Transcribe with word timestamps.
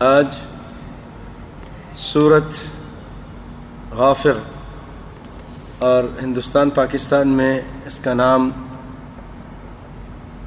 آج 0.00 0.36
صورت 1.98 2.44
غافر 3.90 4.38
اور 5.78 6.04
ہندوستان 6.22 6.70
پاکستان 6.70 7.28
میں 7.28 7.60
اس 7.86 7.98
کا 7.98 8.14
نام 8.14 8.50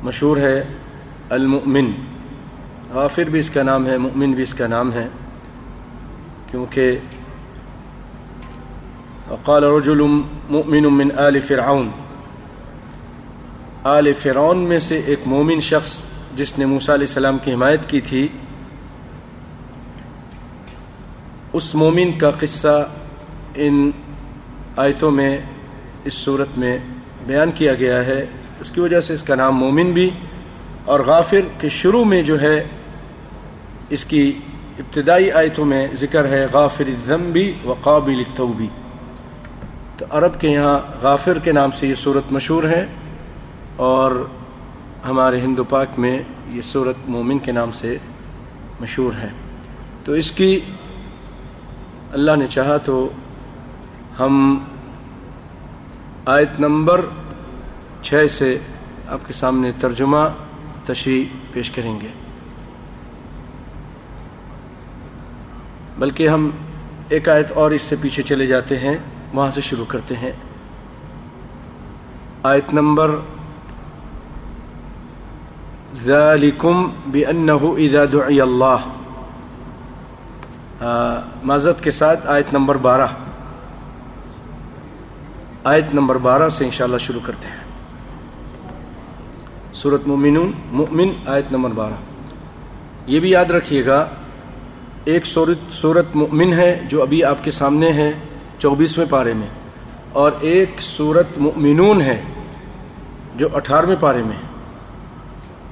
مشہور 0.04 0.38
ہے 0.38 0.64
المؤمن۔ 1.30 1.92
غافر 2.94 3.24
بھی 3.24 3.40
اس 3.40 3.50
کا 3.50 3.64
نام 3.64 3.86
ہے، 3.86 3.98
مؤمن 3.98 4.32
بھی 4.32 4.44
اس 4.44 4.54
کا 4.54 4.68
نام 4.68 4.94
ہے۔ 4.94 5.08
کیونکہ 6.52 7.00
وقال 9.30 9.64
رجل 9.64 10.02
مؤمن 10.50 10.94
من 10.94 11.10
آل 11.18 11.40
فرعون۔ 11.40 11.90
آل 13.84 14.14
فرعون 14.14 14.58
میں 14.58 14.80
سے 14.80 15.02
ایک 15.06 15.20
مومن 15.26 15.60
شخص 15.60 16.04
جس 16.36 16.58
نے 16.58 16.66
موسیٰ 16.66 16.96
علیہ 16.96 17.08
السلام 17.08 17.38
کی 17.44 17.54
حمایت 17.54 17.80
کی 17.88 18.02
تھی 18.02 18.28
اس 21.60 21.76
مومن 21.76 22.12
کا 22.18 22.30
قصہ 22.40 22.90
ان 23.56 23.92
آیتوں 24.76 25.12
میں، 25.12 25.38
اس 26.04 26.14
صورت 26.14 26.58
میں 26.58 26.78
بیان 27.28 27.52
کیا 27.52 27.74
گیا 27.74 28.06
ہے۔ 28.06 28.26
اس 28.60 28.72
کی 28.72 28.82
وجہ 28.82 29.02
سے 29.02 29.14
اس 29.14 29.24
کا 29.24 29.36
نام 29.36 29.58
مومن 29.58 29.92
بھی 29.92 30.10
اور 30.86 31.00
غافر 31.00 31.42
کے 31.60 31.70
شروع 31.70 32.04
میں 32.04 32.22
جو 32.22 32.42
ہے، 32.42 32.64
اس 33.90 34.06
کی 34.06 34.40
ابتدائی 34.80 35.32
آیتوں 35.32 35.66
میں 35.66 35.88
ذکر 35.94 36.28
ہے 36.28 36.48
غافر 36.54 36.84
الذنبی 36.88 37.54
و 37.66 37.74
قابل 37.82 38.18
التوبی 38.18 38.68
تو 39.98 40.06
عرب 40.10 40.42
کے 40.42 40.50
یہاں 40.50 40.80
غافر 41.02 41.40
کے 41.40 41.52
نام 41.52 41.72
سے 41.72 41.88
یہ 41.88 41.94
صورت 41.94 42.32
مشہور 42.32 42.64
ہے 42.64 42.86
اور 43.76 44.28
ہمارے 45.10 45.40
ہندو 45.40 45.64
پاک 45.64 45.88
میں 45.98 46.22
یہ 46.50 46.62
صورت 46.62 46.96
مومن 47.08 47.40
کے 47.40 47.52
نام 47.52 47.72
سے 47.72 47.98
مشہور 48.82 49.14
ہے۔ 49.14 49.30
تو 50.06 50.14
اس 50.14 50.32
کی 50.32 50.60
اللہ 52.12 52.32
نے 52.36 52.48
چاہا 52.48 52.78
تو 52.78 53.10
ہم 54.20 54.60
آیت 56.26 56.50
نمبر 56.60 57.06
چھ 58.02 58.26
سے 58.30 58.58
آپ 59.08 59.20
کے 59.28 59.34
سامنے 59.34 59.72
ترجمہ 59.80 60.18
تشریح 60.86 61.26
پیش 61.54 61.72
کریں 61.72 62.02
گے۔ 62.02 62.08
بلکہ 66.00 66.30
ہم 66.30 66.50
ایک 67.10 67.30
آیت 67.30 67.52
اور 67.52 67.72
اس 67.72 67.82
سے 67.82 67.96
پیچھے 68.02 68.24
چلے 68.24 68.46
جاتے 68.46 68.80
ہیں، 68.80 68.98
وہاں 69.34 69.52
سے 69.52 69.62
شروع 69.62 69.86
کرتے 69.86 70.16
ہیں۔ 70.16 70.32
آیت 72.44 72.74
نمبر 72.74 73.16
ذالکم 75.96 76.90
بأنه 77.08 77.72
اذا 77.78 78.06
دعی 78.14 78.42
اللہ۔ 78.42 78.99
معذرت 80.82 81.82
کے 81.84 81.92
ساتھ 81.92 82.28
آیت 82.28 82.54
نمبر 82.54 82.76
بارہ۔ 82.78 83.08
آیت 85.64 85.94
نمبر 85.94 86.18
بارہ 86.18 86.50
سے 86.50 86.66
انشاءاللہ 86.66 86.98
شروع 86.98 87.20
کرتے 87.26 87.48
ہیں۔ 87.48 87.58
سورت 89.74 90.08
مومنون، 90.08 90.52
مؤمن، 90.72 91.10
آیت 91.26 91.52
نمبر 91.52 91.70
بارہ۔ 91.70 91.94
یہ 93.06 93.20
بھی 93.20 93.30
یاد 93.30 93.52
رکھیے 93.52 93.86
گا، 93.86 94.06
ایک 95.06 95.26
صورت 95.26 95.72
صورت 95.72 96.16
مؤمن 96.16 96.54
ہے 96.54 96.80
جو 96.86 97.02
ابھی 97.02 97.24
آپ 97.24 97.44
کے 97.44 97.52
سامنے 97.52 97.92
ہے 97.92 98.12
چوبیسویں 98.60 99.06
پارے 99.10 99.34
میں، 99.34 99.48
اور 100.14 100.32
ایک 100.42 100.82
صورت 100.82 101.38
مؤمنون 101.38 102.02
ہے 102.02 102.22
جو 103.36 103.48
اٹھارہویں 103.54 103.96
پارے 104.00 104.24
میں۔ 104.24 104.40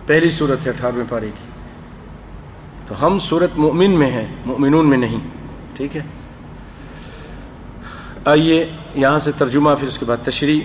پہلی 0.05 0.29
صورت 0.31 0.65
ہے 0.65 0.71
اٹھارہویں 0.71 1.05
پارے 1.09 1.29
کی۔ 1.35 1.46
تو 2.87 3.05
ہم 3.05 3.19
صورت 3.19 3.49
مؤمن 3.57 3.91
میں 3.91 4.11
ہیں، 4.11 4.25
مؤمنون 4.45 4.89
میں 4.89 4.97
نہیں۔ 4.97 5.19
ٹھیک 5.75 5.97
ہے؟ 5.97 6.01
آئیے 8.25 8.69
یہاں 8.95 9.19
سے 9.19 9.31
ترجمہ، 9.31 9.69
پھر 9.79 9.87
اس 9.87 9.97
کے 9.97 10.05
بعد 10.05 10.17
تشریح۔ 10.23 10.61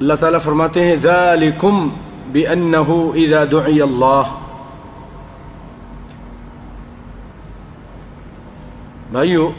اللہ 0.00 0.14
تعالیٰ 0.14 0.40
فرماتے 0.40 0.84
ہیں، 0.84 0.96
ذالکم 0.96 1.88
بأنه 2.32 3.08
اذا 3.14 3.44
دعی 3.52 3.80
اللہ۔ 3.80 4.22
بھائیو، 9.10 9.50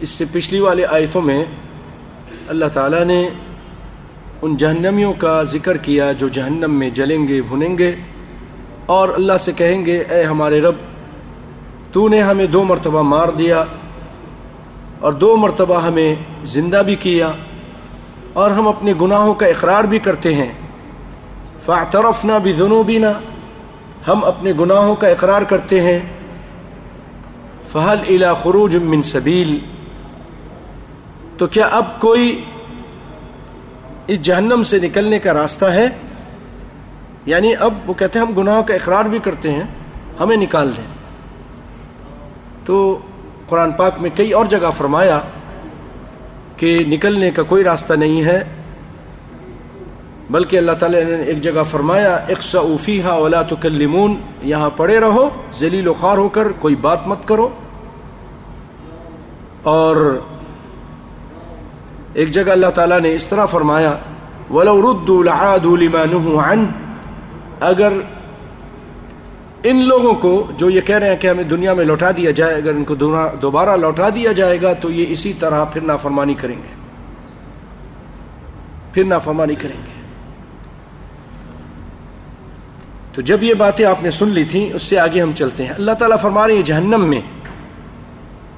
اس 0.00 0.10
سے 0.10 0.24
پچھلی 0.32 0.60
والے 0.60 0.86
آیتوں 0.86 1.22
میں 1.22 1.44
اللہ 2.48 2.64
تعالیٰ 2.72 3.04
نے 3.04 3.28
ان 4.42 4.56
جہنمیوں 4.56 5.12
کا 5.18 5.42
ذکر 5.42 5.76
کیا 5.76 6.12
جو 6.12 6.28
جہنم 6.28 6.74
میں 6.74 6.90
جلیں 6.90 7.28
گے، 7.28 7.42
بھنیں 7.42 7.78
گے۔ 7.78 7.96
اور 8.86 9.08
اللہ 9.08 9.32
سے 9.40 9.52
کہیں 9.52 9.84
گے، 9.84 9.98
اے 9.98 10.22
ہمارے 10.22 10.60
رب، 10.60 10.74
تو 11.92 12.08
نے 12.08 12.22
ہمیں 12.22 12.46
دو 12.46 12.64
مرتبہ 12.64 13.02
مار 13.02 13.28
دیا 13.28 13.64
اور 15.00 15.12
دو 15.12 15.36
مرتبہ 15.36 15.80
ہمیں 15.80 16.14
زندہ 16.44 16.82
بھی 16.86 16.94
کیا 16.96 17.32
اور 18.32 18.50
ہم 18.50 18.68
اپنے 18.68 18.92
گناہوں 19.00 19.34
کا 19.34 19.46
اقرار 19.46 19.84
بھی 19.84 19.98
کرتے 19.98 20.34
ہیں۔ 20.34 20.52
فاعترفنا 21.64 22.38
بذنوبنا، 22.38 23.12
ہم 24.08 24.24
اپنے 24.24 24.52
گناہوں 24.60 24.94
کا 24.94 25.08
اقرار 25.08 25.42
کرتے 25.42 25.80
ہیں۔ 25.80 26.00
فہل 27.72 27.98
الى 28.08 28.26
خروج 28.42 28.76
من 28.76 29.02
سبیل۔ 29.02 29.58
تو 31.38 31.46
کیا 31.46 31.66
اب 31.66 32.00
کوئی 32.00 32.44
اس 34.06 34.22
جہنم 34.22 34.62
سے 34.62 34.78
نکلنے 34.78 35.18
کا 35.18 35.34
راستہ 35.34 35.64
ہے۔ 35.64 35.86
یعنی 37.26 37.56
اب 37.60 37.74
وہ 37.86 37.94
کہتے 37.94 38.18
ہیں 38.18 38.26
ہم 38.26 38.32
گناہوں 38.32 38.62
کا 38.62 38.74
اقرار 38.74 39.04
بھی 39.04 39.18
کرتے 39.18 39.52
ہیں، 39.52 39.62
ہمیں 40.20 40.36
نکال 40.36 40.70
دیں۔ 40.76 40.84
تو 42.64 42.98
قرآن 43.48 43.72
پاک 43.72 43.92
میں 44.00 44.10
کئی 44.14 44.32
اور 44.32 44.46
جگہ 44.46 44.70
فرمایا 44.76 45.20
کہ 46.56 46.84
نکلنے 46.88 47.30
کا 47.30 47.42
کوئی 47.42 47.64
راستہ 47.64 47.94
نہیں 47.94 48.22
ہے، 48.22 48.44
بلکہ 50.30 50.56
اللہ 50.56 50.72
تعالیٰ 50.72 51.04
نے 51.04 51.22
ایک 51.22 51.42
جگہ 51.42 51.62
فرمایا 51.70 52.14
اقسا 52.14 52.58
اوفیحا 52.58 53.14
ولا 53.14 53.42
تکلمون، 53.42 54.16
یہاں 54.42 54.70
پڑے 54.76 55.00
رہو، 55.00 55.28
ذلیل 55.54 55.88
و 55.88 55.94
خوار 55.94 56.18
ہو 56.18 56.28
کر 56.28 56.52
کوئی 56.58 56.76
بات 56.76 57.06
مت 57.06 57.28
کرو۔ 57.28 57.48
اور 59.62 60.20
ایک 62.14 62.30
جگہ 62.30 62.50
اللہ 62.50 62.66
تعالیٰ 62.66 63.00
نے 63.00 63.14
اس 63.14 63.26
طرح 63.26 63.46
فرمایا، 63.46 63.96
ولو 64.50 64.80
ردوا 64.80 65.24
لعادوا 65.24 65.76
لما 65.76 66.04
نهوا 66.04 66.52
عنه۔ 66.52 66.64
اگر 67.60 67.92
ان 69.62 69.84
لوگوں 69.84 70.14
کو 70.14 70.50
جو 70.56 70.70
یہ 70.70 70.80
کہہ 70.80 70.98
رہے 70.98 71.08
ہیں 71.08 71.16
کہ 71.16 71.28
ہمیں 71.28 71.44
دنیا 71.44 71.74
میں 71.74 71.84
لوٹا 71.84 72.10
دیا 72.10 72.30
جائے، 72.30 72.54
اگر 72.54 72.70
ان 72.70 72.84
کو 72.84 72.94
دوبارہ 73.42 73.76
لوٹا 73.76 74.08
دیا 74.08 74.32
جائے 74.32 74.62
گا، 74.62 74.72
تو 74.72 74.90
یہ 74.90 75.06
اسی 75.08 75.32
طرح 75.32 75.64
پھر 75.64 75.80
نافرمانی 75.80 76.34
کریں 76.34 76.56
گے۔ 76.56 76.74
پھر 78.92 79.04
نافرمانی 79.04 79.54
کریں 79.54 79.82
گے۔ 79.86 80.02
تو 83.12 83.22
جب 83.22 83.42
یہ 83.42 83.54
باتیں 83.54 83.84
آپ 83.84 84.02
نے 84.02 84.10
سن 84.10 84.28
لی 84.28 84.44
تھیں، 84.44 84.72
اس 84.72 84.82
سے 84.82 84.98
آگے 84.98 85.22
ہم 85.22 85.32
چلتے 85.32 85.64
ہیں۔ 85.64 85.72
اللہ 85.72 85.92
تعالیٰ 85.92 86.18
فرما 86.18 86.46
رہے 86.46 86.54
ہیں 86.54 86.62
جہنم 86.62 87.04
میں۔ 87.04 87.20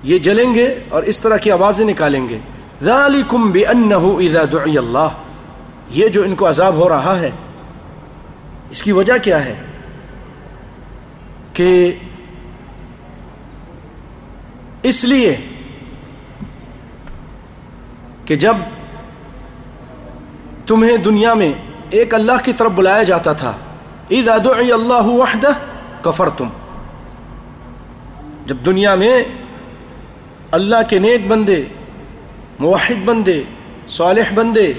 یہ 0.03 0.19
جلیں 0.19 0.54
گے 0.54 0.78
اور 0.88 1.03
اس 1.03 1.21
طرح 1.21 1.36
کی 1.36 1.50
آوازیں 1.50 1.86
نکالیں 1.86 2.28
گے۔ 2.28 2.38
ذالکم 2.82 3.52
بأنه 3.52 4.16
اذا 4.18 4.44
دعی 4.52 4.78
اللہ 4.78 5.08
یہ 5.90 6.08
جو 6.08 6.22
ان 6.22 6.34
کو 6.34 6.48
عذاب 6.48 6.74
ہو 6.74 6.88
رہا 6.88 7.20
ہے، 7.20 7.30
اس 8.70 8.82
کی 8.82 8.92
وجہ 8.92 9.18
کیا 9.22 9.44
ہے؟ 9.44 9.54
کہ 11.52 11.98
اس 14.82 15.04
لیے 15.04 15.36
کہ 18.24 18.36
جب 18.36 18.56
تمہیں 20.66 20.96
دنیا 20.96 21.34
میں 21.34 21.52
ایک 21.91 22.14
اللہ 22.14 22.44
کی 22.44 22.52
طرف 22.52 22.72
بلایا 22.74 23.02
جاتا 23.02 23.32
تھا 23.32 23.52
اذا 24.10 24.36
دعی 24.44 24.72
اللہ 24.72 25.06
وحدہ 25.06 25.52
کفرتم 26.02 26.48
جب 28.47 28.56
دنیا 28.66 28.94
میں 28.94 29.24
اللہ 30.50 30.82
کے 30.88 30.98
نیک 30.98 31.27
بندے 31.28 31.65
موحد 32.60 33.04
بندے، 33.04 33.42
صالح 33.89 34.34
بندے، 34.34 34.72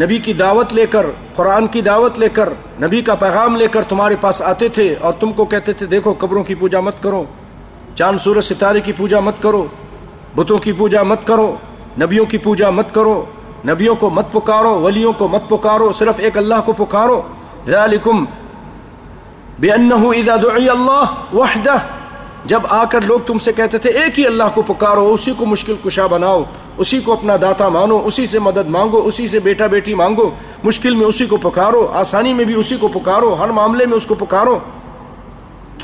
نبی 0.00 0.18
کی 0.18 0.32
دعوت 0.32 0.74
لے 0.74 0.86
کر، 0.86 1.06
قرآن 1.34 1.66
کی 1.66 1.80
دعوت 1.80 2.18
لے 2.18 2.28
کر، 2.28 2.48
نبی 2.82 3.02
کا 3.02 3.14
پیغام 3.14 3.56
لے 3.56 3.66
کر 3.68 3.82
تمہارے 3.82 4.16
پاس 4.20 4.42
آتے 4.42 4.68
تھے 4.68 4.94
اور 5.00 5.12
تم 5.12 5.32
کو 5.32 5.44
کہتے 5.44 5.72
تھے، 5.72 5.86
دیکھو 5.86 6.14
قبروں 6.18 6.44
کی 6.44 6.54
پوجا 6.54 6.80
مت 6.80 7.02
کرو، 7.02 7.24
چاند، 7.94 8.18
سورج، 8.18 8.44
ستارے 8.44 8.80
کی 8.80 8.92
پوجا 8.92 9.20
مت 9.20 9.42
کرو، 9.42 9.66
بتوں 10.36 10.58
کی 10.58 10.72
پوجا 10.72 11.02
مت 11.02 11.26
کرو، 11.26 11.56
نبیوں 12.00 12.26
کی 12.26 12.38
پوجا 12.38 12.70
مت 12.70 12.94
کرو، 12.94 13.24
نبیوں 13.68 13.94
کو 13.94 14.10
مت 14.10 14.32
پکارو، 14.32 14.80
ولیوں 14.80 15.12
کو 15.12 15.28
مت 15.28 15.48
پکارو، 15.48 15.92
صرف 15.92 16.14
ایک 16.18 16.38
اللہ 16.38 16.54
کو 16.64 16.72
پکارو۔ 16.72 17.22
ذالکم 17.66 18.24
بأنه 19.58 20.10
اذا 20.10 20.36
دعی 20.36 20.68
اللہ 20.68 21.34
وحدہ۔ 21.34 21.76
جب 22.44 22.60
آ 22.68 22.84
کر 22.84 23.00
لوگ 23.00 23.20
تم 23.26 23.38
سے 23.38 23.52
کہتے 23.52 23.78
تھے، 23.78 23.90
ایک 23.90 24.18
ہی 24.18 24.26
اللہ 24.26 24.44
کو 24.54 24.62
پکارو، 24.62 25.14
اسی 25.14 25.32
کو 25.36 25.46
مشکل 25.46 25.74
کشا 25.84 26.06
بناؤ، 26.06 26.44
اسی 26.76 27.00
کو 27.00 27.12
اپنا 27.12 27.36
داتا 27.40 27.68
مانو، 27.68 28.02
اسی 28.04 28.26
سے 28.26 28.38
مدد 28.38 28.68
مانگو، 28.68 29.02
اسی 29.04 29.28
سے 29.28 29.40
بیٹا 29.40 29.66
بیٹی 29.66 29.94
مانگو، 29.94 30.30
مشکل 30.64 30.94
میں 30.94 31.06
اسی 31.06 31.26
کو 31.26 31.36
پکارو، 31.36 31.88
آسانی 31.92 32.34
میں 32.34 32.44
بھی 32.44 32.54
اسی 32.54 32.76
کو 32.76 32.88
پکارو، 32.88 33.34
ہر 33.34 33.48
معاملے 33.48 33.86
میں 33.86 33.96
اس 33.96 34.06
کو 34.06 34.14
پکارو۔ 34.14 34.58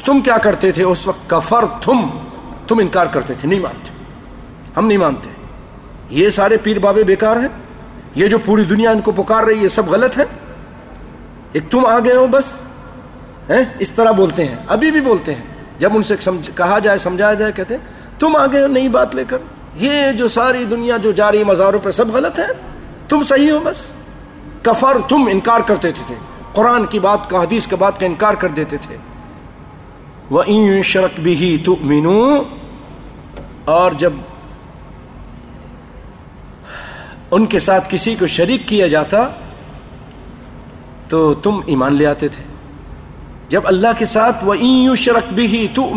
تم 0.05 0.21
کیا 0.21 0.39
کرتے 0.39 0.73
تھے؟ 0.73 0.85
اس 0.85 1.07
وقت 1.07 1.31
کفر 1.31 1.65
تم 1.83 2.01
تم 2.69 2.79
انکار 2.79 3.07
کرتے 3.07 3.35
تھے، 3.35 3.49
نہیں 3.49 3.61
مانتے۔ 3.61 3.91
ہم 4.77 4.87
نہیں 4.87 4.99
مانتے۔ 4.99 5.31
یہ 6.11 6.31
سارے 6.31 6.57
پیر 6.57 6.79
بابے 6.79 7.03
بیکار 7.03 7.37
ہیں؟ 7.37 7.49
یہ 8.15 8.27
جو 8.27 8.39
پوری 8.39 8.65
دنیا 8.65 8.91
ان 8.91 9.01
کو 9.01 9.13
پکار 9.13 9.45
رہی 9.45 9.63
ہے 9.63 9.69
سب 9.69 9.91
غلط 9.91 10.19
ہے 10.19 10.25
ایک 11.53 11.71
تم 11.71 11.87
آ 11.87 11.99
گئے 11.99 12.17
ہو 12.17 12.27
بس؟ 12.31 12.53
اس 13.79 13.91
طرح 13.91 14.11
بولتے 14.11 14.45
ہیں، 14.45 14.57
ابھی 14.69 14.91
بھی 14.91 15.01
بولتے 15.01 15.35
ہیں۔ 15.35 15.56
جب 15.79 15.97
ان 15.97 16.03
سے 16.03 16.15
کہا 16.57 16.79
جائے، 16.79 16.99
سمجھایا 16.99 17.35
جائے، 17.35 17.53
کہتے 17.53 17.75
ہیں، 17.75 17.85
تم 18.19 18.37
آگے 18.37 18.63
ہو 18.63 18.67
نئی 18.67 18.89
بات 18.89 19.15
لے 19.15 19.25
کر، 19.25 19.39
یہ 19.77 20.13
جو 20.13 20.29
ساری 20.29 20.65
دنیا 20.65 20.97
جو 20.97 21.11
جاری 21.13 21.45
مزاروں 21.45 21.81
پہ 21.83 21.91
سب 21.91 22.09
غلط 22.13 22.39
ہے، 22.39 22.47
تم 23.09 23.23
صحیح 23.23 23.51
ہو 23.53 23.59
بس۔ 23.59 23.87
کفر 24.63 24.97
تم 25.09 25.29
انکار 25.33 25.61
کرتے 25.61 25.93
تھے 25.93 26.15
قرآن 26.53 26.87
کی 26.87 27.01
بات 27.01 27.31
کا، 27.31 27.43
حدیث 27.43 27.67
کے 27.67 27.77
بات 27.77 28.01
کا 28.01 28.07
انکار 28.07 28.35
کر 28.35 28.49
دیتے 28.49 28.77
تھے۔ 28.77 28.97
وہ 30.31 30.43
شرک 30.83 31.21
بھی 31.21 31.63
تو 31.65 31.77
مینو 31.81 32.43
اور 33.65 33.93
جب 33.93 34.13
ان 37.31 37.47
کے 37.47 37.59
ساتھ 37.59 37.89
کسی 37.91 38.15
کو 38.15 38.27
شریک 38.27 38.69
کیا 38.69 38.87
جاتا، 38.87 39.29
تو 41.09 41.35
تم 41.35 41.61
ایمان 41.67 41.95
لے 41.95 42.07
آتے 42.07 42.29
تھے۔ 42.29 42.43
جب 43.49 43.61
اللہ 43.65 43.89
کے 43.99 44.05
ساتھ 44.05 44.45
وہ 44.45 44.59
یوں 44.59 44.97
شرک 44.97 45.33
بھی 45.33 45.69
تو 45.75 45.91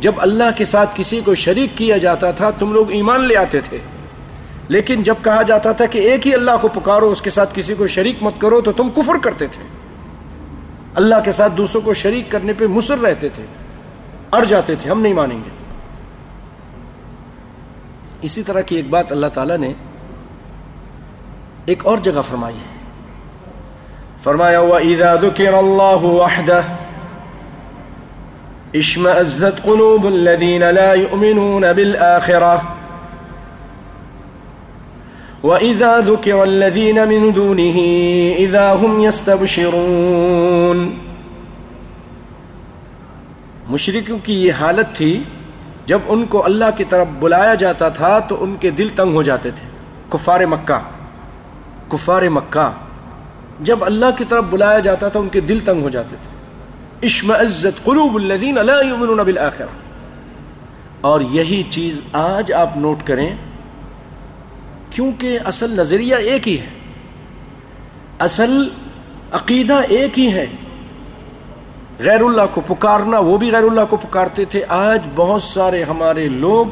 جب 0.00 0.12
اللہ 0.18 0.44
کے 0.56 0.64
ساتھ 0.64 0.90
کسی 0.94 1.20
کو 1.24 1.34
شریک 1.34 1.70
کیا 1.78 1.96
جاتا 1.96 2.30
تھا، 2.30 2.50
تم 2.50 2.72
لوگ 2.72 2.90
ایمان 2.90 3.24
لے 3.24 3.36
آتے 3.36 3.60
تھے۔ 3.60 3.78
لیکن 4.68 5.02
جب 5.02 5.14
کہا 5.24 5.42
جاتا 5.42 5.72
تھا 5.72 5.86
کہ 5.86 5.98
ایک 5.98 6.26
ہی 6.26 6.34
اللہ 6.34 6.50
کو 6.60 6.68
پکارو، 6.68 7.10
اس 7.10 7.22
کے 7.22 7.30
ساتھ 7.30 7.50
کسی 7.54 7.74
کو 7.74 7.86
شریک 7.86 8.16
مت 8.20 8.34
کرو، 8.38 8.60
تو 8.60 8.72
تم 8.72 8.90
کفر 8.90 9.18
کرتے 9.22 9.46
تھے۔ 9.46 9.62
اللہ 10.94 11.14
کے 11.24 11.32
ساتھ 11.32 11.52
دوسروں 11.56 11.82
کو 11.82 11.94
شریک 11.94 12.30
کرنے 12.30 12.52
پہ 12.52 12.66
مصر 12.66 12.98
رہتے 12.98 13.28
تھے۔ 13.28 13.44
اڑ 14.32 14.44
جاتے 14.44 14.74
تھے، 14.74 14.90
ہم 14.90 15.00
نہیں 15.00 15.14
مانیں 15.14 15.38
گے۔ 15.38 15.50
اسی 18.22 18.42
طرح 18.42 18.60
کی 18.60 18.76
ایک 18.76 18.90
بات 18.90 19.12
اللہ 19.12 19.26
تعالیٰ 19.26 19.58
نے 19.58 19.72
ایک 21.64 21.86
اور 21.86 21.98
جگہ 21.98 22.20
فرمائی 22.28 22.56
ہے۔ 22.56 22.77
فرمایا 24.24 24.60
وَإِذَا 24.60 25.14
ذُكِرَ 25.14 25.54
اللَّهُ 25.54 26.04
وَحْدَهُ 26.04 26.62
اشْمَأَزَّتْ 28.74 29.62
قُلُوبُ 29.62 30.06
الَّذِينَ 30.06 30.64
لَا 30.64 30.92
يُؤْمِنُونَ 30.92 31.72
بِالْآخِرَةِ 31.72 32.58
وَإِذَا 35.42 36.00
ذُكِرَ 36.00 36.40
الَّذِينَ 36.40 37.04
مِن 37.04 37.30
دُونِهِ 37.34 37.76
إِذَا 38.38 38.76
هُمْ 38.80 39.04
يَسْتَبْشِرُونَ 39.04 40.88
مشرکوں 43.68 44.18
کی 44.24 44.46
یہ 44.46 44.52
حالت 44.52 44.96
تھی 44.96 45.22
جب 45.86 45.98
ان 46.08 46.26
کو 46.26 46.44
اللہ 46.44 46.64
کی 46.76 46.84
طرف 46.84 47.06
بلایا 47.18 47.54
جاتا 47.54 47.88
تھا 47.88 48.18
تو 48.18 48.44
ان 48.44 48.56
کے 48.60 48.70
دل 48.70 48.88
تنگ 48.88 49.14
ہو 49.14 49.22
جاتے 49.22 49.50
تھے۔ 49.50 49.66
کفار 50.08 50.40
مکہ 50.40 50.78
کفار 51.88 52.22
مکہ۔ 52.22 52.87
جب 53.60 53.84
اللہ 53.84 54.06
کی 54.18 54.24
طرف 54.28 54.44
بلایا 54.44 54.78
جاتا 54.78 55.08
تھا، 55.08 55.20
ان 55.20 55.28
کے 55.28 55.40
دل 55.40 55.60
تنگ 55.64 55.82
ہو 55.82 55.88
جاتے 55.88 56.16
تھے۔ 56.22 56.38
اشم 57.06 57.32
عزت 57.32 57.84
قلوب 57.84 58.14
الذین 58.14 58.54
لا 58.54 58.80
یؤمنون 58.80 59.16
بالآخرہ۔ 59.16 59.66
اور 61.00 61.20
یہی 61.20 61.62
چیز 61.70 62.02
آج 62.12 62.52
آپ 62.52 62.76
نوٹ 62.76 62.96
کریں، 63.04 63.36
کیونکہ 64.90 65.38
اصل 65.44 65.70
نظریہ 65.70 66.14
ایک 66.14 66.48
ہی 66.48 66.60
ہے۔ 66.60 66.66
اصل 68.18 68.68
عقیدہ 69.32 69.80
ایک 69.88 70.18
ہی 70.18 70.32
ہے۔ 70.32 70.46
غیر 71.98 72.20
اللہ 72.20 72.42
کو 72.54 72.60
پکارنا، 72.60 73.18
وہ 73.18 73.38
بھی 73.38 73.52
غیر 73.52 73.62
اللہ 73.62 73.80
کو 73.90 73.96
پکارتے 73.96 74.44
تھے۔ 74.44 74.64
آج 74.68 75.08
بہت 75.16 75.42
سارے 75.42 75.82
ہمارے 75.82 76.28
لوگ، 76.28 76.66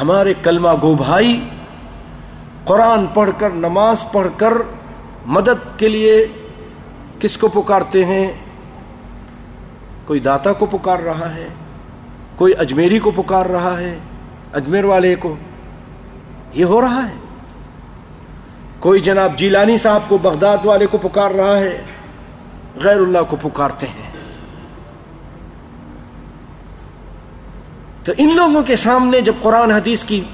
ہمارے 0.00 0.34
کلمہ 0.42 0.68
گو 0.82 0.94
بھائی، 0.94 1.48
قرآن 2.64 3.06
پڑھ 3.06 3.30
کر، 3.38 3.50
نماز 3.50 4.04
پڑھ 4.12 4.28
کر 4.36 4.52
مدد 5.26 5.78
کے 5.78 5.88
لیے 5.88 6.26
کس 7.20 7.38
کو 7.38 7.48
پکارتے 7.48 8.04
ہیں؟ 8.04 8.32
کوئی 10.06 10.20
داتا 10.20 10.52
کو 10.52 10.66
پکار 10.66 10.98
رہا 10.98 11.34
ہے، 11.34 11.48
کوئی 12.36 12.52
اجمیری 12.58 12.98
کو 12.98 13.10
پکار 13.10 13.46
رہا 13.46 13.80
ہے، 13.80 13.98
اجمیر 14.52 14.84
والے 14.84 15.14
کو۔ 15.14 15.36
یہ 16.54 16.64
ہو 16.64 16.80
رہا 16.80 17.08
ہے۔ 17.08 17.14
کوئی 18.78 19.00
جناب 19.00 19.38
جیلانی 19.38 19.78
صاحب 19.78 20.00
کو 20.08 20.18
بغداد 20.18 20.56
والے 20.64 20.86
کو 20.86 20.98
پکار 20.98 21.30
رہا 21.30 21.58
ہے، 21.58 21.82
غیر 22.76 22.96
اللہ 22.96 23.18
کو 23.28 23.36
پکارتے 23.42 23.86
ہیں۔ 23.86 24.10
تو 28.04 28.12
ان 28.18 28.36
لوگوں 28.36 28.62
کے 28.62 28.76
سامنے 28.76 29.20
جب 29.20 29.32
قرآن 29.40 29.70
حدیث 29.70 30.04
کی 30.04 30.24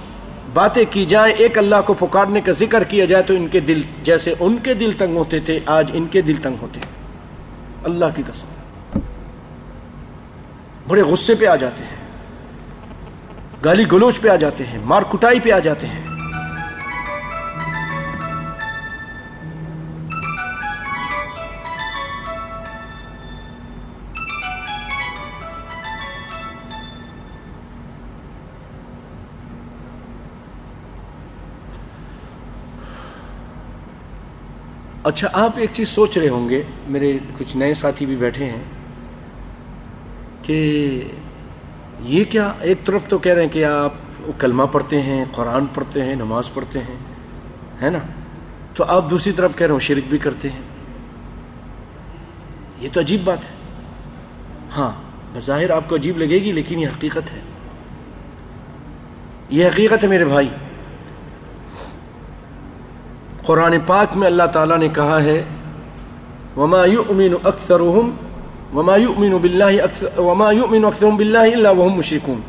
باتیں 0.55 0.85
کی 0.91 1.05
جائیں، 1.05 1.35
ایک 1.35 1.59
اللہ 1.59 1.81
کو 1.87 1.95
پکارنے 1.95 2.41
کا 2.41 2.53
ذکر 2.53 2.85
کیا 2.85 3.05
جائے 3.05 3.23
تو 3.23 3.35
ان 3.35 3.47
کے 3.49 3.61
دل 3.61 3.81
جیسے 4.03 4.35
ان 4.41 4.57
کے 4.63 4.75
دل 4.75 4.93
تنگ 4.99 5.17
ہوتے 5.17 5.41
تھے، 5.41 5.61
آج 5.67 5.91
ان 5.95 6.07
کے 6.07 6.21
دل 6.21 6.37
تنگ 6.43 6.55
ہوتے 6.61 6.81
ہیں۔ 6.81 6.93
اللہ 7.85 8.05
کی 8.15 8.23
قسم۔ 8.27 8.99
بڑے 10.89 11.03
غصے 11.03 11.35
پہ 11.35 11.47
آ 11.47 11.57
جاتے 11.57 11.85
ہیں، 11.85 11.97
گالی 13.65 13.85
گلوچ 13.93 14.21
پہ 14.21 14.29
آ 14.29 14.37
جاتے 14.37 14.65
ہیں، 14.65 14.79
مار 14.85 15.03
کٹائی 15.03 15.41
پہ 15.41 15.51
آ 15.51 15.59
جاتے 15.59 15.87
ہیں۔ 15.87 16.14
اچھا 35.05 35.29
آپ 35.33 35.53
ایک 35.57 35.71
چیز 35.73 35.89
سوچ 35.89 36.19
رہے 36.19 36.29
ہوں 36.29 36.49
گے، 36.49 36.63
میرے 36.89 37.19
کچھ 37.39 37.57
نئے 37.57 37.75
ساتھی 37.75 38.07
بھی 38.07 38.17
بیٹھے 38.17 38.45
ہیں، 38.45 38.63
کہ 40.43 41.01
یہ 42.01 42.25
کیا 42.25 42.53
ایک 42.61 42.85
طرف 42.85 43.05
تو 43.09 43.19
کہہ 43.19 43.33
رہے 43.33 43.43
ہیں 43.43 43.49
کہ 43.49 43.65
آپ 43.65 43.95
کلمہ 44.39 44.63
پڑھتے 44.73 45.03
ہیں، 45.03 45.25
قرآن 45.33 45.67
پڑھتے 45.67 46.05
ہیں، 46.05 46.15
نماز 46.15 46.55
پڑھتے 46.55 46.79
ہیں، 46.79 46.97
ہے 47.83 47.91
نا؟ 47.91 47.99
تو 48.75 48.85
آپ 48.85 49.11
دوسری 49.11 49.33
طرف 49.33 49.57
کہہ 49.57 49.67
رہے 49.67 49.73
ہوں، 49.73 49.81
شرک 49.81 50.03
بھی 50.09 50.19
کرتے 50.19 50.51
ہیں۔ 50.51 50.61
یہ 52.81 52.89
تو 52.93 53.01
عجیب 53.01 53.21
بات 53.25 53.45
ہے۔ 53.45 53.51
ہاں 54.77 54.93
بظاہر 55.35 55.71
آپ 55.71 55.89
کو 55.89 55.97
عجیب 55.97 56.19
لگے 56.19 56.39
گی، 56.39 56.53
لیکن 56.53 56.79
یہ 56.79 56.89
حقیقت 56.89 57.33
ہے۔ 57.33 57.41
یہ 59.51 59.67
حقیقت 59.67 60.05
ہے 60.05 60.09
میرے 60.09 60.25
بھائی۔ 60.25 60.49
قرآن 63.47 63.77
پاک 63.87 64.17
میں 64.17 64.27
اللہ 64.27 64.43
تعالیٰ 64.43 64.79
نے 64.79 64.89
کہا 64.89 65.23
ہے، 65.23 65.45
وما 66.57 66.85
يؤمن 66.85 67.35
اکثرهم 67.45 68.11
وما 68.75 68.97
يؤمن 68.97 69.31
بالله 69.31 69.77
اکثر 69.83 70.19
وما 70.19 70.53
يؤمن 70.53 70.85
اکثرهم 70.85 71.17
بالله 71.17 71.53
الا 71.53 71.71
وهم 71.71 71.99
مشركون۔ 71.99 72.41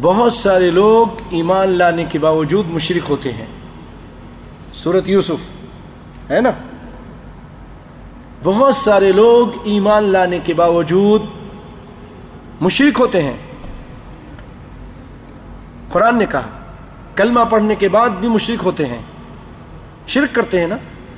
بہت 0.00 0.32
سارے 0.32 0.70
لوگ 0.70 1.20
ایمان 1.30 1.68
لانے 1.68 2.04
کے 2.04 2.18
باوجود 2.18 2.70
مشرک 2.70 3.10
ہوتے 3.10 3.32
ہیں۔ 3.32 3.46
سورت 4.72 5.08
یوسف، 5.08 5.40
ہے 6.30 6.40
نا؟ 6.40 6.50
بہت 8.44 8.76
سارے 8.76 9.12
لوگ 9.12 9.60
ایمان 9.64 10.02
لانے 10.02 10.38
کے 10.44 10.54
باوجود 10.54 11.22
مشرک 12.60 13.00
ہوتے 13.00 13.22
ہیں۔ 13.22 13.36
قرآن 15.88 16.18
نے 16.18 16.26
کہا 16.26 16.55
کلمہ 17.16 17.40
پڑھنے 17.50 17.74
کے 17.74 17.88
بعد 17.88 18.10
بھی 18.10 18.28
مشرک 18.28 18.62
ہوتے 18.64 18.86
ہیں۔ 18.86 19.02
شرک 20.06 20.34
کرتے 20.34 20.60
ہیں 20.60 20.66
نا؟ 20.66 20.76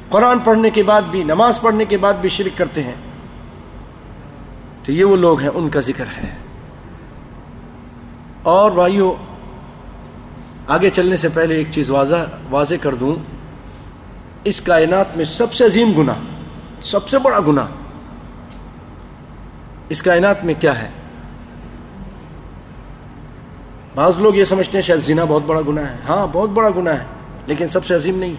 قرآن 0.09 0.38
پڑھنے 0.38 0.71
کے 0.71 0.83
بعد 0.83 1.02
بھی، 1.02 1.23
نماز 1.23 1.61
پڑھنے 1.61 1.85
کے 1.85 1.97
بعد 1.97 2.14
بھی 2.14 2.28
شرک 2.28 2.59
کرتے 2.59 2.83
ہیں۔ 2.83 2.95
تو 4.85 4.93
یہ 4.93 5.05
وہ 5.05 5.17
لوگ 5.17 5.40
ہیں، 5.40 5.50
ان 5.55 5.69
کا 5.69 5.81
ذکر 5.81 6.05
ہے۔ 6.17 6.37
اور 8.43 8.71
بھائیو، 8.71 9.14
آگے 10.69 10.90
چلنے 10.90 11.17
سے 11.17 11.28
پہلے 11.28 11.55
ایک 11.55 11.67
چیز 11.71 11.90
واضح 11.90 12.14
واضح 12.50 12.75
کر 12.83 12.95
دوں۔ 12.95 13.14
اس 14.45 14.61
کائنات 14.61 15.17
میں 15.17 15.25
سب 15.25 15.52
سے 15.52 15.64
عظیم 15.64 15.93
گنا 15.99 16.14
سب 16.83 17.09
سے 17.09 17.19
بڑا 17.19 17.38
گنا 17.40 17.67
اس 19.88 20.02
کائنات 20.02 20.45
میں 20.45 20.55
کیا 20.59 20.83
ہے؟ 20.83 20.90
بعض 23.99 24.19
لوگ 24.19 24.35
یہ 24.35 24.45
سمجھتے 24.45 24.78
ہیں 24.78 24.83
شاید 24.83 25.00
زنا 25.00 25.25
بہت 25.28 25.43
بڑا 25.47 25.61
گناہ 25.69 25.85
ہے۔ 25.85 25.97
ہاں 26.09 26.26
بہت 26.33 26.50
بڑا 26.50 26.69
گناہ 26.76 26.99
ہے، 26.99 27.05
لیکن 27.47 27.69
سب 27.69 27.85
سے 27.85 27.95
عظیم 27.95 28.19
نہیں۔ 28.19 28.35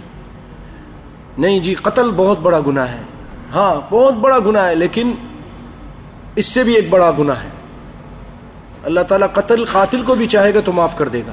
نہیں 1.38 1.60
جی 1.60 1.74
قتل 1.74 2.12
بہت 2.16 2.40
بڑا 2.40 2.60
گناہ 2.68 2.90
ہے۔ 2.90 3.02
ہاں 3.54 3.94
بہت 3.94 4.14
بڑا 4.14 4.40
گناہ 4.40 4.68
ہے، 4.68 4.76
لیکن 4.76 5.12
اس 6.36 6.46
سے 6.46 6.64
بھی 6.64 6.76
ایک 6.76 6.90
بڑا 6.90 7.12
گناہ 7.20 7.44
ہے۔ 7.44 7.50
اللہ 8.84 9.00
تعالیٰ 9.00 9.28
قتل، 9.34 9.66
قاتل 9.66 10.02
کو 10.02 10.16
بھی 10.16 10.28
چاہے 10.28 10.54
گا 10.54 10.60
تو 10.66 10.72
معاف 10.72 10.98
کر 10.98 11.08
دے 11.08 11.22
گا۔ 11.28 11.32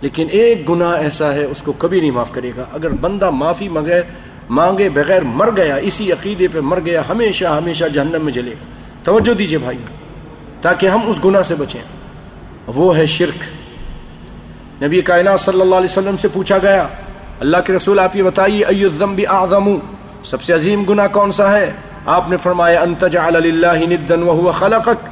لیکن 0.00 0.26
ایک 0.30 0.68
گناہ 0.68 0.92
ایسا 0.92 1.34
ہے، 1.34 1.44
اس 1.44 1.62
کو 1.62 1.72
کبھی 1.72 2.00
نہیں 2.00 2.10
معاف 2.10 2.32
کرے 2.32 2.50
گا۔ 2.56 2.64
اگر 2.72 2.88
بندہ 2.88 3.30
معافی 3.30 3.68
مانگے 3.68 4.02
مانگے 4.50 4.88
بغیر 4.88 5.22
مر 5.22 5.50
گیا، 5.56 5.76
اسی 5.76 6.12
عقیدے 6.12 6.48
پہ 6.48 6.60
مر 6.60 6.80
گیا، 6.80 7.02
ہمیشہ 7.08 7.44
ہمیشہ 7.44 7.84
جہنم 7.84 8.24
میں 8.24 8.32
جلے 8.32 8.50
گا۔ 8.50 8.64
توجہ 9.04 9.34
دیجیے 9.34 9.58
بھائی، 9.58 9.78
تاکہ 10.62 10.86
ہم 10.86 11.00
اس 11.06 11.24
گناہ 11.24 11.42
سے 11.42 11.54
بچیں۔ 11.54 12.01
وہ 12.66 12.96
ہے 12.96 13.06
شرک۔ 13.06 13.44
نبی 14.82 15.00
کائنات 15.00 15.40
صلی 15.40 15.60
اللہ 15.60 15.74
علیہ 15.74 15.90
وسلم 15.90 16.16
سے 16.16 16.28
پوچھا 16.28 16.58
گیا، 16.58 16.86
اللہ 17.40 17.56
کے 17.66 17.72
رسول 17.72 17.98
آپ 17.98 18.16
یہ 18.16 18.22
بتائیے، 18.22 18.64
ایو 18.64 18.88
الذنب 18.88 19.20
اعظم؟ 19.28 19.76
سب 20.24 20.42
سے 20.42 20.52
عظیم 20.52 20.84
گناہ 20.84 21.06
کون 21.12 21.32
سا 21.32 21.58
ہے؟ 21.58 21.72
آپ 22.06 22.30
نے 22.30 22.36
فرمایا، 22.36 22.80
ان 22.80 22.94
تجعل 22.94 23.32
للہ 23.32 23.72
ندا 23.76 24.14
وهو 24.14 24.52
خلقک۔ 24.52 25.08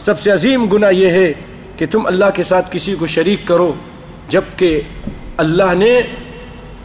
سب 0.00 0.20
سے 0.20 0.30
عظیم 0.30 0.66
گناہ 0.66 0.90
یہ 0.90 1.10
ہے 1.10 1.32
کہ 1.76 1.86
تم 1.90 2.06
اللہ 2.06 2.24
کے 2.34 2.42
ساتھ 2.42 2.68
کسی 2.70 2.94
کو 2.98 3.06
شریک 3.06 3.46
کرو، 3.46 3.72
جبکہ 4.28 4.80
اللہ 5.36 5.74
نے 5.74 6.00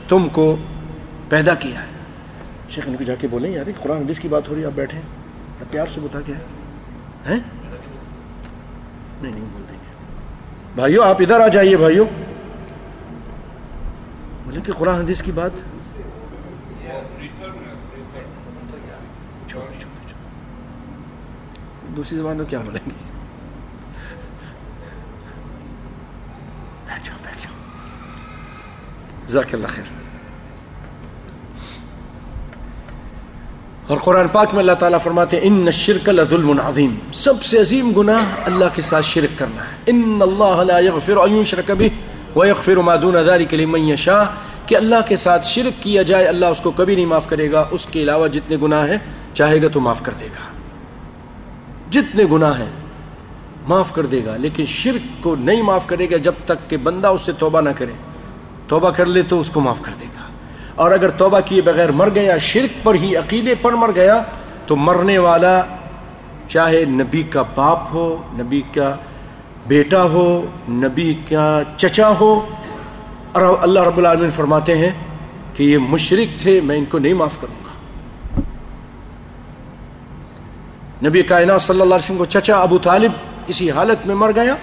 تم 0.10 0.28
کو 0.30 0.56
پیدا 1.30 1.54
کیا 1.54 1.82
ہے۔ 1.82 1.86
شیخ، 2.70 2.84
ان 2.88 2.96
کو 2.96 3.04
جا 3.04 3.16
کے 3.16 3.28
بولیں، 3.28 3.52
یار، 3.52 3.70
قرآن 3.84 3.98
حدیث 3.98 4.20
کی 4.20 4.28
بات 4.28 4.50
ہو 4.50 4.56
رہی 4.56 4.62
ہے، 4.62 4.68
آپ 4.68 4.72
بیٹھیں۔ 4.76 5.02
پیار 5.72 5.86
سے 5.94 6.00
بتا 6.04 6.20
کیا 6.26 6.36
ہے 6.36 7.40
نہیں 9.22 9.32
نہیں 9.32 9.57
بھائیو، 10.78 11.04
آپ 11.04 11.22
ادھر 11.22 11.40
آ 11.40 11.48
جائیے 11.48 11.78
بھائیو۔ 11.78 12.06
بولے 14.46 14.62
کہ 14.62 14.74
قرآن 14.74 15.02
حدیث 15.02 15.22
کی 15.22 15.32
بات۔ 15.32 15.52
دوسری 21.98 22.18
زبان 22.18 22.38
میں 22.38 22.46
کیا 22.46 22.60
بولیں 22.60 22.82
گے؟ 22.86 22.92
بیٹھ 26.88 27.06
جاؤ 27.06 27.18
بیٹھ 27.24 27.44
جاؤ 27.44 27.56
ذاک 29.28 29.54
اللہ 29.54 29.68
خیر۔ 29.68 30.07
اور 33.88 33.98
قرآن 33.98 34.28
پاک 34.28 34.48
میں 34.52 34.60
اللہ 34.60 34.72
تعالیٰ 34.72 35.00
فرماتے 35.04 35.38
ہیں 35.38 35.48
ان 35.48 35.64
الشرک 35.66 36.10
لظلم 36.10 36.60
عظیم 36.64 36.96
سب 37.14 37.44
سے 37.44 37.60
عظیم 37.60 37.92
گناہ 37.98 38.26
اللہ 38.46 38.66
کے 38.76 38.82
ساتھ 38.82 39.06
شرک 39.06 39.40
کرنا 39.40 39.64
ہے۔ 39.64 39.76
ان 39.86 40.20
اللہ 40.22 40.64
لا 40.64 40.80
یغفر 40.80 41.18
ان 41.18 41.32
یشرک 41.32 41.72
به 41.72 41.88
ویغفر 42.36 42.76
ما 42.78 42.96
دون 42.96 43.24
ذلك 43.26 43.54
لمن 43.54 43.80
یشاء 43.80 44.24
کہ 44.66 44.76
اللہ 44.76 44.96
کے 45.08 45.16
ساتھ 45.16 45.46
شرک 45.46 45.84
کیا 45.84 46.02
جائے، 46.02 46.26
اللہ 46.26 46.46
اس 46.46 46.62
کو 46.62 46.72
کبھی 46.72 46.96
نہیں 46.96 47.06
معاف 47.06 47.30
کرے 47.30 47.52
گا۔ 47.52 47.66
اس 47.72 47.86
کے 47.86 48.04
علاوہ 48.04 48.28
جتنے 48.28 48.58
گناہ 48.62 48.88
ہیں، 48.88 48.98
چاہے 49.34 49.62
گا 49.62 49.68
تو 49.68 49.80
معاف 49.80 50.04
کر 50.04 50.12
دے 50.22 50.26
گا۔ 50.26 50.52
جتنے 51.90 52.24
گناہ 52.32 52.60
ہیں، 52.60 52.70
معاف 53.68 53.94
کر 53.94 54.06
دے 54.06 54.22
گا۔ 54.26 54.38
لیکن 54.38 54.66
شرک 54.66 55.24
کو 55.24 55.36
نہیں 55.36 55.62
معاف 55.62 55.88
کرے 55.88 56.08
گا 56.12 56.18
جب 56.18 56.34
تک 56.46 56.70
کہ 56.70 56.78
بندہ 56.78 57.08
اس 57.08 57.22
سے 57.22 57.32
توبہ 57.32 57.62
نہ 57.62 57.70
کرے۔ 57.76 57.92
توبہ 58.68 58.90
کر 58.90 59.06
لے 59.06 59.22
تو 59.22 59.40
اس 59.40 59.50
کو 59.50 59.60
معاف 59.60 59.82
کر 59.82 59.92
دے۔ 60.00 60.06
گا 60.06 60.07
اور 60.78 60.92
اگر 60.92 61.10
توبہ 61.20 61.40
کیے 61.46 61.62
بغیر 61.62 61.92
مر 61.92 62.10
گیا، 62.16 62.38
شرک 62.38 62.84
پر 62.84 62.96
ہی 62.96 63.16
عقیدے 63.16 63.56
پر 63.62 63.74
مر 63.74 63.92
گیا، 63.96 64.22
تو 64.68 64.76
مرنے 64.76 65.18
والا 65.18 65.62
چاہے 66.48 66.84
نبی 66.86 67.24
کا 67.24 67.44
باپ 67.56 67.94
ہو، 67.94 68.06
نبی 68.38 68.62
کا 68.74 68.96
بیٹا 69.68 70.04
ہو، 70.04 70.26
نبی 70.70 71.14
کا 71.30 71.48
چچا 71.78 72.10
ہو، 72.20 72.30
اور 73.32 73.58
اللہ 73.62 73.88
رب 73.88 73.98
العالمین 73.98 74.30
فرماتے 74.30 74.78
ہیں 74.78 74.92
کہ 75.56 75.64
یہ 75.64 75.78
مشرق 75.78 76.42
تھے، 76.42 76.60
میں 76.64 76.78
ان 76.78 76.86
کو 76.92 77.00
نہیں 77.00 77.14
معاف 77.14 77.38
کروں 77.42 77.62
گا۔ 77.66 77.74
نبی 81.08 81.22
کائنات 81.22 81.62
صلی 81.62 81.82
اللہ 81.82 81.94
علیہ 81.94 82.06
وسلم 82.06 82.18
کو 82.18 82.26
چچا 82.26 82.62
ابو 82.62 82.78
طالب 82.84 83.12
اسی 83.48 83.70
حالت 83.72 84.06
میں 84.08 84.16
مر 84.16 84.32
گیا۔ 84.36 84.56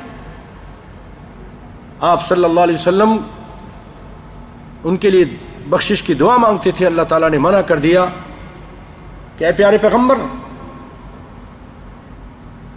آپ 2.00 2.26
صلی 2.26 2.44
اللہ 2.44 2.60
علیہ 2.60 2.74
وسلم 2.74 3.16
ان 4.84 4.96
کے 4.96 5.10
لیے 5.10 5.24
بخشش 5.70 6.02
کی 6.02 6.14
دعا 6.14 6.36
مانگتے 6.36 6.70
تھے، 6.70 6.86
اللہ 6.86 7.02
تعالیٰ 7.02 7.30
نے 7.30 7.38
منع 7.38 7.60
کر 7.60 7.78
دیا 7.78 8.04
کہ 9.38 9.44
اے 9.44 9.52
پیارے 9.52 9.78
پیغمبر، 9.78 10.16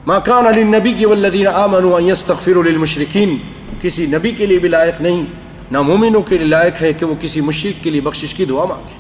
ما 0.07 0.19
کان 0.19 0.47
علی 0.47 0.63
نبی 0.63 0.93
کی 0.93 1.05
والذین 1.05 1.47
آمنوا 1.47 1.99
ان 1.99 2.61
للمشرکین، 2.65 3.37
کسی 3.81 4.05
نبی 4.05 4.31
کے 4.31 4.45
لیے 4.45 4.59
بھی 4.59 4.69
لائق 4.69 5.01
نہیں، 5.01 5.23
نہ 5.71 5.81
مومنوں 5.81 6.21
کے 6.21 6.37
لیے 6.37 6.47
لائق 6.47 6.81
ہے 6.81 6.93
کہ 6.93 7.05
وہ 7.05 7.15
کسی 7.19 7.41
مشرک 7.41 7.83
کے 7.83 7.89
لیے 7.89 8.01
بخشش 8.01 8.33
کی 8.33 8.45
دعا 8.45 8.65
مانگے۔ 8.65 8.95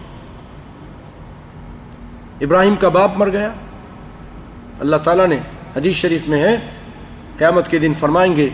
ابراہیم 2.45 2.75
کا 2.75 2.89
باپ 2.89 3.17
مر 3.17 3.29
گیا۔ 3.29 3.51
اللہ 4.79 4.95
تعالیٰ 4.95 5.27
نے 5.27 5.39
حدیث 5.75 5.95
شریف 5.95 6.27
میں 6.27 6.41
ہے، 6.43 6.55
قیامت 7.37 7.69
کے 7.69 7.77
دن 7.77 7.93
فرمائیں 7.93 8.35
گے، 8.35 8.49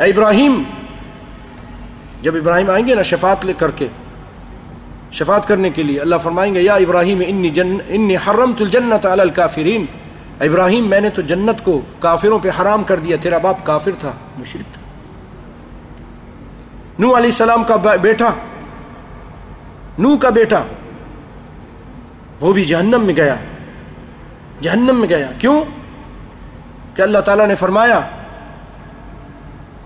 اے 0.00 0.10
ابراہیم، 0.10 0.62
جب 2.22 2.36
ابراہیم 2.36 2.70
آئیں 2.70 2.86
گے 2.86 2.94
نا 2.94 3.02
شفاعت 3.02 3.44
لے 3.46 3.52
کر 3.58 3.70
کے 3.70 3.88
شفاعت 5.12 5.48
کرنے 5.48 5.70
کے 5.70 5.82
لیے 5.82 6.00
اللہ 6.00 6.16
فرمائیں 6.22 6.54
گے، 6.54 6.60
یا 6.60 6.74
ابراہیم 6.74 7.22
انی 7.26 7.50
جن، 7.50 7.76
انی 7.88 8.16
حرمت 8.16 8.62
الجنت 8.62 9.06
علی 9.06 9.20
الکافرین۔ 9.20 9.86
ابراہیم، 10.40 10.88
میں 10.88 11.00
نے 11.00 11.10
تو 11.10 11.22
جنت 11.22 11.64
کو 11.64 11.80
کافروں 11.98 12.38
پہ 12.38 12.48
حرام 12.62 12.82
کر 12.82 12.96
دیا، 12.96 13.16
تیرا 13.22 13.38
باپ 13.38 13.56
کافر 13.64 13.90
تھا، 14.00 14.12
مشرک۔ 14.38 14.74
تھا 14.74 14.82
نو 16.98 17.06
علیہ 17.06 17.26
السلام 17.26 17.64
کا 17.64 17.76
بیٹا 17.76 18.30
نو 19.98 20.16
کا 20.16 20.28
بیٹا، 20.28 20.62
وہ 22.40 22.52
بھی 22.52 22.64
جہنم 22.64 23.00
میں 23.04 23.16
گیا۔ 23.16 23.34
جہنم 24.60 24.96
میں 24.96 25.08
گیا۔ 25.08 25.28
کیوں؟ 25.38 25.64
کہ 26.94 27.02
اللہ 27.02 27.18
تعالیٰ 27.18 27.46
نے 27.46 27.54
فرمایا 27.54 28.00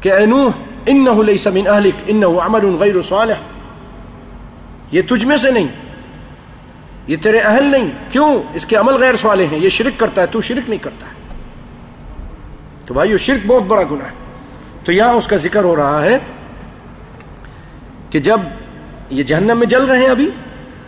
کہ 0.00 0.12
اے 0.12 0.26
نوح، 0.26 0.50
انہو 0.87 1.23
لیس 1.23 1.47
من 1.47 1.68
اہلک، 1.68 2.02
انہو 2.06 2.40
عمل 2.40 2.76
غیر 2.80 3.02
صالح۔ 3.02 3.35
یہ 4.92 5.02
تجھ 5.08 5.26
میں 5.26 5.36
سے 5.36 5.50
نہیں، 5.50 5.68
یہ 7.06 7.16
تیرے 7.16 7.38
اہل 7.38 7.64
نہیں۔ 7.64 7.90
کیوں؟ 8.08 8.42
اس 8.54 8.66
کے 8.66 8.76
عمل 8.76 8.92
غیر 8.92 9.14
صالح 9.14 9.44
ہیں۔ 9.52 9.58
یہ 9.58 9.68
شرک 9.68 10.00
کرتا 10.00 10.22
ہے، 10.22 10.26
تو 10.26 10.40
شرک 10.40 10.70
نہیں 10.70 10.82
کرتا 10.82 11.06
ہے۔ 11.06 11.16
تو 12.86 12.94
بھائیو 12.94 13.18
شرک 13.18 13.46
بہت 13.46 13.62
بڑا 13.62 13.82
گناہ 13.82 14.06
ہے۔ 14.06 14.26
تو 14.84 14.92
یہاں 14.92 15.12
اس 15.12 15.26
کا 15.26 15.36
ذکر 15.36 15.64
ہو 15.64 15.76
رہا 15.76 16.02
ہے 16.02 16.18
کہ 18.10 18.18
جب 18.18 18.40
یہ 19.10 19.22
جہنم 19.22 19.58
میں 19.58 19.66
جل 19.66 19.84
رہے 19.84 19.98
ہیں 19.98 20.08
ابھی، 20.08 20.30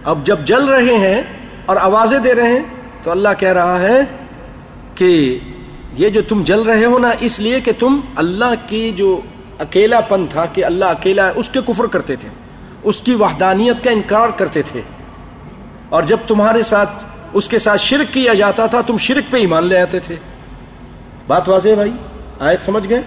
اب 0.05 0.27
جب 0.27 0.39
جل 0.45 0.65
رہے 0.65 0.99
ہیں 0.99 1.23
اور 1.67 1.77
آوازیں 1.77 2.19
دے 2.19 2.35
رہے 2.35 2.53
ہیں، 2.53 2.63
تو 3.03 3.11
اللہ 3.11 3.29
کہہ 3.39 3.53
رہا 3.53 3.81
ہے 3.81 4.01
کہ 4.95 5.39
یہ 5.93 6.09
جو 6.09 6.23
تم 6.23 6.43
جل 6.43 6.63
رہے 6.63 6.85
ہو 6.85 6.99
نا، 6.99 7.11
اس 7.21 7.41
لیے 7.41 7.61
کہ 7.61 7.73
تم 7.79 8.01
اللہ 8.17 8.55
کی 8.67 8.93
جو 8.97 9.21
اکیلا 9.59 10.01
پن 10.01 10.27
تھا، 10.27 10.47
کہ 10.47 10.65
اللہ 10.65 10.85
اکیلا 10.85 11.27
ہے، 11.27 11.33
اس 11.37 11.49
کے 11.49 11.61
کفر 11.67 11.87
کرتے 11.87 12.17
تھے۔ 12.17 12.29
اس 12.83 13.03
کی 13.03 13.15
وحدانیت 13.15 13.85
کا 13.85 13.91
انکار 13.91 14.29
کرتے 14.29 14.63
تھے۔ 14.63 14.81
اور 15.89 16.03
جب 16.03 16.17
تمہارے 16.27 16.63
ساتھ 16.63 17.05
اس 17.33 17.49
کے 17.49 17.59
ساتھ 17.59 17.81
شرک 17.81 18.15
کیا 18.15 18.35
جاتا 18.35 18.67
تھا، 18.67 18.81
تم 18.81 18.97
شرک 18.97 19.33
پہ 19.33 19.37
ایمان 19.37 19.65
لے 19.65 19.79
آتے 19.79 19.99
تھے۔ 19.99 20.17
بات 21.27 21.49
واضح 21.49 21.69
ہے 21.69 21.75
بھائی؟ 21.75 21.93
آیت 22.41 22.61
سمجھ 22.65 22.89
گئے؟ 22.89 23.01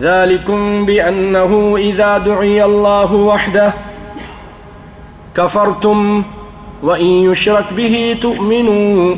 ذالکم 0.00 0.84
بأنه 0.84 1.76
اذا 1.78 2.18
دعی 2.26 2.60
اللہ 2.60 3.12
وحدہ۔ 3.12 3.70
کفرتم 5.32 6.22
وإن 6.82 7.30
يشرك 7.30 7.72
به 7.72 8.12
تؤمنوا 8.20 9.14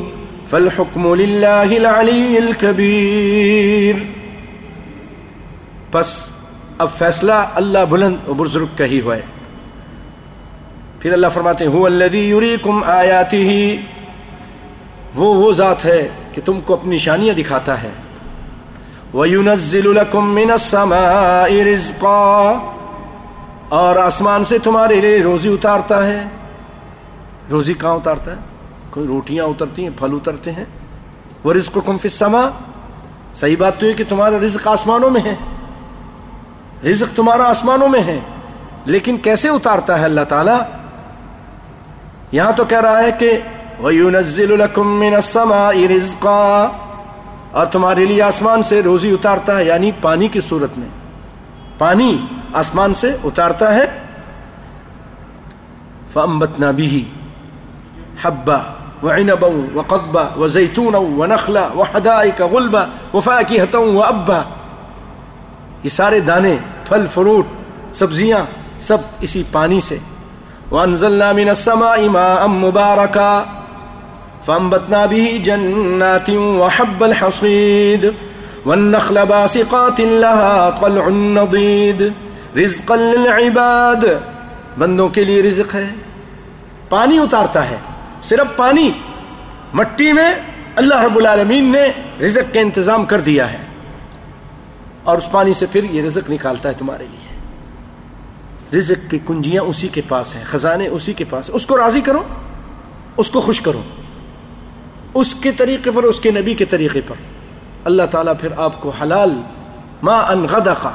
فالحكم 0.49 1.13
لله 1.13 1.75
العلي 1.75 2.37
الكبير 2.37 3.95
پس 5.91 6.32
اب 6.77 6.89
فیصلہ 6.97 7.33
اللہ 7.55 7.79
بلند 7.89 8.15
و 8.27 8.33
بزرگ 8.33 8.65
کا 8.77 8.85
ہی 8.85 9.01
ہوئے 9.01 9.21
پھر 10.99 11.13
اللہ 11.13 11.27
فرماتے 11.33 11.65
ہیں، 11.65 11.71
هو 11.73 11.85
الذي 11.85 12.29
يريكم 12.29 12.83
وہ 15.15 15.33
وہ 15.33 15.51
ذات 15.51 15.85
ہے 15.85 16.07
کہ 16.31 16.41
تم 16.45 16.61
کو 16.61 16.73
اپنی 16.73 16.95
نشانیاں 16.95 17.35
دکھاتا 17.35 17.83
ہے۔ 17.83 17.89
وَيُنَزِّلُ 19.13 19.93
لَكُم 19.93 20.33
مِّنَ 20.33 20.51
السَّمَاءِ 20.51 21.61
رِزْقًا۔ 21.61 22.75
اور 23.69 23.95
آسمان 23.95 24.43
سے 24.43 24.57
تمہارے 24.57 24.95
لیے 24.95 25.23
روزی 25.23 25.53
اتارتا 25.53 26.07
ہے۔ 26.07 26.23
روزی 27.51 27.73
کہاں 27.73 27.95
اتارتا 27.95 28.31
ہے؟ 28.31 28.37
کوئی 28.89 29.07
روٹیاں 29.07 29.45
اترتی 29.45 29.83
ہیں، 29.83 29.99
پھل 29.99 30.09
اترتے 30.13 30.51
ہیں۔ 30.51 30.65
وَرِزْقُكُمْ 31.45 31.99
فِي 31.99 32.09
السَّمَاءِ۔ 32.11 32.51
صحیح 33.33 33.55
بات 33.59 33.79
تو 33.79 33.85
یہ 33.85 33.93
کہ 33.93 34.03
تمہارا 34.09 34.37
رزق 34.37 34.67
آسمانوں 34.67 35.09
میں 35.09 35.21
ہے۔ 35.21 35.35
رزق 36.85 37.17
تمہارا 37.17 37.49
آسمانوں 37.49 37.89
میں 37.89 38.03
ہے، 38.03 38.19
لیکن 38.85 39.17
کیسے 39.17 39.49
اتارتا 39.49 39.99
ہے 39.99 40.05
اللہ 40.05 40.21
تعالی؟ 40.29 40.61
یہاں 42.31 42.51
تو 42.51 42.65
کہہ 42.65 42.81
رہا 42.81 43.03
ہے 43.03 43.11
کہ 43.11 43.39
وَيُنَزِّلُ 43.83 44.57
لَكُم 44.57 44.99
مِّنَ 44.99 45.15
السَّمَاءِ 45.15 45.87
رِزْقًا۔ 45.87 46.71
اور 47.51 47.65
تمہارے 47.65 48.05
لیے 48.05 48.21
آسمان 48.21 48.63
سے 48.63 48.81
روزی 48.81 49.11
اتارتا 49.11 49.57
ہے 49.57 49.63
یعنی 49.63 49.91
پانی 50.01 50.27
کی 50.27 50.41
صورت 50.41 50.77
میں۔ 50.77 50.87
پانی 51.77 52.25
آسمان 52.53 52.93
سے 52.93 53.17
اتارتا 53.23 53.75
ہے۔ 53.75 53.85
فَأَمْبَتْنَا 56.13 56.71
بِهِ 56.71 57.01
حبا 58.23 58.57
وعنبا 59.05 59.47
وقضبا 59.73 60.23
وزيتونا 60.37 60.97
ونخلا 60.97 61.67
وحدائق 61.75 62.41
غلبا 62.41 62.85
وفاكهة 63.13 63.95
وأبا۔ 63.95 64.41
یہ 65.83 65.89
سارے 65.89 66.19
دانے 66.19 66.57
پھل 66.87 67.05
فروٹ 67.13 67.45
سبزیاں 67.93 68.45
سب 68.79 68.97
اسی 69.19 69.43
پانی 69.51 69.81
سے۔ 69.81 69.97
وانزلنا 70.71 71.31
من 71.31 71.49
السماء 71.49 71.97
ماء 71.97 72.45
مباركا 72.45 73.43
فانبتنا 74.45 75.05
به 75.05 75.37
جنات 75.43 76.29
وحب 76.29 77.03
الحصيد 77.03 78.05
والنخل 78.65 79.17
باسقات 79.29 79.99
لها 79.99 80.69
طلع 80.81 81.09
نضيد 81.09 82.01
رزقا 82.57 82.95
للعباد۔ 82.95 84.05
بندوں 84.77 85.09
کے 85.09 85.23
لیے 85.23 85.41
رزق 85.41 85.75
ہے۔ 85.75 85.87
پانی 86.89 87.17
اتارتا 87.17 87.69
ہے۔ 87.69 87.77
صرف 88.21 88.57
پانی۔ 88.57 88.91
مٹی 89.73 90.11
میں 90.11 90.33
اللہ 90.75 91.03
رب 91.03 91.17
العالمین 91.17 91.71
نے 91.71 91.91
رزق 92.21 92.53
کا 92.53 92.59
انتظام 92.59 93.05
کر 93.05 93.19
دیا 93.19 93.53
ہے۔ 93.53 93.72
اور 95.03 95.17
اس 95.17 95.31
پانی 95.31 95.53
سے 95.53 95.65
پھر 95.71 95.83
یہ 95.83 96.01
رزق 96.01 96.29
نکالتا 96.29 96.69
ہے 96.69 96.73
تمہارے 96.77 97.05
لیے۔ 97.11 97.33
رزق 98.79 99.11
کی 99.11 99.19
کنجیاں 99.27 99.63
اسی 99.63 99.87
کے 99.87 100.01
پاس 100.07 100.35
ہیں، 100.35 100.43
خزانے 100.47 100.87
اسی 100.87 101.13
کے 101.13 101.23
پاس 101.29 101.49
اس 101.53 101.65
کو 101.65 101.77
راضی 101.77 102.01
کرو، 102.01 102.23
اس 103.17 103.29
کو 103.29 103.41
خوش 103.41 103.61
کرو۔ 103.61 103.81
اس 105.13 105.35
کے 105.41 105.51
طریقے 105.51 105.91
پر، 105.91 106.03
اس 106.03 106.19
کے 106.19 106.31
نبی 106.31 106.53
کے 106.53 106.65
طریقے 106.65 107.01
پر۔ 107.07 107.15
اللہ 107.85 108.03
تعالیٰ 108.11 108.33
پھر 108.41 108.49
آپ 108.57 108.81
کو 108.81 108.89
حلال 108.89 109.41
ما 110.03 110.19
ان 110.19 110.45
غدقا 110.51 110.91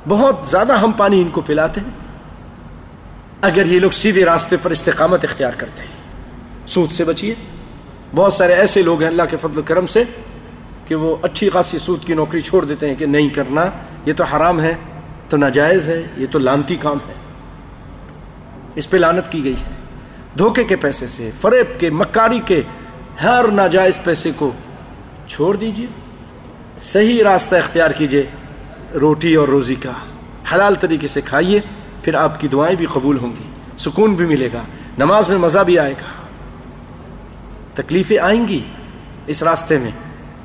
بہت 0.07 0.35
زیادہ 0.45 0.73
ہم 0.73 0.91
پانی 0.91 1.21
ان 1.21 1.29
کو 1.29 1.41
پلاتے 1.41 1.81
ہیں۔ 1.81 1.89
اگر 3.41 3.65
یہ 3.65 3.79
لوگ 3.79 3.91
سیدھے 3.91 4.25
راستے 4.25 4.55
پر 4.63 4.71
استقامت 4.71 5.23
اختیار 5.23 5.53
کرتے 5.57 5.83
ہیں۔ 5.83 5.90
سود 6.67 6.91
سے 6.91 7.03
بچیے۔ 7.03 7.35
بہت 8.15 8.33
سارے 8.33 8.53
ایسے 8.53 8.81
لوگ 8.81 8.99
ہیں 8.99 9.07
اللہ 9.07 9.23
کے 9.29 9.37
فضل 9.37 9.59
و 9.59 9.61
کرم 9.65 9.87
سے 9.87 10.03
کہ 10.87 10.95
وہ 10.95 11.15
اچھی 11.21 11.49
خاصی 11.49 11.77
سود 11.77 12.05
کی 12.05 12.13
نوکری 12.13 12.41
چھوڑ 12.41 12.65
دیتے 12.65 12.89
ہیں 12.89 12.95
کہ 12.95 13.05
نہیں 13.05 13.29
کرنا، 13.29 13.65
یہ 14.05 14.13
تو 14.17 14.23
حرام 14.23 14.61
ہے 14.61 14.73
تو 15.29 15.37
ناجائز 15.37 15.89
ہے، 15.89 16.07
یہ 16.17 16.25
تو 16.31 16.39
لانتی 16.39 16.75
کام 16.75 16.97
ہے۔ 17.07 17.13
اس 18.75 18.89
پہ 18.89 18.97
لانت 18.97 19.31
کی 19.31 19.43
گئی۔ 19.43 19.53
ہے 19.53 19.81
دھوکے 20.37 20.63
کے 20.63 20.75
پیسے 20.75 21.07
سے، 21.07 21.31
فریب 21.41 21.79
کے، 21.79 21.89
مکاری 21.89 22.39
کے 22.45 22.61
ہر 23.23 23.45
ناجائز 23.53 24.03
پیسے 24.03 24.31
کو 24.35 24.51
چھوڑ 25.27 25.55
دیجیے۔ 25.55 25.87
صحیح 26.81 27.23
راستہ 27.23 27.55
اختیار 27.55 27.91
کیجیے، 27.91 28.23
روٹی 28.93 29.35
اور 29.35 29.47
روزی 29.47 29.75
کا 29.75 29.91
حلال 30.53 30.75
طریقے 30.75 31.07
سے 31.07 31.21
کھائیے، 31.21 31.59
پھر 32.03 32.15
آپ 32.15 32.39
کی 32.39 32.47
دعائیں 32.47 32.75
بھی 32.75 32.85
قبول 32.93 33.17
ہوں 33.17 33.31
گی، 33.39 33.43
سکون 33.77 34.13
بھی 34.13 34.25
ملے 34.25 34.49
گا، 34.53 34.61
نماز 34.97 35.29
میں 35.29 35.37
مزہ 35.37 35.59
بھی 35.59 35.79
آئے 35.79 35.93
گا۔ 35.93 36.20
تکلیفیں 37.75 38.19
آئیں 38.19 38.47
گی 38.47 38.59
اس 39.27 39.43
راستے 39.43 39.77
میں، 39.77 39.91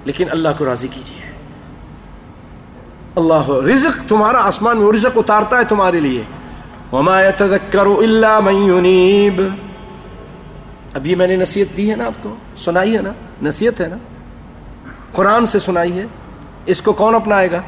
لیکن 0.05 0.25
اللہ 0.31 0.49
کو 0.59 0.65
راضی 0.65 0.89
کیجیے۔ 0.89 1.27
اللہ 3.17 3.49
رزق 3.49 4.09
تمہارا 4.09 4.47
آسمان 4.47 4.79
میں 4.79 4.93
رزق 4.93 5.19
اتارتا 5.19 5.59
ہے 5.59 5.65
تمہارے 5.65 6.01
لیے۔ 6.01 6.23
وما 6.93 7.23
يتذكر 7.23 7.87
الا 7.87 8.41
من 8.41 8.55
ينيب۔ 8.55 9.43
ابھی 10.95 11.15
میں 11.15 11.27
نے 11.27 11.37
نصیحت 11.37 11.77
دی 11.77 11.91
ہے 11.91 11.97
نا 11.97 12.07
آپ 12.07 12.23
کو؟ 12.23 12.37
سنائی 12.59 12.97
ہے 12.97 13.03
نا؟ 13.03 13.13
نصیحت 13.43 13.81
ہے 13.81 13.89
نا؟ 13.89 13.97
قرآن 15.13 15.47
سے 15.47 15.59
سنائی 15.59 15.99
ہے۔ 15.99 16.07
اس 16.67 16.83
کو 16.83 16.93
کون 16.93 17.15
اپنائے 17.15 17.53
گا؟ 17.53 17.63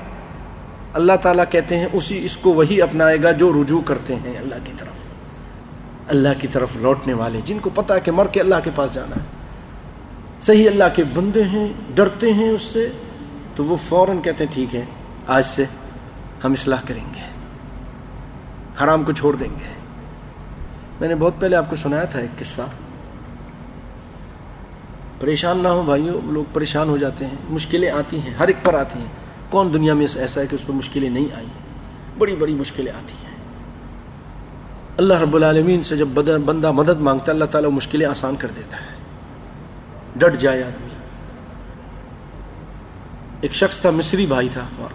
اللہ 0.93 1.13
تعالیٰ 1.23 1.45
کہتے 1.51 1.79
ہیں 1.79 1.87
اسی، 1.93 2.25
اس 2.25 2.37
کو 2.37 2.53
وہی 2.53 2.83
اپنائے 2.83 3.23
گا 3.23 3.31
جو 3.31 3.63
رجوع 3.63 3.81
کرتے 3.81 4.15
ہیں 4.15 4.39
اللہ 4.39 4.55
کی 4.65 4.73
طرف۔ 4.79 5.09
اللہ 6.09 6.29
کی 6.41 6.47
طرف 6.47 6.69
لوٹنے 6.77 7.13
والے، 7.13 7.41
جن 7.45 7.59
کو 7.59 7.71
پتا 7.71 7.95
ہے 7.95 8.01
کہ 8.01 8.13
مر 8.13 8.27
کے 8.27 8.41
اللہ 8.41 8.55
کے 8.65 8.71
پاس 8.75 8.95
جانا 8.95 9.17
ہے۔ 9.17 9.38
صحیح 10.41 10.71
اللہ 10.71 10.85
کے 10.97 11.05
بندے 11.05 11.45
ہیں، 11.45 11.69
ڈرتے 11.95 12.33
ہیں 12.33 12.49
اس 12.49 12.63
سے، 12.63 12.93
تو 13.55 13.65
وہ 13.65 13.77
فوراً 13.89 14.21
کہتے 14.21 14.45
ہیں، 14.45 14.53
ٹھیک 14.53 14.75
ہے، 14.75 14.85
آج 15.27 15.47
سے 15.47 15.65
ہم 16.45 16.53
اصلاح 16.53 16.81
کریں 16.89 17.05
گے۔ 17.15 17.21
حرام 18.85 19.05
کو 19.05 19.13
چھوڑ 19.13 19.37
دیں 19.37 19.49
گے۔ 19.49 19.73
میں 21.01 21.09
نے 21.09 21.15
بہت 21.15 21.35
پہلے 21.39 21.57
آپ 21.57 21.71
کو 21.71 21.77
سنایا 21.77 22.05
تھا 22.05 22.19
ایک 22.19 22.39
قصہ۔ 22.39 22.63
پریشان 25.21 25.59
نہ 25.59 25.69
ہو 25.69 25.83
بھائیو، 25.83 26.21
لوگ 26.25 26.45
پریشان 26.53 26.89
ہو 26.89 26.97
جاتے 26.97 27.27
ہیں، 27.27 27.35
مشکلیں 27.51 27.91
آتی 27.91 28.21
ہیں، 28.21 28.35
ہر 28.35 28.47
ایک 28.47 28.65
پر 28.65 28.75
آتی 28.75 28.99
ہیں۔ 28.99 29.07
کون 29.51 29.75
دنیا 29.75 29.95
میں 29.95 30.07
ایسا 30.17 30.41
ہے 30.41 30.47
کہ 30.47 30.55
اس 30.55 30.67
پر 30.67 30.73
مشکلیں 30.73 31.11
نہیں 31.11 31.27
آئیں؟ 31.37 31.49
بڑی 32.19 32.37
بڑی 32.37 32.55
مشکلیں 32.55 32.93
آتی 32.93 33.15
ہیں۔ 33.27 33.37
اللہ 34.97 35.15
رب 35.15 35.37
العالمین 35.37 35.83
سے 35.83 35.97
جب 35.97 36.09
بندہ 36.45 36.73
مدد 36.73 37.01
مانگتا 37.01 37.25
ہے، 37.27 37.31
اللہ 37.31 37.45
تعالیٰ 37.45 37.71
مشکلیں 37.71 38.07
آسان 38.07 38.37
کر 38.37 38.49
دیتا 38.57 38.77
ہے۔ 38.77 38.98
ڈٹ 40.19 40.37
جائے 40.37 40.63
آدمی۔ 40.63 40.89
ایک 43.41 43.55
شخص 43.55 43.81
تھا، 43.81 43.91
مصری 43.91 44.27
بھائی 44.27 44.49
تھا 44.53 44.89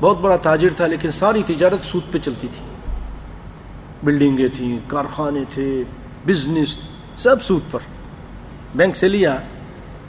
بہت 0.00 0.18
بڑا 0.18 0.36
تاجر 0.36 0.68
تھا، 0.76 0.86
لیکن 0.86 1.10
ساری 1.10 1.42
تجارت 1.46 1.84
سود 1.84 2.12
پہ 2.12 2.18
چلتی 2.18 2.48
تھی۔ 2.56 2.66
بلڈنگیں 4.02 4.48
تھیں، 4.56 4.78
کارخانے 4.86 5.40
تھے 5.50 5.82
بزنس 6.26 6.78
سب 7.16 7.42
سود 7.42 7.62
پر۔ 7.70 7.78
بینک 8.74 8.96
سے 8.96 9.08
لیا، 9.08 9.38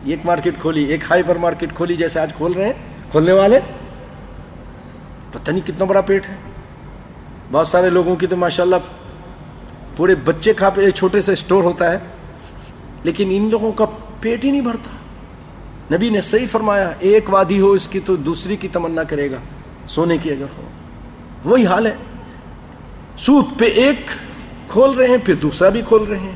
ایک 0.06 0.20
مارکیٹ 0.26 0.54
کھولی، 0.62 0.84
ایک 0.84 1.04
ہائپر 1.10 1.36
مارکیٹ 1.36 1.74
کھولی، 1.76 1.96
جیسے 1.96 2.20
آج 2.20 2.34
کھول 2.34 2.52
رہے 2.52 2.66
ہیں۔ 2.66 2.74
کھولنے 3.12 3.32
والے؟ 3.32 3.60
پتہ 5.32 5.52
نہیں 5.52 5.68
کتنا 5.68 5.86
بڑا 5.86 6.02
پیٹ 6.02 6.30
ہے۔ 6.30 6.36
بہت 7.52 7.68
سارے 7.68 7.90
لوگوں 7.90 8.16
کی 8.16 8.28
تو 8.28 8.38
ماشاءاللہ 8.38 8.76
پورے 9.96 10.16
بچے 10.16 10.54
کھا 10.54 10.70
پہ، 10.70 10.90
چھوٹے 10.90 11.22
سے 11.22 11.34
اسٹور 11.34 11.64
ہوتا 11.64 11.92
ہے۔ 11.92 11.98
لیکن 13.04 13.28
ان 13.32 13.50
لوگوں 13.50 13.72
کا 13.72 13.86
پیٹ 14.28 14.46
ہی 14.46 14.52
نہیں 14.52 14.62
بھرتا۔ 14.62 14.90
نبی 15.96 16.10
نے 16.10 16.22
صحیح 16.22 16.46
فرمایا، 16.52 16.92
ایک 17.00 17.34
وادی 17.34 17.60
ہو 17.60 17.72
اس 17.72 17.88
کی 17.88 18.00
تو 18.06 18.16
دوسری 18.16 18.56
کی 18.56 18.68
تمنا 18.68 19.04
کرے 19.04 19.32
گا، 19.32 19.36
سونے 19.88 20.18
کی 20.18 20.32
اگر 20.32 20.46
ہو۔ 20.58 20.68
وہی 21.46 21.66
حال 21.66 21.88
ہے۔ 21.88 21.96
سود 23.18 23.46
پہ 23.58 23.66
ایک 23.66 24.06
کھول 24.68 24.90
رہے 24.90 25.08
ہیں، 25.08 25.18
پھر 25.26 25.34
دوسرا 25.34 25.70
بھی 25.70 25.82
کھول 25.88 26.04
رہے 26.04 26.20
ہیں۔ 26.20 26.32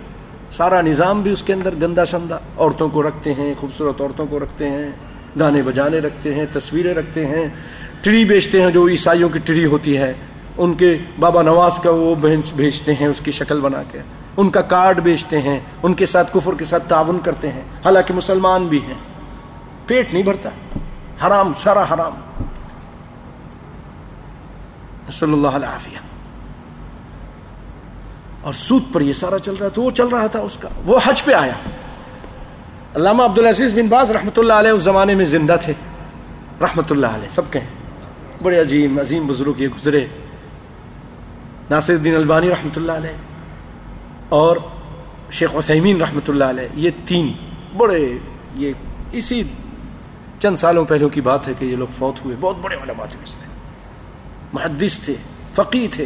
سارا 0.51 0.81
نظام 0.81 1.21
بھی 1.21 1.31
اس 1.31 1.43
کے 1.43 1.53
اندر 1.53 1.73
گندا 1.81 2.05
شندہ 2.05 2.37
عورتوں 2.57 2.89
کو 2.89 3.03
رکھتے 3.03 3.33
ہیں، 3.33 3.53
خوبصورت 3.59 4.01
عورتوں 4.01 4.25
کو 4.29 4.39
رکھتے 4.39 4.69
ہیں، 4.69 4.91
گانے 5.39 5.61
بجانے 5.61 5.99
رکھتے 5.99 6.35
ہیں، 6.35 6.45
تصویریں 6.53 6.93
رکھتے 6.93 7.25
ہیں۔ 7.25 7.47
ٹری 8.01 8.25
بیچتے 8.25 8.61
ہیں، 8.61 8.71
جو 8.71 8.87
عیسائیوں 8.87 9.29
کی 9.29 9.39
ٹری 9.39 9.65
ہوتی 9.65 9.97
ہے۔ 9.97 10.13
ان 10.57 10.73
کے 10.73 10.97
بابا 11.19 11.41
نواز 11.41 11.75
کا 11.83 11.89
وہ 11.89 12.15
بھیجتے 12.55 12.93
ہیں، 12.93 13.07
اس 13.07 13.19
کی 13.23 13.31
شکل 13.31 13.61
بنا 13.61 13.83
کے۔ 13.91 13.99
ان 14.37 14.49
کا 14.49 14.61
کارڈ 14.61 14.99
بیچتے 14.99 15.41
ہیں، 15.41 15.59
ان 15.83 15.93
کے 15.93 16.05
ساتھ 16.05 16.33
کفر 16.33 16.51
کے 16.59 16.65
ساتھ 16.65 16.89
تعاون 16.89 17.19
کرتے 17.23 17.51
ہیں۔ 17.51 17.61
حالانکہ 17.85 18.13
مسلمان 18.13 18.67
بھی 18.67 18.85
ہیں۔ 18.85 18.93
پیٹ 19.87 20.13
نہیں 20.13 20.23
بھرتا۔ 20.23 20.49
حرام، 21.27 21.53
سارا 21.53 21.83
حرام۔ 21.93 22.13
صلی 25.11 25.33
اللہ 25.33 25.47
علیہ 25.47 25.97
اور 28.41 28.53
سود 28.53 28.83
پر 28.93 29.01
یہ 29.01 29.13
سارا 29.13 29.39
چل 29.39 29.53
رہا 29.59 29.67
تو 29.67 29.81
وہ 29.81 29.91
چل 29.91 30.07
رہا 30.07 30.27
تھا 30.27 30.39
اس 30.39 30.57
کا۔ 30.59 30.69
وہ 30.85 30.99
حج 31.05 31.23
پہ 31.23 31.33
آیا۔ 31.33 31.53
علامہ 32.95 33.23
عبدالعزیز 33.23 33.73
بن 33.73 33.87
باز 33.87 34.11
رحمۃ 34.11 34.37
اللہ 34.37 34.53
علیہ 34.53 34.71
اس 34.71 34.83
زمانے 34.83 35.15
میں 35.15 35.25
زندہ 35.25 35.55
تھے۔ 35.61 35.73
رحمۃ 36.61 36.83
اللہ 36.89 37.07
علیہ، 37.07 37.29
سب 37.29 37.41
کہیں۔ 37.51 37.67
بڑے 38.43 38.61
عظیم 38.61 38.99
عظیم 38.99 39.27
بزرگ 39.27 39.53
یہ 39.57 39.67
گزرے۔ 39.67 40.07
ناصر 41.69 41.93
الدین 41.93 42.15
البانی 42.15 42.49
رحمۃ 42.49 42.71
اللہ 42.75 42.91
علیہ۔ 42.91 43.30
اور 44.31 44.57
شیخ 45.31 45.55
عثیمین 45.55 46.01
رحمۃ 46.01 46.29
اللہ 46.29 46.43
علیہ، 46.43 46.67
یہ 46.75 46.91
تین 47.05 47.31
بڑے، 47.77 48.17
یہ 48.55 48.73
اسی 49.11 49.41
چند 50.39 50.55
سالوں 50.57 50.85
پہلوں 50.85 51.09
کی 51.09 51.21
بات 51.21 51.47
ہے 51.47 51.53
کہ 51.59 51.65
یہ 51.65 51.75
لوگ 51.75 51.87
فوت 51.97 52.25
ہوئے، 52.25 52.35
بہت 52.39 52.57
بڑے 52.61 52.75
علماء 52.75 53.05
تھے 53.11 53.17
تھے 53.25 53.47
محدث 54.53 54.99
تھے 54.99 55.15
فقی 55.55 55.87
تھے۔ 55.91 56.05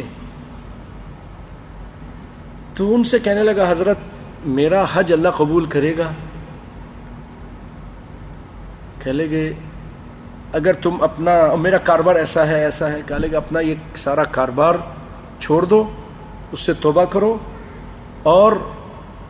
تو 2.74 2.94
ان 2.94 3.04
سے 3.04 3.18
کہنے 3.18 3.42
لگا، 3.42 3.70
حضرت، 3.70 3.98
میرا 4.58 4.84
حج 4.94 5.12
اللہ 5.12 5.36
قبول 5.36 5.64
کرے 5.64 5.96
گا؟ 5.98 6.10
کہہ 9.02 9.12
لے 9.12 9.30
گے، 9.30 9.52
اگر 10.52 10.72
تم 10.82 11.02
اپنا، 11.02 11.32
میرا 11.54 11.78
کاروبار 11.78 12.16
ایسا 12.16 12.46
ہے 12.48 12.62
ایسا 12.64 12.92
ہے، 12.92 13.00
کہہ 13.06 13.16
لے 13.16 13.32
گا 13.32 13.36
اپنا 13.36 13.60
یہ 13.60 13.74
سارا 13.96 14.24
کاروبار 14.24 14.74
چھوڑ 15.40 15.64
دو، 15.64 15.82
اس 16.52 16.60
سے 16.60 16.72
توبہ 16.80 17.04
کرو 17.04 17.36
اور 18.26 18.52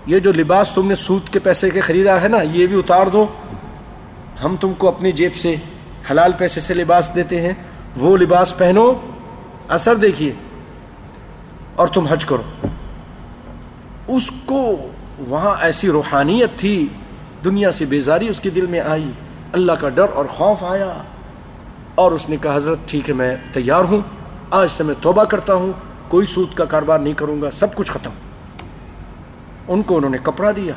یہ 0.07 0.19
جو 0.19 0.33
لباس 0.33 0.73
تم 0.73 0.89
نے 0.89 0.95
سود 0.95 1.29
کے 1.29 1.39
پیسے 1.39 1.71
کے 1.71 1.81
خریدا 1.81 2.21
ہے 2.21 2.29
نا، 2.29 2.39
یہ 2.43 2.67
بھی 2.67 2.79
اتار 2.79 3.07
دو۔ 3.07 3.27
ہم 4.45 4.57
تم 4.57 4.73
کو 4.79 4.89
اپنی 4.89 5.13
جیب 5.13 5.35
سے 5.35 5.57
حلال 6.11 6.33
پیسے 6.33 6.61
سے 6.61 6.75
لباس 6.75 7.11
دیتے 7.15 7.41
ہیں۔ 7.41 7.53
وہ 7.97 8.17
لباس 8.17 8.57
پہنو، 8.57 8.93
اثر 9.69 9.95
دیکھیے۔ 9.95 10.33
اور 11.77 11.89
تم 11.89 12.07
حج 12.07 12.25
کرو۔ 12.25 12.67
اس 14.09 14.31
کو 14.45 14.77
وہاں 15.19 15.55
ایسی 15.61 15.89
روحانیت 15.89 16.59
تھی، 16.59 16.89
دنیا 17.45 17.73
سے 17.73 17.85
بیزاری 17.85 18.29
اس 18.29 18.41
کے 18.41 18.51
دل 18.51 18.67
میں 18.67 18.81
آئی۔ 18.81 19.11
اللہ 19.53 19.73
کا 19.73 19.89
ڈر 19.89 20.07
اور 20.15 20.25
خوف 20.25 20.65
آیا۔ 20.65 20.93
اور 21.95 22.13
اس 22.13 22.29
نے 22.29 22.37
کہا، 22.43 22.57
حضرت، 22.57 22.79
ٹھیک 22.87 23.09
ہے، 23.09 23.15
میں 23.15 23.37
تیار 23.53 23.85
ہوں۔ 23.85 24.01
آج 24.51 24.69
سے 24.71 24.85
میں 24.85 24.95
توبہ 25.01 25.25
کرتا 25.25 25.55
ہوں۔ 25.55 25.73
کوئی 26.09 26.27
سود 26.27 26.55
کا 26.55 26.65
کاروبار 26.65 26.99
نہیں 26.99 27.15
کروں 27.15 27.43
گا، 27.43 27.51
سب 27.51 27.75
کچھ 27.75 27.91
ختم۔ 27.91 28.11
ان 29.69 29.83
کو 29.83 29.97
انہوں 29.97 30.11
نے 30.11 30.19
کپڑا 30.23 30.51
دیا۔ 30.57 30.75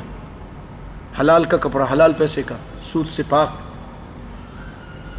حلال 1.20 1.44
کا 1.44 1.56
کپڑا، 1.56 1.86
حلال 1.92 2.12
پیسے 2.12 2.42
کا۔ 2.42 2.56
سود 2.92 3.10
سے 3.10 3.22
پاک۔ 3.28 3.48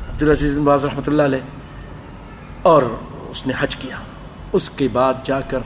عبدالعزیز 0.09 0.57
بن 0.57 0.63
باز 0.63 0.85
رحمۃ 0.85 1.01
اللہ 1.07 1.21
علیہ۔ 1.21 1.39
اور 2.61 2.81
اس 3.29 3.47
نے 3.47 3.53
حج 3.59 3.75
کیا۔ 3.75 3.95
اس 4.51 4.69
کے 4.69 4.87
بعد 4.93 5.13
جا 5.23 5.41
کر 5.41 5.59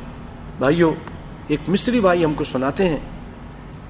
بھائیوں 0.57 0.93
ایک 1.47 1.59
مصری 1.67 1.99
بھائی 1.99 2.25
ہم 2.25 2.33
کو 2.33 2.43
سناتے 2.43 2.89
ہیں 2.89 2.99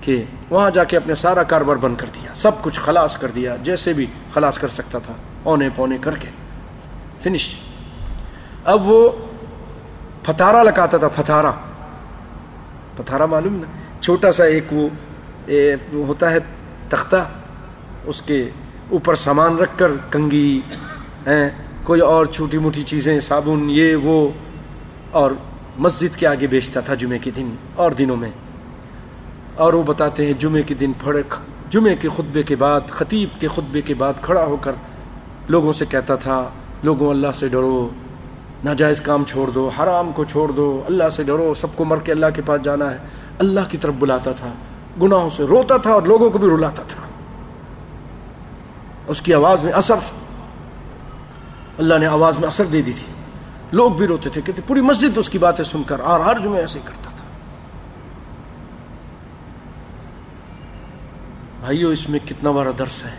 کہ 0.01 0.23
وہاں 0.49 0.69
جا 0.69 0.83
کے 0.83 0.97
اپنے 0.97 1.15
سارا 1.15 1.43
کاروبار 1.43 1.75
بند 1.75 1.95
کر 1.95 2.07
دیا۔ 2.13 2.31
سب 2.35 2.51
کچھ 2.61 2.79
خلاص 2.79 3.17
کر 3.17 3.27
دیا، 3.27 3.55
جیسے 3.55 3.93
بھی 3.93 4.05
خلاص 4.33 4.57
کر 4.57 4.67
سکتا 4.67 4.99
تھا۔ 4.99 5.13
اونے 5.43 5.69
پونے 5.75 5.97
کر 6.01 6.15
کے۔ 6.15 6.27
فنش۔ 7.21 7.55
اب 8.65 8.87
وہ 8.87 9.09
پتارا 10.23 10.63
لگاتا 10.63 10.97
تھا 10.97 11.07
پتارا 11.07 11.51
پتارا 12.97 13.25
معلوم 13.25 13.55
نا؟ 13.55 13.84
چھوٹا 14.05 14.31
سا 14.31 14.43
ایک 14.43 14.73
وہ 14.73 14.87
ہوتا 15.93 16.31
ہے 16.31 16.37
تختہ، 16.89 17.23
اس 18.05 18.21
کے 18.21 18.49
اوپر 18.89 19.15
سامان 19.15 19.57
رکھ 19.57 19.77
کر 19.77 19.91
کنگھی 20.09 20.61
کوئی 21.83 22.01
اور 22.01 22.25
چھوٹی 22.25 22.57
موٹی 22.57 22.83
چیزیں، 22.83 23.19
صابن، 23.19 23.69
یہ، 23.69 23.95
وہ، 23.95 24.29
اور 25.11 25.31
مسجد 25.77 26.17
کے 26.17 26.27
آگے 26.27 26.47
بیچتا 26.47 26.79
تھا 26.79 26.93
جمعے 26.93 27.19
کے 27.19 27.31
دن، 27.35 27.55
اور 27.75 27.91
دنوں 27.91 28.17
میں۔ 28.17 28.29
اور 29.55 29.73
وہ 29.73 29.83
بتاتے 29.83 30.25
ہیں، 30.25 30.33
جمعے 30.39 30.61
کے 30.61 30.73
دن 30.73 30.91
پھڑ 31.03 31.17
جمعے 31.69 31.95
کے 31.95 32.09
خطبے 32.09 32.43
کے 32.43 32.55
بعد، 32.55 32.81
خطیب 32.89 33.29
کے 33.39 33.47
خطبے 33.47 33.81
کے 33.81 33.93
بعد 33.93 34.13
کھڑا 34.21 34.45
ہو 34.45 34.57
کر 34.61 34.71
لوگوں 35.49 35.73
سے 35.73 35.85
کہتا 35.85 36.15
تھا، 36.15 36.49
لوگوں، 36.83 37.09
اللہ 37.09 37.31
سے 37.39 37.47
ڈرو، 37.47 37.89
ناجائز 38.63 39.01
کام 39.01 39.23
چھوڑ 39.25 39.49
دو، 39.49 39.69
حرام 39.79 40.11
کو 40.11 40.23
چھوڑ 40.23 40.51
دو، 40.51 40.83
اللہ 40.87 41.09
سے 41.09 41.23
ڈرو، 41.23 41.53
سب 41.53 41.75
کو 41.75 41.85
مر 41.85 41.97
کے 41.97 42.11
اللہ 42.11 42.25
کے 42.35 42.41
پاس 42.45 42.61
جانا 42.63 42.91
ہے۔ 42.91 42.97
اللہ 43.39 43.59
کی 43.69 43.77
طرف 43.77 43.93
بلاتا 43.99 44.31
تھا، 44.31 44.53
گناہوں 45.01 45.29
سے 45.29 45.43
روتا 45.43 45.77
تھا 45.77 45.91
اور 45.91 46.01
لوگوں 46.01 46.29
کو 46.29 46.37
بھی 46.37 46.47
رلاتا 46.47 46.83
تھا۔ 46.87 47.01
اس 49.07 49.21
کی 49.21 49.33
آواز 49.33 49.63
میں 49.63 49.71
اثر 49.71 49.95
تھا۔ 49.95 50.17
اللہ 51.77 51.93
نے 51.93 52.05
آواز 52.05 52.37
میں 52.37 52.47
اثر 52.47 52.65
دے 52.65 52.81
دی 52.81 52.91
تھی۔ 52.91 53.13
لوگ 53.71 53.91
بھی 53.91 54.07
روتے 54.07 54.29
تھے، 54.29 54.41
کہتے، 54.41 54.61
پوری 54.67 54.81
مسجد 54.81 55.17
اس 55.17 55.29
کی 55.29 55.37
باتیں 55.37 55.65
سن 55.65 55.83
کر 55.83 55.99
اور 55.99 56.19
ہر 56.19 56.41
جمعے 56.41 56.61
ایسے 56.61 56.79
کرتا 56.85 57.11
تھا۔ 57.17 57.25
بھائیو، 61.59 61.89
اس 61.89 62.09
میں 62.09 62.19
کتنا 62.25 62.51
بڑا 62.51 62.71
درس 62.79 63.05
ہے 63.05 63.15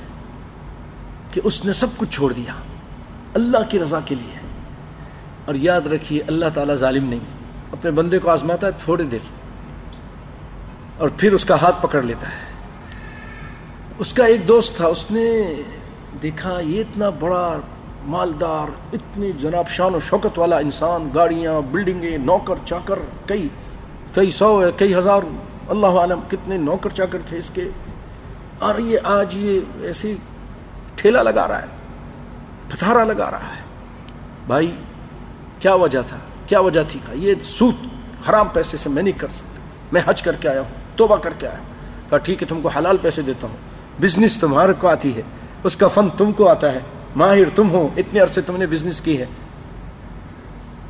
کہ 1.31 1.41
اس 1.45 1.65
نے 1.65 1.73
سب 1.73 1.87
کچھ 1.97 2.11
چھوڑ 2.11 2.33
دیا۔ 2.33 2.53
اللہ 3.35 3.59
کی 3.71 3.79
رضا 3.79 4.01
کے 4.01 4.15
لیے۔ 4.15 4.39
اور 5.45 5.55
یاد 5.55 5.81
رکھیے، 5.81 6.23
اللہ 6.29 6.45
تعالیٰ 6.55 6.75
ظالم 6.75 7.09
نہیں، 7.09 7.21
اپنے 7.73 7.91
بندے 7.91 8.19
کو 8.19 8.31
آزماتا 8.31 8.67
ہے 8.67 8.73
تھوڑے 8.79 9.05
دیر۔ 9.05 9.46
اور 10.99 11.09
پھر 11.17 11.33
اس 11.33 11.45
کا 11.45 11.61
ہاتھ 11.63 11.83
پکڑ 11.83 12.03
لیتا 12.03 12.29
ہے۔ 12.29 12.47
اس 13.99 14.13
کا 14.13 14.25
ایک 14.25 14.49
دوست 14.49 14.77
تھا، 14.77 14.87
اس 14.87 15.11
نے 15.11 15.55
دیکھا 16.23 16.61
یہ 16.61 16.81
اتنا 16.81 17.11
بڑا 17.11 17.61
مالدار، 18.05 18.71
اتنی 18.93 19.33
جناب 19.33 19.69
شان 19.69 19.95
و 19.95 20.01
شوکت 20.01 20.39
والا 20.39 20.59
انسان، 20.59 21.09
گاڑیاں، 21.15 21.61
بلڈنگیں، 21.61 22.19
نوکر، 22.19 22.55
چاکر، 22.67 22.99
کئی 23.27 23.49
کئی 24.15 24.31
سو، 24.31 24.63
کئی 24.77 24.95
ہزار، 24.95 25.21
اللہ 25.69 25.87
عالم 25.87 26.21
کتنے 26.31 26.57
نوکر 26.57 26.91
چاکر 26.91 27.19
تھے 27.27 27.39
اس 27.39 27.51
کے۔ 27.55 27.69
اور 28.59 28.79
یہ 28.79 28.99
آج 29.05 29.37
یہ 29.37 29.61
ایسی 29.83 30.17
ٹھیلا 30.97 31.23
لگا 31.23 31.49
رہا 31.49 31.63
ہے، 31.63 31.67
پتھارا 32.69 33.05
لگا 33.05 33.31
رہا 33.31 33.57
ہے۔ 33.57 33.63
بھائی، 34.47 34.77
کیا 35.59 35.75
وجہ 35.75 35.99
تھا؟ 36.07 36.17
کیا 36.47 36.61
وجہ 36.61 36.81
تھی؟ 36.89 37.01
کا 37.07 37.13
یہ 37.15 37.35
سوت 37.43 37.75
حرام 38.29 38.49
پیسے 38.49 38.77
سے 38.77 38.89
میں 38.89 39.03
نہیں 39.03 39.19
کر 39.19 39.29
سکتا۔ 39.29 39.61
میں 39.93 40.01
حج 40.07 40.23
کر 40.23 40.33
کے 40.33 40.49
آیا 40.49 40.61
ہوں۔ 40.61 40.86
توبہ 40.97 41.17
کر 41.17 41.33
کے 41.39 41.49
آیا 41.49 41.59
کہا، 42.11 42.19
ٹھیک 42.19 42.43
ہے، 42.43 42.49
تم 42.49 42.61
کو 42.61 42.69
حلال 42.69 42.97
پیسے 43.03 43.23
دیتا 43.23 43.49
ہوں۔ 43.49 43.57
بزنس 44.03 44.39
تمہارے 44.41 44.73
کو 44.79 44.89
آتی 44.89 45.17
ہے۔ 45.17 45.23
اس 45.65 45.77
کا 45.77 45.89
فن 45.89 46.09
تم 46.19 46.33
کو 46.33 46.49
آتا 46.49 46.73
ہے۔ 46.73 46.79
ماہر 47.17 47.51
تم 47.55 47.71
ہو، 47.71 47.89
اتنے 47.97 48.21
عرصے 48.21 48.41
تم 48.41 48.57
نے 48.57 48.67
بزنس 48.67 49.01
کی 49.01 49.21
ہے۔ 49.21 49.25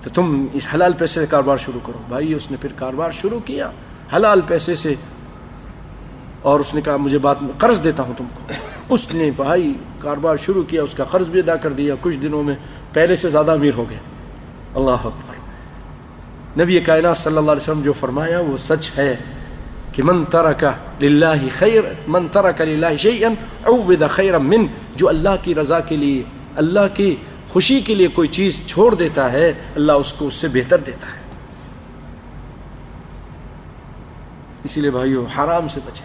تو 0.02 0.10
تم 0.10 0.46
اس 0.52 0.62
حلال 0.74 0.92
پیسے 0.92 1.20
سے 1.20 1.26
کاروبار 1.26 1.56
شروع 1.56 1.80
کرو۔ 1.86 1.98
بھائی، 2.08 2.34
اس 2.34 2.50
نے 2.50 2.56
پھر 2.60 2.72
کاروبار 2.76 3.10
شروع 3.10 3.40
کیا۔ 3.40 3.70
حلال 4.16 4.40
پیسے 4.40 4.74
سے۔ 4.74 4.94
اور 6.42 6.60
اس 6.60 6.74
نے 6.74 6.80
کہا، 6.80 6.96
مجھے 6.96 7.18
بات 7.18 7.42
میں 7.42 7.52
قرض 7.58 7.84
دیتا 7.84 8.02
ہوں 8.02 8.14
تم 8.18 8.24
کو۔ 8.34 8.52
اس 8.94 9.14
نے 9.14 9.30
بھائی، 9.36 9.74
کاروبار 9.98 10.36
شروع 10.36 10.62
کیا، 10.62 10.82
اس 10.82 10.94
کا 10.94 11.04
قرض 11.04 11.26
بھی 11.26 11.40
ادا 11.40 11.56
کر 11.56 11.72
دیا۔ 11.72 11.94
کچھ 12.00 12.16
دنوں 12.16 12.42
میں 12.42 12.54
پہلے 12.92 13.16
سے 13.16 13.30
زیادہ 13.30 13.50
امیر 13.50 13.74
ہو 13.76 13.84
گئے۔ 13.90 13.98
اللہ 14.74 14.90
اکبر۔ 14.90 15.36
نبی 16.62 16.80
کائنات 16.80 17.18
صلی 17.18 17.36
اللہ 17.36 17.50
علیہ 17.50 17.62
وسلم 17.62 17.82
جو 17.82 17.92
فرمایا، 17.92 18.40
وہ 18.40 18.56
سچ 18.56 18.98
ہے۔ 18.98 19.16
کہ 19.96 20.02
من 20.02 20.24
ترک 20.24 20.64
للہ 21.00 21.48
خیر 21.58 21.82
من 22.06 22.26
ترک 22.32 22.60
للہ 22.60 22.96
شیئا 22.98 23.28
عوض 23.64 24.02
خیرا 24.10 24.38
من، 24.38 24.66
جو 24.96 25.08
اللہ 25.08 25.36
کی 25.42 25.54
رضا 25.54 25.80
کے 25.80 25.96
لیے، 25.96 26.22
اللہ 26.56 26.94
کی 26.94 27.16
خوشی 27.52 27.80
کے 27.80 27.94
لیے 27.94 28.08
کوئی 28.14 28.28
چیز 28.28 28.60
چھوڑ 28.66 28.94
دیتا 28.94 29.32
ہے، 29.32 29.52
اللہ 29.74 29.92
اس 29.92 30.12
کو 30.12 30.26
اس 30.26 30.34
سے 30.34 30.48
بہتر 30.48 30.78
دیتا 30.86 31.06
ہے۔ 31.06 31.24
اسی 34.64 34.80
لیے 34.80 34.90
بھائیو، 34.90 35.26
حرام 35.38 35.68
سے 35.68 35.80
بچے 35.86 36.04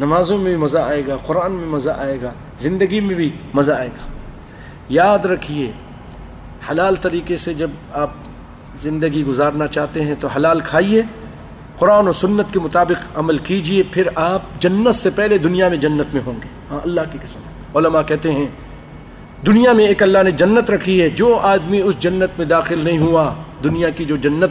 نمازوں 0.00 0.38
میں 0.38 0.52
بھی 0.54 0.60
مزہ 0.62 0.78
آئے 0.78 1.02
گا، 1.06 1.16
قرآن 1.26 1.52
میں 1.52 1.66
مزہ 1.66 1.90
آئے 1.90 2.20
گا، 2.22 2.32
زندگی 2.60 3.00
میں 3.00 3.14
بھی 3.14 3.30
مزہ 3.54 3.72
آئے 3.72 3.88
گا۔ 3.88 4.06
یاد 4.88 5.26
رکھیے، 5.26 5.70
حلال 6.70 6.94
طریقے 6.94 7.36
سے 7.36 7.54
جب 7.54 7.70
آپ 7.92 8.10
زندگی 8.78 9.24
گزارنا 9.24 9.66
چاہتے 9.66 10.04
ہیں 10.04 10.14
تو 10.20 10.28
حلال 10.28 10.60
کھائیے۔ 10.60 11.02
قرآن 11.78 12.08
و 12.08 12.12
سنت 12.12 12.46
کے 12.52 12.60
مطابق 12.60 13.18
عمل 13.18 13.38
کیجیے، 13.38 13.82
پھر 13.82 14.08
آپ 14.14 14.42
جنت 14.58 14.94
سے 14.94 15.10
پہلے 15.10 15.38
دنیا 15.38 15.68
میں 15.68 15.76
جنت 15.76 16.14
میں 16.14 16.22
ہوں 16.26 16.32
گے۔ 16.32 16.48
ہاں 16.70 16.80
اللہ 16.84 17.00
کی 17.12 17.18
قسم۔ 17.22 17.76
علماء 17.76 18.02
کہتے 18.02 18.32
ہیں، 18.32 18.46
دنیا 19.46 19.72
میں 19.72 19.86
ایک 19.86 20.02
اللہ 20.02 20.18
نے 20.24 20.30
جنت 20.30 20.70
رکھی 20.70 21.02
ہے، 21.02 21.08
جو 21.08 21.38
آدمی 21.42 21.80
اس 21.80 21.98
جنت 21.98 22.38
میں 22.38 22.46
داخل 22.46 22.78
نہیں 22.84 22.98
ہوا، 22.98 23.34
دنیا 23.64 23.90
کی 23.90 24.04
جو 24.04 24.16
جنت، 24.16 24.50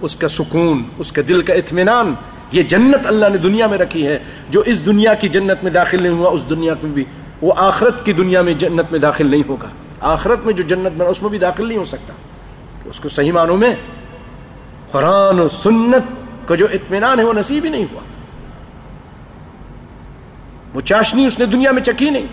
اس 0.00 0.16
کا 0.16 0.28
سکون، 0.28 0.82
اس 0.98 1.12
کے 1.12 1.22
دل 1.22 1.40
کا 1.40 1.54
اطمینان، 1.54 2.14
یہ 2.52 2.62
جنت 2.62 3.06
اللہ 3.06 3.26
نے 3.32 3.38
دنیا 3.38 3.66
میں 3.66 3.78
رکھی 3.78 4.06
ہے، 4.06 4.18
جو 4.50 4.62
اس 4.66 4.86
دنیا 4.86 5.14
کی 5.14 5.28
جنت 5.28 5.64
میں 5.64 5.70
داخل 5.70 6.02
نہیں 6.02 6.12
ہوا، 6.12 6.30
اس 6.30 6.40
دنیا 6.50 6.74
میں 6.82 6.92
بھی، 6.92 7.04
وہ 7.42 7.52
آخرت 7.56 8.06
کی 8.06 8.12
دنیا 8.12 8.42
میں 8.42 8.52
جنت 8.52 8.92
میں 8.92 9.00
داخل 9.00 9.26
نہیں 9.26 9.42
ہوگا۔ 9.48 9.68
آخرت 10.00 10.38
میں 10.44 10.52
جو 10.52 10.62
جنت 10.62 10.98
میں 10.98 11.06
اس 11.06 11.22
میں 11.22 11.30
بھی 11.30 11.38
داخل 11.38 11.68
نہیں 11.68 11.78
ہو 11.78 11.84
سکتا۔ 11.84 12.12
اس 12.84 13.00
کو 13.00 13.08
صحیح 13.08 13.32
معنوں 13.32 13.56
میں 13.56 13.74
قرآن 14.92 15.40
و 15.40 15.48
سنت 15.48 16.25
کا 16.46 16.54
جو 16.54 16.66
اطمینان 16.72 17.18
ہے 17.18 17.24
وہ 17.24 17.32
نصیب 17.32 17.64
ہی 17.64 17.68
نہیں 17.68 17.84
ہوا۔ 17.92 18.00
وہ 20.74 20.80
چاشنی 20.80 21.26
اس 21.26 21.38
نے 21.38 21.46
دنیا 21.46 21.72
میں 21.72 21.82
چکی 21.82 22.10
نہیں۔ 22.10 22.26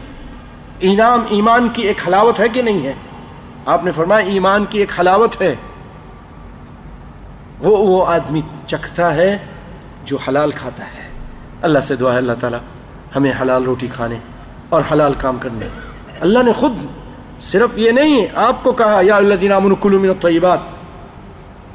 انعام 0.80 1.26
ایمان 1.30 1.70
کی 1.74 1.82
ایک 1.82 1.98
حلاوت 2.08 2.40
ہے 2.40 2.50
کہ 2.50 2.62
نہیں 2.62 2.86
ہے؟ 2.86 2.94
آپ 3.66 3.84
نے 3.84 3.92
فرمایا 3.92 4.26
ایمان 4.26 4.66
کی 4.66 4.80
ایک 4.80 4.92
حلاوت 5.00 5.42
ہے۔ 5.42 5.56
وہ 7.60 7.78
وہ 7.78 8.06
آدمی 8.08 8.42
چکھتا 8.68 9.16
ہے 9.16 9.38
جو 10.06 10.18
حلال 10.28 10.52
کھاتا 10.52 10.84
ہے۔ 10.84 11.08
اللہ 11.62 11.80
سے 11.80 11.96
دعا 11.96 12.14
ہے، 12.14 12.18
اللہ 12.18 12.34
تعالیٰ 12.40 12.60
ہمیں 13.16 13.32
حلال 13.42 13.64
روٹی 13.64 13.88
کھانے 13.88 14.16
اور 14.70 14.82
حلال 14.92 15.14
کام 15.14 15.38
کرنے۔ 15.38 15.68
اللہ 16.20 16.40
نے 16.44 16.54
خود 16.54 16.74
صرف 17.40 17.70
یہ 17.76 17.92
نہیں، 17.92 18.26
آپ 18.36 18.64
کو 18.64 18.72
کہا، 18.72 19.00
یا 19.02 19.16
اللہ 19.16 19.36
دینا 19.36 19.60
من 19.60 19.70
من 19.70 20.10
الطیبات۔ 20.10 20.60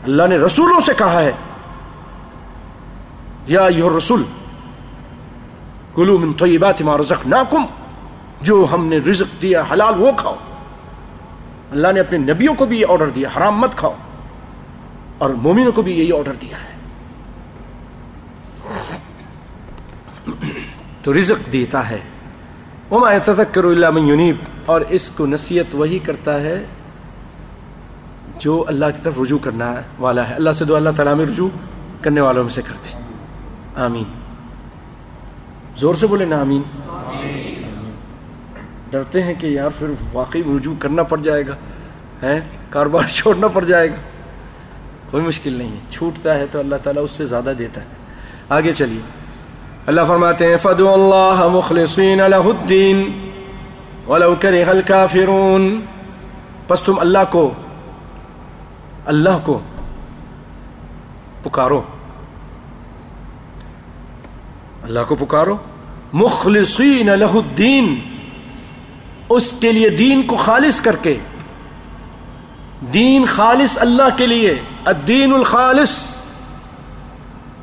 اللہ 0.05 0.22
نے 0.27 0.37
رسولوں 0.37 0.81
سے 0.81 0.92
کہا 0.98 1.20
ہے 1.22 1.33
یا 3.49 3.67
یہ 3.67 3.85
رسول 3.97 4.23
کلو 5.95 6.19
من 6.19 6.33
طیبات 6.33 6.83
ما 6.83 6.99
رزقناکم 6.99 7.65
جو 8.41 8.67
ہم 8.73 8.87
نے 8.87 8.99
رزق 8.99 9.43
دیا 9.43 9.63
حلال 9.73 10.01
وہ 10.01 10.11
کھاؤ 10.17 10.37
اللہ 11.71 11.89
نے 11.93 12.01
اپنے 12.01 12.19
نبیوں 12.19 12.55
کو 12.55 12.67
بھی 12.67 12.81
یہ 12.81 12.87
آرڈر 12.89 13.09
دیا، 13.09 13.29
حرام 13.37 13.59
مت 13.59 13.77
کھاؤ۔ 13.77 13.95
اور 15.19 15.31
مومنوں 15.31 15.73
کو 15.73 15.83
بھی 15.83 15.93
یہی 15.93 16.13
آرڈر 16.13 16.33
دیا 16.43 16.57
ہے۔ 16.57 16.79
تو 21.03 21.19
رزق 21.19 21.53
دیتا 21.53 21.91
ہے۔ 21.91 21.99
وما 22.91 23.13
يتذكر 23.13 23.65
الا 23.65 23.91
من 23.91 24.09
ينيب۔ 24.09 24.37
اور 24.67 24.81
اس 24.89 25.11
کو 25.11 25.27
نصیحت 25.27 25.75
وہی 25.75 25.99
کرتا 25.99 26.41
ہے 26.41 26.65
جو 28.39 28.65
اللہ 28.69 28.87
کی 28.87 29.01
طرف 29.03 29.15
رجوع 29.23 29.39
کرنا 29.39 29.75
والا 29.99 30.29
ہے۔ 30.29 30.35
اللہ 30.35 30.51
سے 30.51 30.65
دو 30.65 30.77
اللہ 30.77 30.91
تعالیٰ 30.97 31.15
میں 31.15 31.27
رجوع 31.27 31.49
کرنے 32.03 32.21
والوں 32.21 32.45
میں 32.45 32.53
سے 32.53 32.63
کرتے 32.63 32.98
آمین۔ 33.79 34.05
زور 35.77 35.95
سے 35.95 36.07
بولے 36.07 36.25
نا 36.25 36.41
آمین۔ 36.41 36.62
ڈرتے 38.91 39.23
ہیں 39.23 39.35
کہ 39.38 39.47
یار 39.47 39.71
پھر 39.79 39.87
واقعی 40.12 40.43
رجوع 40.57 40.75
کرنا 40.79 41.03
پڑ 41.03 41.19
جائے 41.21 41.45
گا 41.47 41.57
کاروبار 42.71 43.03
چھوڑنا 43.09 43.49
پڑ 43.49 43.64
جائے 43.64 43.91
گا۔ 43.91 43.95
کوئی 45.11 45.23
مشکل 45.23 45.53
نہیں 45.53 45.69
ہے۔ 45.69 45.79
چھوٹتا 45.91 46.38
ہے 46.38 46.47
تو 46.53 46.59
اللہ 46.59 46.77
تعالیٰ 46.83 47.05
اس 47.05 47.11
سے 47.11 47.27
زیادہ 47.27 47.53
دیتا 47.59 47.81
ہے۔ 47.81 47.87
آگے 48.49 48.73
چلیے۔ 48.73 49.01
اللہ 49.87 50.01
فرماتے 50.09 50.47
ہیں 50.47 50.57
فدو 50.57 50.93
اللہ 50.93 51.49
مخلصین 51.53 52.21
الدین 52.21 53.31
ولو 54.07 54.35
كره 54.41 54.69
الكافرون۔ 54.69 55.81
پس 56.69 56.83
تم 56.83 56.99
اللہ 56.99 57.19
کو 57.31 57.53
اللہ 59.07 59.38
کو 59.45 59.61
پکارو۔ 61.43 61.83
اللہ 64.88 64.98
کو 65.09 65.14
پکارو. 65.14 65.57
مخلصین 66.12 67.07
لہ 67.07 67.24
الدین. 67.24 68.01
اس 69.29 69.55
کے 69.61 69.72
لیے 69.72 69.88
دین 69.88 70.22
کو 70.22 70.37
خالص 70.37 70.81
کر 70.81 70.96
کے. 70.96 71.16
دین 72.92 73.24
خالص 73.24 73.79
اللہ 73.81 74.16
کے 74.16 74.27
لیے. 74.27 74.55
الدین 74.85 75.33
الخالص. 75.33 76.11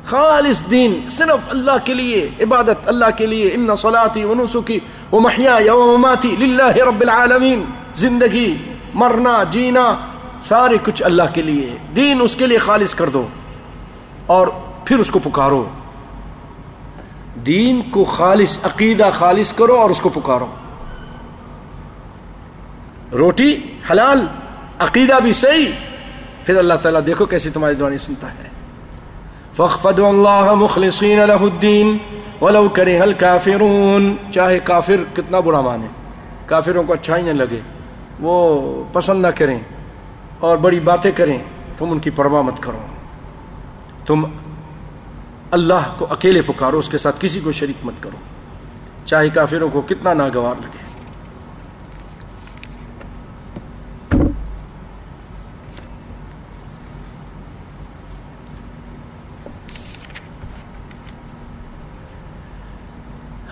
خالص 0.04 0.62
دین 0.70 1.00
صرف 1.08 1.48
اللہ 1.48 1.84
کے 1.84 1.94
لیے. 1.94 2.30
عبادت 2.40 2.88
اللہ 2.88 3.04
کے 3.16 3.26
لیے. 3.26 3.50
ان 3.54 3.76
صلاتی 3.76 4.24
و 4.24 4.34
نسکی 4.34 4.78
و 5.12 5.20
محیا 5.20 5.74
و 5.74 5.96
مماتی 5.96 6.36
للہ 6.36 6.72
رب 6.72 7.00
العالمین. 7.00 7.64
زندگی، 7.94 8.56
مرنا، 8.94 9.42
جینا، 9.44 9.96
سارے 10.42 10.76
کچھ 10.84 11.02
اللہ 11.02 11.34
کے 11.34 11.42
لیے. 11.42 11.76
دین 11.96 12.18
اس 12.22 12.36
کے 12.36 12.46
لیے 12.46 12.58
خالص 12.58 12.94
کر 12.94 13.08
دو. 13.08 13.26
اور 14.26 14.48
پھر 14.84 14.98
اس 14.98 15.10
کو 15.10 15.18
پکارو. 15.18 15.68
دین 17.46 17.82
کو 17.90 18.04
خالص 18.04 18.58
عقیدہ 18.64 19.10
خالص 19.14 19.52
کرو 19.52 19.76
اور 19.76 19.90
اس 19.90 20.00
کو 20.00 20.08
پکارو۔ 20.08 20.46
روٹی 23.12 23.60
حلال، 23.90 24.26
عقیدہ 24.78 25.20
بھی 25.22 25.32
صحیح، 25.32 25.72
پھر 26.44 26.56
اللہ 26.56 26.74
تعالیٰ 26.74 27.00
دیکھو 27.06 27.24
کیسی 27.24 27.50
تمہاری 27.50 27.74
دعانی 27.74 27.98
سنتا 27.98 28.30
ہے۔ 28.30 28.48
فخفد 29.56 29.98
اللہ 29.98 30.54
مخلصین 30.54 31.18
له 31.18 31.36
الدین 31.40 31.96
ولو 32.40 32.68
کرے 32.68 33.00
حل 33.00 33.12
کافرون 33.12 34.16
چاہے 34.34 34.58
کافر 34.58 34.96
کتنا 35.14 35.40
برا 35.40 35.60
مانے 35.60 35.86
کافروں 36.46 36.82
کو 36.82 36.92
اچھا 36.92 37.16
ہی 37.16 37.22
نہ 37.22 37.30
لگے، 37.30 37.60
وہ 38.20 38.84
پسند 38.92 39.22
نہ 39.22 39.30
کریں 39.34 39.58
اور 40.40 40.56
بڑی 40.56 40.80
باتیں 40.80 41.10
کریں، 41.14 41.38
تم 41.78 41.90
ان 41.90 41.98
کی 41.98 42.10
پرواہ 42.10 42.42
مت 42.42 42.62
کرو۔ 42.62 42.78
تم 44.06 44.24
اللہ 45.50 45.94
کو 45.98 46.06
اکیلے 46.10 46.42
پکارو، 46.42 46.78
اس 46.78 46.88
کے 46.88 46.98
ساتھ 46.98 47.16
کسی 47.20 47.40
کو 47.40 47.52
شریک 47.52 47.76
مت 47.82 47.94
کرو۔ 48.00 48.16
چاہے 49.06 49.28
کافروں 49.28 49.68
کو 49.68 49.80
کتنا 49.80 50.14
ناگوار 50.14 50.54
لگے۔ 50.60 50.86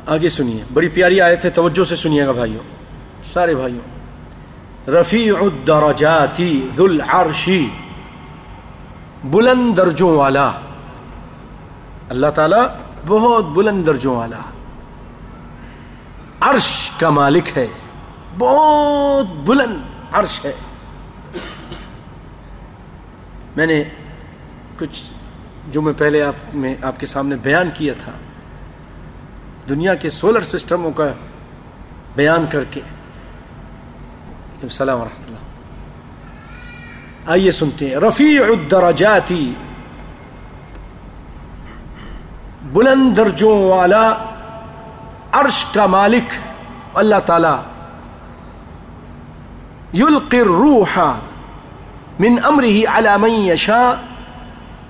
آگے 0.07 0.28
سنیے، 0.28 0.64
بڑی 0.72 0.88
پیاری 0.88 1.20
آئے 1.20 1.37
تھے 1.37 1.50
توجہ 1.50 1.85
سے 1.85 1.96
سنیے 1.96 2.26
گا 2.26 2.33
بھائیوں۔ 2.33 2.62
سارے 3.33 3.54
بھائیوں، 3.54 4.90
رفیع 4.90 5.35
الدرجاتی 5.40 6.68
ذو 6.76 6.85
العرشی 6.85 7.68
بلند 9.24 9.76
درجوں 9.76 10.16
والا۔ 10.16 10.52
اللہ 12.08 12.26
تعالی 12.26 12.56
بہت 13.06 13.44
بلند 13.44 13.86
درجوں 13.86 14.16
والا۔ 14.16 14.40
عرش 16.40 16.90
کا 16.98 17.10
مالک 17.10 17.58
ہے۔ 17.58 17.66
بہت 18.38 19.26
بلند 19.26 19.76
عرش 20.12 20.44
ہے۔ 20.44 20.52
میں 23.56 23.66
نے 23.66 23.84
کچھ 24.78 25.02
جو 25.68 25.82
میں 25.82 25.92
پہلے 25.98 26.22
آپ 26.22 26.34
میں 26.54 26.74
آپ 26.82 27.00
کے 27.00 27.06
سامنے 27.06 27.36
بیان 27.36 27.70
کیا 27.74 27.94
تھا، 28.04 28.12
دنیا 29.68 29.94
کے 29.94 30.10
سولر 30.10 30.40
سسٹموں 30.40 30.92
کا 30.92 31.12
بیان 32.14 32.46
کر 32.50 32.64
کے۔ 32.70 32.80
السلام 34.62 35.00
ورحمۃ 35.00 35.26
اللہ۔ 35.26 35.38
آئیے 37.26 37.52
سنتے 37.52 37.88
ہیں۔ 37.88 37.96
رفیع 37.96 38.42
الدرجاتی۔ 38.42 39.54
بلند 42.74 43.16
درجوں 43.16 43.68
والا 43.68 44.14
عرش 45.32 45.64
کا 45.64 45.87
مالک 45.87 46.32
اللہ 46.94 47.14
تعالی۔ 47.26 47.56
یلقی 49.98 50.40
الروح 50.40 50.98
من 52.20 52.37
امره 52.44 52.76
على 52.88 53.08
من 53.20 53.30
یشاء۔ 53.30 53.92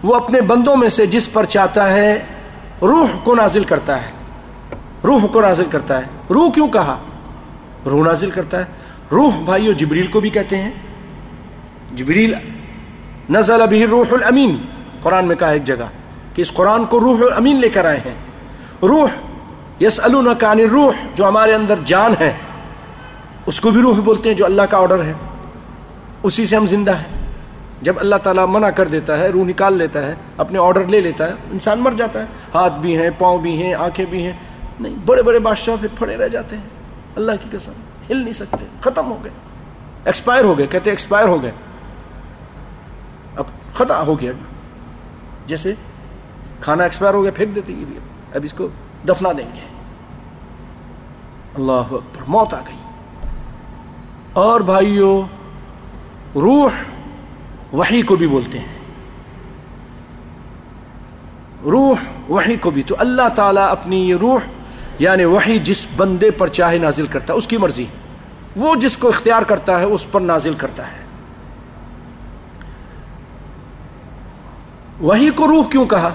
وہ 0.03 0.15
اپنے 0.15 0.41
بندوں 0.41 0.77
میں 0.77 0.89
سے 0.89 1.07
جس 1.07 1.33
پر 1.33 1.45
چاہتا 1.45 1.93
ہے 1.93 2.25
روح 2.83 3.09
کو 3.25 3.35
نازل 3.35 3.65
کرتا 3.65 4.03
ہے۔ 4.03 4.11
روح 5.05 5.27
کو 5.27 5.41
نازل 5.41 5.65
کرتا 5.65 5.99
ہے۔ 5.99 6.07
روح 6.31 6.51
کیوں 6.51 6.69
کہا؟ 6.69 6.99
روح 7.87 8.05
نازل 8.05 8.31
کرتا 8.31 8.59
ہے۔ 8.59 8.65
روح 9.13 9.37
بھائیو، 9.45 9.73
جبریل 9.73 10.07
کو 10.07 10.21
بھی 10.21 10.31
کہتے 10.31 10.61
ہیں۔ 10.61 10.71
جبریل 11.93 12.35
نزل 13.31 13.63
به 13.71 13.91
روح 13.91 14.07
الامین۔ 14.13 14.57
قرآن 15.03 15.25
میں 15.25 15.37
کہا 15.37 15.51
ایک 15.51 15.65
جگہ۔ 15.65 16.04
کہ 16.35 16.43
اس 16.43 16.53
قرآن 16.53 16.85
کو 16.85 17.01
روح 17.01 17.19
الامین 17.19 17.61
لے 17.61 17.69
کر 17.69 17.85
آئے 17.85 17.99
ہیں۔ 17.99 18.15
روح 18.83 19.11
یس 19.81 20.01
عن 20.01 20.15
الروح، 20.43 20.93
جو 21.15 21.29
ہمارے 21.29 21.55
اندر 21.55 21.75
جان 21.85 22.15
ہے، 22.21 22.33
اس 23.47 23.61
کو 23.61 23.71
بھی 23.71 23.81
روح 23.81 24.01
بولتے 24.01 24.29
ہیں 24.29 24.37
جو 24.37 24.45
اللہ 24.45 24.63
کا 24.63 24.79
آرڈر 24.79 25.03
ہے۔ 25.03 25.13
اسی 26.23 26.45
سے 26.45 26.57
ہم 26.57 26.67
زندہ 26.67 26.97
ہیں۔ 26.97 27.25
جب 27.83 27.95
اللہ 27.99 28.17
تعالیٰ 28.17 28.47
منع 28.49 28.71
کر 28.71 28.89
دیتا 28.89 29.19
ہے، 29.19 29.29
روح 29.29 29.45
نکال 29.45 29.73
لیتا 29.73 30.07
ہے، 30.07 30.15
اپنے 30.37 30.59
آرڈر 30.59 30.85
لے 30.87 31.01
لیتا 31.01 31.27
ہے، 31.27 31.33
انسان 31.53 31.79
مر 31.79 31.91
جاتا 31.91 32.21
ہے۔ 32.21 32.27
ہاتھ 32.55 32.75
بھی 32.75 32.99
ہیں، 32.99 33.11
پاؤں 33.19 33.39
بھی 33.39 33.63
ہیں، 33.63 33.75
آنکھیں 33.75 34.07
بھی 34.07 34.27
ہیں۔ 34.27 34.33
نہیں، 34.81 34.95
بڑے 35.07 35.23
بڑے 35.23 35.39
بادشاہ 35.39 35.77
پھر 35.81 35.89
پھڑے 35.99 36.17
رہ 36.17 36.29
جاتے 36.29 36.57
ہیں۔ 36.57 36.63
اللہ 37.17 37.33
کی 37.43 37.59
قسم، 37.59 37.73
ہل 38.11 38.17
نہیں 38.17 38.33
سکتے، 38.33 38.67
ختم 38.81 39.11
ہو 39.11 39.19
گئے۔ 39.25 39.33
ایکسپائر 40.05 40.45
ہو 40.45 40.59
گئے، 40.59 40.67
کہتے 40.67 40.91
ایکسپائر 40.91 41.29
ہو 41.29 41.43
گئے۔ 41.43 41.51
اب 43.37 43.45
ختم 43.75 44.07
ہو 44.07 44.21
گیا۔ 44.21 44.33
جیسے 45.47 45.75
کھانا 46.61 46.83
ایکسپائر 46.85 47.15
ہو 47.15 47.23
گیا، 47.23 47.31
پھینک 47.35 47.55
دیتے 47.55 47.73
یہ 47.73 47.85
بھی۔ 47.85 47.99
اب 48.35 48.41
اس 48.45 48.53
کو 48.53 48.69
دفنا 49.09 49.33
دیں 49.39 49.51
گے۔ 49.55 49.61
اللہ 51.55 51.73
اکبر، 51.73 52.25
موت 52.29 52.55
آ 52.55 52.61
گئی۔ 52.61 52.77
اور 54.33 54.61
بھائیوں 54.61 55.23
روح 56.35 56.69
وحی 57.73 58.03
کو 58.03 58.17
بھی 58.17 58.27
بولتے 58.27 58.59
ہیں۔ 58.59 58.79
روح 61.65 61.95
وحی 62.29 62.57
کو 62.57 62.71
بھی۔ 62.71 62.83
تو 62.83 62.95
اللہ 62.99 63.29
تعالیٰ 63.37 63.71
اپنی 63.71 64.09
یہ 64.11 64.15
روح 64.15 64.39
یعنی 64.99 65.25
وہی 65.25 65.59
جس 65.59 65.87
بندے 65.97 66.31
پر 66.31 66.49
چاہے 66.49 66.79
نازل 66.79 67.07
کرتا 67.07 67.33
ہے، 67.33 67.39
اس 67.39 67.47
کی 67.47 67.57
مرضی۔ 67.57 67.87
وہ 68.57 68.75
جس 68.75 68.97
کو 68.97 69.09
اختیار 69.09 69.43
کرتا 69.43 69.79
ہے، 69.79 69.85
اس 69.85 70.13
پر 70.13 70.21
نازل 70.21 70.55
کرتا 70.55 70.87
ہے۔ 70.87 71.05
وہی 75.01 75.31
کو 75.31 75.49
روح 75.49 75.69
کیوں 75.69 75.87
کہا؟ 75.87 76.11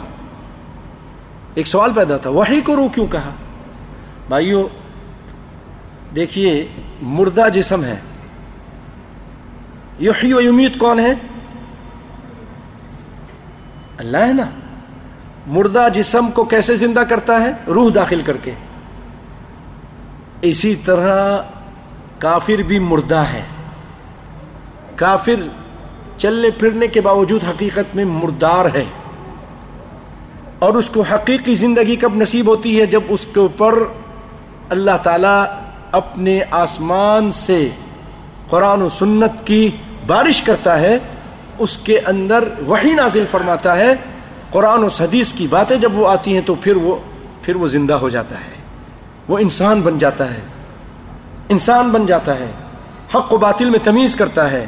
ایک 1.59 1.67
سوال 1.67 1.93
پیدا 1.93 2.17
تھا 2.17 2.29
وہی 2.29 2.61
کو 2.61 2.75
روح 2.75 2.89
کیوں 2.89 3.07
کہا؟ 3.07 3.29
بھائیو، 4.27 4.67
دیکھیے، 6.15 6.67
مردہ 7.01 7.49
جسم 7.53 7.83
ہے۔ 7.83 7.95
یحیی 9.99 10.33
و 10.33 10.41
یمیت 10.41 10.77
کون 10.77 10.99
ہے؟ 10.99 11.13
اللہ 13.97 14.17
ہے 14.17 14.33
نا۔ 14.33 14.45
مردہ 15.47 15.87
جسم 15.93 16.31
کو 16.31 16.43
کیسے 16.43 16.75
زندہ 16.75 16.99
کرتا 16.99 17.41
ہے؟ 17.41 17.51
روح 17.67 17.91
داخل 17.95 18.21
کر 18.25 18.37
کے۔ 18.37 18.51
اسی 20.41 20.75
طرح 20.75 21.41
کافر 22.19 22.61
بھی 22.61 22.79
مردہ 22.79 23.23
ہے۔ 23.33 23.41
کافر 24.95 25.47
چلنے 26.17 26.49
پھرنے 26.49 26.87
کے 26.87 27.01
باوجود 27.01 27.43
حقیقت 27.43 27.95
میں 27.95 28.05
مردار 28.05 28.65
ہے۔ 28.65 28.85
اور 30.59 30.73
اس 30.73 30.89
کو 30.89 31.01
حقیقی 31.01 31.53
زندگی 31.53 31.95
کب 31.95 32.15
نصیب 32.15 32.47
ہوتی 32.47 32.81
ہے 32.81 32.85
جب 32.85 33.01
اس 33.09 33.27
کے 33.33 33.39
اوپر 33.39 33.73
اللہ 34.69 34.97
تعالیٰ 35.03 35.45
اپنے 35.91 36.39
آسمان 36.51 37.31
سے 37.31 37.69
قرآن 38.49 38.81
و 38.81 38.89
سنت 38.89 39.31
کی 39.45 39.71
بارش 40.07 40.41
کرتا 40.41 40.79
ہے، 40.79 40.97
اس 41.59 41.77
کے 41.77 41.99
اندر 41.99 42.43
وہی 42.65 42.93
نازل 42.93 43.25
فرماتا 43.31 43.77
ہے، 43.77 43.93
قرآن 44.51 44.83
و 44.83 44.87
حدیث 44.87 45.33
کی 45.33 45.47
باتیں 45.47 45.77
جب 45.77 45.99
وہ 45.99 46.07
آتی 46.07 46.33
ہیں 46.33 46.41
تو 46.45 46.55
پھر 46.55 46.75
وہ 46.75 46.95
پھر 47.41 47.55
وہ 47.55 47.67
زندہ 47.67 47.93
ہو 47.93 48.09
جاتا 48.09 48.35
ہے۔ 48.35 48.61
وہ 49.27 49.37
انسان 49.37 49.81
بن 49.81 49.97
جاتا 49.97 50.33
ہے۔ 50.33 50.39
انسان 51.49 51.89
بن 51.89 52.05
جاتا 52.05 52.39
ہے۔ 52.39 52.51
حق 53.15 53.33
و 53.33 53.37
باطل 53.37 53.69
میں 53.69 53.79
تمیز 53.83 54.15
کرتا 54.15 54.51
ہے۔ 54.51 54.65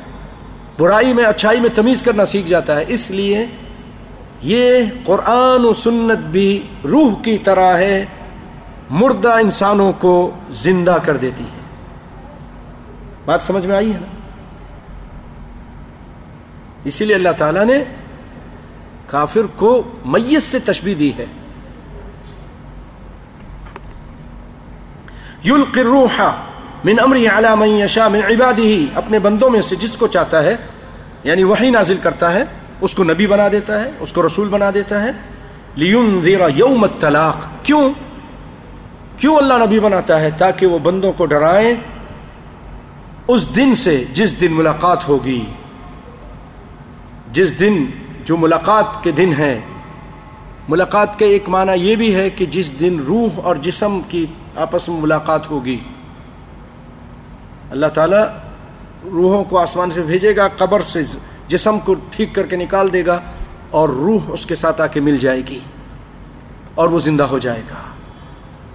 برائی 0.79 1.13
میں، 1.13 1.23
اچھائی 1.23 1.59
میں 1.59 1.69
تمیز 1.75 2.01
کرنا 2.01 2.25
سیکھ 2.25 2.47
جاتا 2.47 2.75
ہے۔ 2.75 2.85
اس 2.87 3.11
لیے 3.11 3.45
یہ 4.41 4.83
قرآن 5.03 5.65
و 5.65 5.73
سنت 5.73 6.19
بھی 6.19 6.67
روح 6.83 7.21
کی 7.21 7.37
طرح 7.37 7.77
ہے، 7.77 8.05
مردہ 8.89 9.31
انسانوں 9.31 9.91
کو 9.99 10.31
زندہ 10.49 10.97
کر 11.03 11.17
دیتی 11.17 11.43
ہے۔ 11.43 11.61
بات 13.25 13.41
سمجھ 13.41 13.67
میں 13.67 13.75
آئی 13.75 13.93
ہے 13.93 13.99
نا؟ 13.99 14.07
اسی 16.83 17.05
لیے 17.05 17.15
اللہ 17.15 17.29
تعالیٰ 17.37 17.65
نے 17.65 17.83
کافر 19.07 19.41
کو 19.55 19.83
میت 20.05 20.43
سے 20.43 20.59
تشبیح 20.59 20.95
دی 20.99 21.11
ہے۔ 21.17 21.25
یلقی 25.45 25.79
الروح 25.79 26.21
من 26.85 26.99
امری 26.99 27.27
علی 27.27 27.47
من 27.59 27.67
یشا 27.67 28.07
من 28.07 28.19
عبادی 28.29 28.87
اپنے 28.95 29.19
بندوں 29.19 29.49
میں 29.49 29.61
سے 29.61 29.75
جس 29.75 29.91
کو 29.91 30.07
چاہتا 30.07 30.43
ہے 30.43 30.55
یعنی 31.23 31.43
وہی 31.43 31.69
نازل 31.69 31.97
کرتا 31.97 32.33
ہے 32.33 32.43
اس 32.81 32.95
کو 32.95 33.03
نبی 33.03 33.27
بنا 33.27 33.47
دیتا 33.51 33.83
ہے، 33.83 33.91
اس 33.99 34.13
کو 34.13 34.27
رسول 34.27 34.47
بنا 34.47 34.71
دیتا 34.73 35.03
ہے۔ 35.03 35.11
لینذر 35.75 36.41
یوم 36.55 36.83
الطلاق 36.83 37.37
کیوں؟ 37.63 37.93
کیوں 39.17 39.37
اللہ 39.37 39.53
نبی 39.53 39.79
بناتا 39.79 40.19
ہے؟ 40.19 40.29
تاکہ 40.29 40.65
وہ 40.65 40.79
بندوں 40.79 41.11
کو 41.11 41.25
ڈرائیں۔ 41.25 41.75
اس 43.27 43.55
دن 43.55 43.75
سے 43.75 44.03
جس 44.13 44.41
دن 44.41 44.53
ملاقات 44.53 45.09
ہوگی، 45.09 45.45
جس 47.31 47.59
دن 47.59 47.85
جو 48.25 48.37
ملاقات 48.37 49.03
کے 49.03 49.11
دن 49.11 49.33
ہے 49.37 49.61
ملاقات 50.69 51.19
کا 51.19 51.25
ایک 51.25 51.49
معنی 51.49 51.71
یہ 51.75 51.95
بھی 51.95 52.15
ہے 52.15 52.29
کہ 52.29 52.45
جس 52.45 52.79
دن 52.79 52.99
روح 53.07 53.39
اور 53.43 53.55
جسم 53.55 53.99
کی 54.07 54.25
آپس 54.55 54.89
میں 54.89 55.01
ملاقات 55.01 55.49
ہوگی۔ 55.49 55.77
اللہ 57.71 57.87
تعالیٰ 57.87 58.23
روحوں 59.11 59.43
کو 59.43 59.59
آسمان 59.59 59.91
سے 59.91 60.01
بھیجے 60.01 60.35
گا، 60.35 60.47
قبر 60.47 60.81
سے 60.81 61.03
جسم 61.51 61.79
کو 61.79 61.93
ٹھیک 61.93 62.35
کر 62.35 62.45
کے 62.45 62.55
نکال 62.55 62.93
دے 62.93 63.05
گا 63.05 63.19
اور 63.71 63.89
روح 63.89 64.19
اس 64.27 64.45
کے 64.45 64.55
ساتھ 64.55 64.81
آ 64.81 64.87
کے 64.87 64.99
مل 64.99 65.17
جائے 65.17 65.41
گی 65.47 65.59
اور 66.75 66.89
وہ 66.89 66.99
زندہ 66.99 67.23
ہو 67.23 67.37
جائے 67.37 67.61
گا۔ 67.69 67.75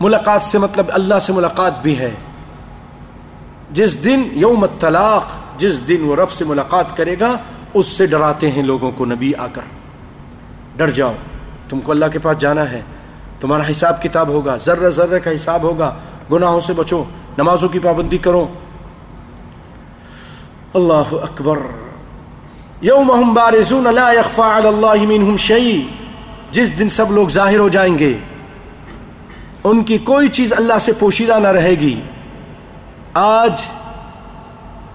ملاقات 0.01 0.43
سے 0.43 0.59
مطلب 0.59 0.87
اللہ 0.89 1.19
سے 1.19 1.33
ملاقات 1.33 1.83
بھی 1.83 1.99
ہے۔ 1.99 2.11
جس 3.71 4.05
دن 4.05 4.29
یوم 4.33 4.67
طلاق 4.81 5.25
جس 5.59 5.89
دن 5.89 6.05
وہ 6.05 6.17
رب 6.17 6.31
سے 6.31 6.45
ملاقات 6.45 6.97
کرے 6.97 7.17
گا، 7.21 7.37
اس 7.75 7.87
سے 7.87 8.07
ڈراتے 8.07 8.51
ہیں 8.51 8.63
لوگوں 8.63 8.91
کو 8.97 9.05
نبی 9.05 9.35
آ 9.35 9.47
کر۔ 9.53 9.63
ڈر 10.77 10.91
جاؤ، 10.91 11.13
تم 11.69 11.81
کو 11.81 11.93
اللہ 11.93 12.07
کے 12.13 12.19
پاس 12.19 12.39
جانا 12.39 12.71
ہے۔ 12.71 12.83
تمہارا 13.41 13.71
حساب 13.71 14.03
کتاب 14.03 14.29
ہوگا، 14.29 14.57
ذرہ 14.57 14.89
ذرہ 14.91 15.19
کا 15.19 15.35
حساب 15.35 15.63
ہوگا۔ 15.63 15.95
گناہوں 16.33 16.61
سے 16.61 16.73
بچو، 16.73 17.05
نمازوں 17.39 17.69
کی 17.69 17.79
پابندی 17.79 18.19
کرو۔ 18.19 18.47
اللہ 20.75 21.13
اکبر۔ 21.13 21.59
یوم 22.81 23.35
بارزون 23.35 23.95
لا 23.95 24.13
يخفى 24.13 24.43
على 24.43 24.69
الله 24.69 25.05
منهم 25.05 25.37
شيء 25.37 25.83
جس 26.51 26.79
دن 26.79 26.91
سب 26.91 27.13
لوگ 27.13 27.29
ظاہر 27.29 27.59
ہو 27.59 27.69
جائیں 27.69 27.99
گے۔ 27.99 28.19
ان 29.65 29.85
کی 29.85 29.99
کوئی 29.99 30.29
چیز 30.29 30.53
اللہ 30.53 30.79
سے 30.81 30.93
پوشیدہ 30.93 31.39
نہ 31.39 31.49
رہے 31.49 31.71
گی۔ 31.71 32.01
آج، 33.15 33.63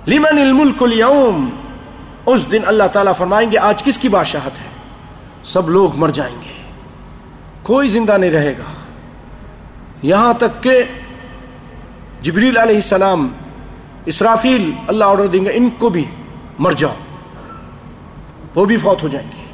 لمن 0.08 0.38
الملک 0.38 0.84
اليوم 0.84 1.50
اس 2.26 2.52
دن 2.52 2.62
اللہ 2.66 2.84
تعالیٰ 2.94 3.14
فرمائیں 3.18 3.52
گے، 3.52 3.58
آج 3.58 3.84
کس 3.84 3.98
کی 3.98 4.10
بادشاہت 4.10 4.60
ہے؟ 4.60 4.68
سب 5.44 5.70
لوگ 5.70 5.96
مر 5.96 6.10
جائیں 6.10 6.36
گے۔ 6.36 6.62
کوئی 7.64 7.88
زندہ 7.88 8.18
نہیں 8.18 8.32
رہے 8.32 8.52
گا۔ 8.52 8.74
یہاں 10.04 10.34
تک 10.34 10.64
کہ 10.64 10.84
جبریل 12.22 12.58
علیہ 12.58 12.76
السلام، 12.76 13.30
اسرافیل، 14.06 14.72
اللہ 14.88 15.06
آرڈر 15.06 15.28
دیں 15.28 15.46
گے، 15.46 15.50
ان 15.54 15.70
کو 15.80 15.90
بھی 15.90 16.06
مر 16.60 16.72
جاؤ۔ 16.72 16.94
وہ 18.56 18.66
بھی 18.66 18.78
فوت 18.78 19.04
ہو 19.04 19.08
جائیں 19.08 19.28
گے۔ 19.38 19.46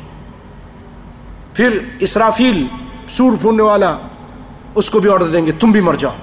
پھر 1.54 1.80
اسرافیل 2.00 2.66
سور 3.10 3.32
پھوننے 3.42 3.64
والا 3.64 3.98
اس 4.76 4.90
کو 4.90 5.00
بھی 5.00 5.10
آرڈر 5.10 5.28
دیں 5.28 5.46
گے، 5.46 5.52
تم 5.52 5.72
بھی 5.72 5.82
مر 5.82 5.94
جاؤ۔ 5.94 6.14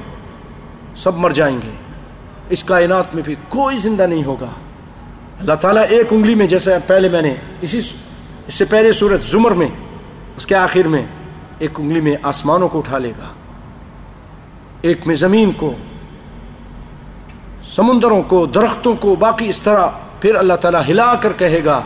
سب 0.96 1.16
مر 1.16 1.30
جائیں 1.30 1.56
گے۔ 1.56 1.70
اس 2.50 2.64
کائنات 2.64 3.14
میں 3.14 3.22
بھی 3.22 3.34
کوئی 3.48 3.78
زندہ 3.78 4.02
نہیں 4.02 4.24
ہوگا۔ 4.24 4.50
اللہ 5.40 5.54
تعالیٰ 5.54 5.84
ایک 5.88 6.06
انگلی 6.10 6.34
میں، 6.34 6.46
جیسے 6.46 6.74
پہلے 6.86 7.08
میں 7.08 7.22
نے، 7.22 7.34
اسی 7.60 7.80
اس 8.46 8.54
سے 8.54 8.64
پہلے 8.64 8.92
صورت 8.92 9.24
زمر 9.24 9.50
میں، 9.50 9.68
اس 10.36 10.46
کے 10.46 10.54
آخر 10.54 10.88
میں 10.88 11.06
ایک 11.58 11.80
انگلی 11.80 12.00
میں 12.00 12.16
آسمانوں 12.22 12.68
کو 12.68 12.78
اٹھا 12.78 12.98
لے 12.98 13.12
گا۔ 13.18 13.32
ایک 14.80 15.06
میں 15.06 15.14
زمین 15.14 15.52
کو، 15.52 15.74
سمندروں 17.64 18.22
کو، 18.22 18.46
درختوں 18.46 18.96
کو، 19.00 19.14
باقی 19.14 19.48
اس 19.48 19.60
طرح 19.60 19.86
پھر 20.20 20.34
اللہ 20.34 20.54
تعالیٰ 20.54 20.82
ہلا 20.88 21.14
کر 21.14 21.32
کہے 21.32 21.64
گا 21.64 21.82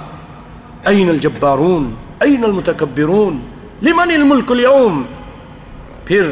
این 0.85 1.09
الجبارون؟ 1.09 1.95
این 2.21 2.45
المتکبرون 2.45 3.41
لمن 3.83 4.11
الملک 4.11 4.53
اليوم؟ 4.53 5.03
پھر 6.05 6.31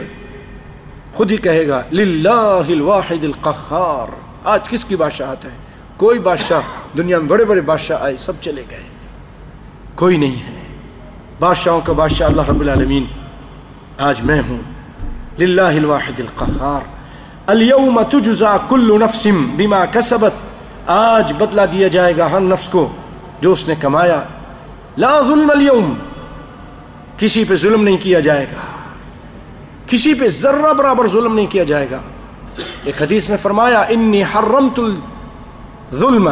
خود 1.15 1.31
ہی 1.31 1.37
کہے 1.37 1.69
گا، 1.69 1.83
للہ 1.93 2.63
الواحد 2.69 3.25
القہار۔ 3.25 4.15
آج 4.45 4.69
کس 4.69 4.85
کی 4.85 4.97
بادشاہت 4.97 5.45
ہے؟ 5.45 5.51
کوئی 5.97 6.19
بادشاہ 6.19 6.61
دنیا 6.97 7.19
میں 7.19 7.29
بڑے 7.29 7.45
بڑے 7.45 7.61
بادشاہ 7.61 8.03
آئے، 8.03 8.17
سب 8.17 8.33
چلے 8.41 8.63
گئے۔ 8.71 8.83
کوئی 9.95 10.17
نہیں 10.17 10.37
ہے۔ 10.37 10.63
بادشاہوں 11.41 11.81
کا 11.85 11.93
بادشاہ 11.93 12.29
اللہ 12.29 12.43
رب 12.49 12.61
العالمین۔ 12.61 13.05
آج 13.99 14.23
میں 14.23 14.43
ہوں۔ 14.49 14.59
للہ 15.39 15.63
الواحد 15.63 16.21
القہار۔ 16.21 16.81
اليوم 17.47 18.03
تجزا 18.03 18.57
کل 18.69 19.01
نفس 19.01 19.27
بما 19.57 19.85
کسبت 19.85 20.33
آج 20.87 21.33
بدلہ 21.39 21.63
دیا 21.73 21.89
جائے 21.89 22.17
گا 22.17 22.31
ہر 22.31 22.41
نفس 22.41 22.69
کو 22.69 22.93
جو 23.41 23.53
اس 23.53 23.69
نے 23.69 23.75
کمایا۔ 23.81 24.23
لا 24.97 25.21
ظلم 25.23 25.51
اليوم۔ 25.51 25.95
کسی 27.19 27.45
پہ 27.45 27.55
ظلم 27.55 27.85
نہیں 27.85 27.97
کیا 27.97 28.21
جائے 28.21 28.45
گا۔ 28.45 28.61
کسی 29.87 30.15
پہ 30.15 30.29
ذرہ 30.29 30.73
برابر 30.73 31.07
ظلم 31.09 31.35
نہیں 31.35 31.47
کیا 31.47 31.65
جائے 31.65 31.91
گا۔ 31.91 32.01
ایک 32.85 33.03
حدیث 33.03 33.29
میں 33.29 33.37
فرمایا، 33.43 33.81
انی 33.81 34.23
حرمت 34.23 34.79
الظلم. 34.79 36.29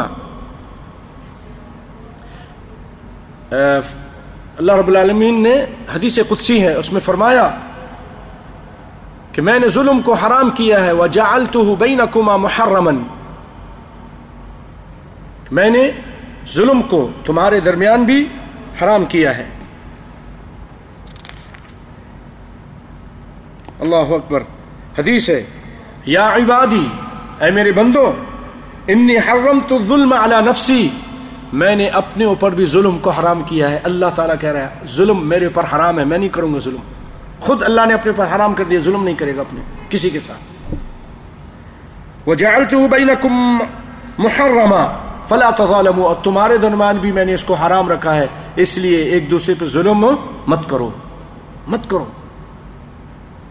اللہ 4.58 4.72
رب 4.72 4.88
العالمین 4.88 5.42
نے 5.42 5.66
حدیث 5.94 6.18
قدسی 6.28 6.62
ہے، 6.62 6.74
اس 6.74 6.92
میں 6.92 7.00
فرمایا 7.00 7.50
کہ 9.32 9.42
میں 9.42 9.58
نے 9.58 9.68
ظلم 9.68 10.02
کو 10.02 10.12
حرام 10.12 10.50
کیا 10.50 10.84
ہے، 10.84 10.92
وَجَعَلْتُهُ 10.92 11.76
بَيْنَكُمَا 11.76 12.36
مُحَرَّمًا۔ 12.36 13.02
میں 15.50 15.70
نے 15.70 15.90
ظلم 16.54 16.82
کو 16.82 17.10
تمہارے 17.26 17.60
درمیان 17.60 18.04
بھی 18.04 18.28
حرام 18.82 19.04
کیا 19.04 19.38
ہے۔ 19.38 19.44
اللہ 23.80 23.96
اکبر۔ 23.96 24.40
حدیث 24.98 25.28
ہے، 25.28 25.44
یا 26.06 26.34
عبادی، 26.34 26.88
اے 27.40 27.50
میرے 27.50 27.72
بندو، 27.72 28.12
انی 28.86 29.16
حرمت 29.16 29.72
الظلم 29.72 30.12
علی 30.12 30.34
نفسی۔ 30.50 30.88
میں 31.52 31.76
نے 31.76 31.88
اپنے 31.88 32.24
اوپر 32.24 32.50
بھی 32.50 32.66
ظلم 32.66 32.98
کو 32.98 33.10
حرام 33.10 33.42
کیا 33.42 33.70
ہے۔ 33.70 33.80
اللہ 33.84 34.06
تعالیٰ 34.16 34.34
کہہ 34.40 34.52
رہا 34.52 34.60
ہے، 34.60 34.86
ظلم 34.86 35.28
میرے 35.28 35.44
اوپر 35.44 35.64
حرام 35.74 35.98
ہے، 35.98 36.04
میں 36.04 36.18
نہیں 36.18 36.28
کروں 36.28 36.54
گا 36.54 36.58
ظلم۔ 36.58 36.80
خود 37.40 37.62
اللہ 37.62 37.80
نے 37.86 37.94
اپنے 37.94 38.12
اوپر 38.16 38.36
حرام 38.36 38.54
کر 38.54 38.64
دیا، 38.64 38.78
ظلم 38.78 39.04
نہیں 39.04 39.14
کرے 39.14 39.36
گا 39.36 39.40
اپنے 39.40 39.60
کسی 39.88 40.10
کے 40.10 40.20
ساتھ۔ 40.20 40.74
وَجَعَلْتُهُ 42.28 42.88
بَيْنَكُمْ 42.88 43.64
مُحَرَّمًا۔ 44.18 45.13
فَلَا 45.28 45.50
تَظَالَمُوا، 45.50 46.06
اور 46.06 46.14
تمہارے 46.22 46.56
درمیان 46.56 46.96
بھی 46.96 47.12
میں 47.12 47.24
نے 47.24 47.34
اس 47.34 47.44
کو 47.44 47.54
حرام 47.54 47.88
رکھا 47.88 48.16
ہے، 48.16 48.26
اس 48.56 48.78
لیے 48.78 48.96
ایک 48.96 49.30
دوسرے 49.30 49.54
پہ 49.58 49.66
ظلم 49.66 50.06
مت 50.46 50.68
کرو۔ 50.68 50.90
مت 51.66 51.90
کرو۔ 51.90 52.04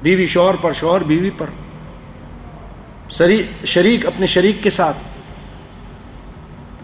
بیوی 0.01 0.27
شوہر 0.27 0.55
پر، 0.55 0.73
شوہر 0.73 1.03
بیوی 1.03 1.29
پر۔ 1.29 1.45
شریک 3.65 4.05
اپنے 4.05 4.25
شریک 4.25 4.63
کے 4.63 4.69
ساتھ۔ 4.69 4.97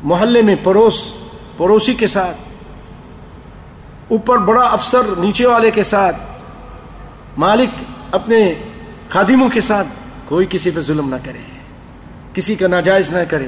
محلے 0.04 0.42
میں 0.42 0.56
پڑوس، 0.64 1.14
پڑوسی 1.58 1.94
کے 1.94 2.08
ساتھ۔ 2.08 2.38
اوپر 4.08 4.38
بڑا 4.38 4.62
افسر، 4.62 5.02
نیچے 5.18 5.48
والے 5.48 5.72
کے 5.72 5.84
ساتھ۔ 5.84 6.16
مالک 7.38 7.84
اپنے 8.12 8.54
خادموں 9.10 9.50
کے 9.50 9.62
ساتھ۔ 9.62 9.88
کوئی 10.26 10.48
کسی 10.50 10.72
پہ 10.72 10.82
ظلم 10.82 11.10
نہ 11.10 11.16
کرے۔ 11.24 11.60
کسی 12.34 12.56
کا 12.56 12.68
ناجائز 12.68 13.12
نہ 13.12 13.24
کرے۔ 13.30 13.48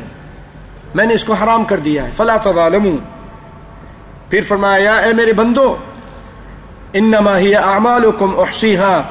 میں 0.95 1.05
نے 1.05 1.13
اس 1.13 1.23
کو 1.23 1.33
حرام 1.33 1.63
کر 1.63 1.77
دیا 1.77 2.05
ہے۔ 2.05 2.11
فلا 2.17 2.37
تظالموا 2.37 2.97
پھر 4.29 4.41
فرمایا 4.47 4.95
اے 4.95 5.13
میرے 5.13 5.33
بندو، 5.33 5.75
انما 6.93 7.37
ہی 7.37 7.55
اعمالکم 7.55 8.39
احصیها 8.39 9.01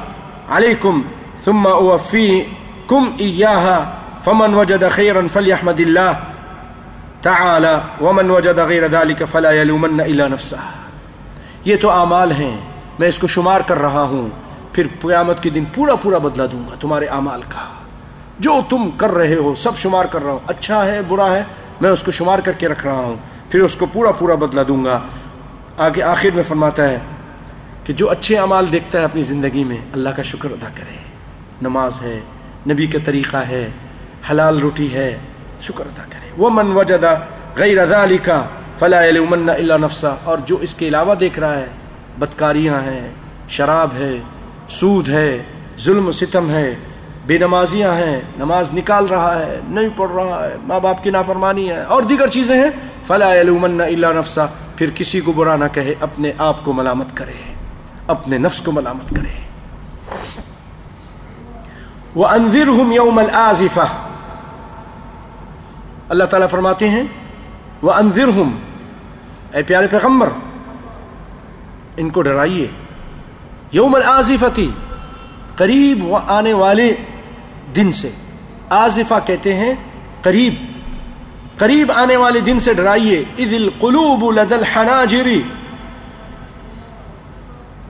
علیکم 0.49 1.01
ثم 1.45 1.67
اوفیکم 1.67 3.09
ایاہا 3.17 3.95
فمن 4.23 4.53
وجد 4.53 4.83
خیرا 4.91 5.19
فلیحمد 5.33 5.79
اللہ 5.79 6.11
تعالی 7.21 8.03
ومن 8.03 8.29
وجد 8.29 8.59
غیر 8.59 8.87
ذلك 8.87 9.21
فلا 9.31 9.51
يلومن 9.51 9.99
الا 9.99 10.27
نفسه 10.27 10.61
یہ 11.65 11.75
تو 11.81 11.91
اعمال 11.91 12.31
ہیں، 12.31 12.57
میں 12.99 13.07
اس 13.07 13.19
کو 13.19 13.27
شمار 13.27 13.61
کر 13.61 13.81
رہا 13.81 14.01
ہوں۔ 14.01 14.27
پھر 14.73 14.87
قیامت 15.01 15.43
کے 15.43 15.49
دن 15.49 15.63
پورا 15.75 15.95
پورا 15.95 16.17
بدلہ 16.17 16.47
دوں 16.47 16.63
گا 16.69 16.75
تمہارے 16.79 17.05
اعمال 17.05 17.41
کا۔ 17.41 17.65
جو 18.39 18.61
تم 18.69 18.89
کر 18.97 19.11
رہے 19.11 19.35
ہو، 19.35 19.55
سب 19.55 19.77
شمار 19.77 20.05
کر 20.05 20.23
رہا 20.23 20.31
ہوں۔ 20.31 20.39
اچھا 20.47 20.85
ہے، 20.85 21.01
برا 21.01 21.31
ہے؟ 21.31 21.43
میں 21.81 21.89
اس 21.89 22.03
کو 22.03 22.11
شمار 22.11 22.39
کر 22.39 22.51
کے 22.51 22.67
رکھ 22.67 22.85
رہا 22.87 22.93
ہوں، 22.93 23.15
پھر 23.51 23.61
اس 23.61 23.75
کو 23.75 23.85
پورا 23.85 24.11
پورا 24.11 24.35
بدلہ 24.35 24.61
دوں 24.61 24.85
گا۔ 24.85 24.99
آگے 25.77 26.01
آخر 26.01 26.29
میں 26.35 26.43
فرماتا 26.47 26.87
ہے 26.87 26.97
کہ 27.83 27.93
جو 27.93 28.09
اچھے 28.09 28.37
اعمال 28.37 28.71
دیکھتا 28.71 28.99
ہے 28.99 29.03
اپنی 29.03 29.21
زندگی 29.21 29.63
میں، 29.63 29.77
اللہ 29.93 30.09
کا 30.09 30.23
شکر 30.23 30.51
ادا 30.51 30.67
کرے۔ 30.75 30.97
نماز 31.61 32.01
ہے، 32.01 32.19
نبی 32.69 32.87
کا 32.87 32.99
طریقہ 33.05 33.37
ہے، 33.37 33.69
حلال 34.31 34.59
روٹی 34.59 34.93
ہے، 34.93 35.17
شکر 35.61 35.85
ادا 35.85 36.03
کرے۔ 36.09 36.29
وہ 36.37 36.49
من 36.53 36.71
وجدہ 36.71 37.19
غیر 37.55 37.85
ذالی 37.85 38.17
کا 38.17 38.43
فلاح 38.79 39.03
المن 39.03 39.49
اللہ 39.49 39.73
نفسہ 39.73 40.15
اور 40.23 40.37
جو 40.45 40.57
اس 40.61 40.75
کے 40.75 40.87
علاوہ 40.87 41.15
دیکھ 41.15 41.39
رہا 41.39 41.55
ہے، 41.55 41.65
بدکاریاں 42.19 42.81
ہیں، 42.81 43.09
شراب 43.49 43.89
ہے، 43.93 44.17
سود 44.69 45.09
ہے، 45.09 45.43
ظلم 45.79 46.07
و 46.07 46.11
ستم 46.11 46.49
ہے 46.49 46.75
بے 47.25 47.37
نمازیاں 47.37 47.93
ہیں، 47.93 48.19
نماز 48.37 48.73
نکال 48.73 49.05
رہا 49.07 49.37
ہے، 49.39 49.59
نہیں 49.67 49.89
پڑھ 49.95 50.11
رہا 50.11 50.43
ہے 50.43 50.55
ماں 50.67 50.79
باپ 50.79 51.03
کی 51.03 51.09
نافرمانی 51.09 51.69
ہے، 51.69 51.81
اور 51.83 52.03
دیگر 52.03 52.27
چیزیں 52.27 52.55
ہیں۔ 52.57 52.69
فلا 53.07 53.31
علومن 53.41 53.81
اللہ 53.81 54.13
نفسا 54.17 54.45
پھر 54.75 54.89
کسی 54.95 55.19
کو 55.21 55.31
برا 55.31 55.55
نہ 55.55 55.65
کہے، 55.73 55.93
اپنے 55.99 56.31
آپ 56.37 56.63
کو 56.65 56.73
ملامت 56.73 57.15
کرے، 57.17 57.39
اپنے 58.07 58.37
نفس 58.37 58.61
کو 58.61 58.71
ملامت 58.71 59.09
کرے۔ 59.09 59.39
وہ 62.15 62.27
انضر 62.27 62.67
ہوں 62.67 62.93
یوم 62.93 63.19
اللہ 66.09 66.23
تعالیٰ 66.23 66.49
فرماتے 66.49 66.89
ہیں 66.89 67.03
وہ 67.81 67.91
انضر 67.91 68.27
ہوں 68.35 68.51
اے 69.53 69.61
پیارے 69.67 69.87
پیغمبر، 69.87 70.29
ان 71.97 72.09
کو 72.09 72.21
ڈرائیے۔ 72.21 72.67
یوم 73.71 73.95
الآزفتی 73.95 74.69
قریب 75.55 76.03
آنے 76.27 76.53
والے 76.53 76.93
دن 77.75 77.91
سے۔ 77.91 78.09
آزفہ 78.69 79.13
کہتے 79.25 79.53
ہیں، 79.53 79.73
قریب 80.21 80.53
قریب 81.57 81.91
آنے 81.91 82.15
والے 82.15 82.39
دن 82.39 82.59
سے 82.59 82.73
ڈرائیے، 82.73 83.19
اذ 83.19 83.53
القلوب 83.53 84.31
لد 84.31 84.51
الحناجری 84.51 85.41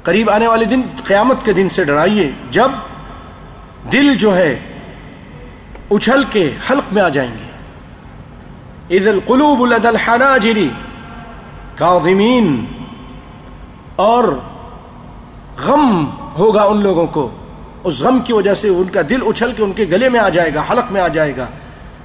قریب 0.04 0.30
آنے 0.30 0.48
والے 0.48 0.66
دن، 0.66 0.82
قیامت 1.06 1.46
کے 1.46 1.54
دن 1.54 1.70
سے 1.70 1.84
ڈرائیے، 1.84 2.32
جب 2.52 2.72
دل 3.92 4.16
جو 4.16 4.38
ہے 4.38 4.60
اچھل 5.92 6.24
کے 6.32 6.56
حلق 6.72 6.94
میں 6.94 7.02
آ 7.02 7.10
جائیں 7.10 7.32
گے۔ 7.32 7.52
اذ 8.98 9.08
القلوب 9.08 9.66
لد 9.66 9.86
الحناجری 9.86 10.70
کاظمین 11.76 12.66
اور 13.96 14.40
غم 15.58 16.10
ہوگا 16.38 16.64
ان 16.64 16.82
لوگوں 16.82 17.08
کو۔ 17.08 17.30
اس 17.84 18.00
غم 18.00 18.20
کی 18.20 18.34
وجہ 18.34 18.54
سے 18.54 18.70
ان 18.70 18.90
کا 18.90 19.02
دل 19.10 19.20
اچھل 19.28 19.52
کے 19.52 19.64
ان 19.64 19.74
کے 19.74 19.86
گلے 19.92 20.10
میں 20.10 20.20
آ 20.20 20.30
جائے 20.30 20.54
گا، 20.54 20.64
حلق 20.72 20.92
میں 20.92 21.02
آ 21.02 21.08
جائے 21.08 21.38
گا۔ 21.38 21.46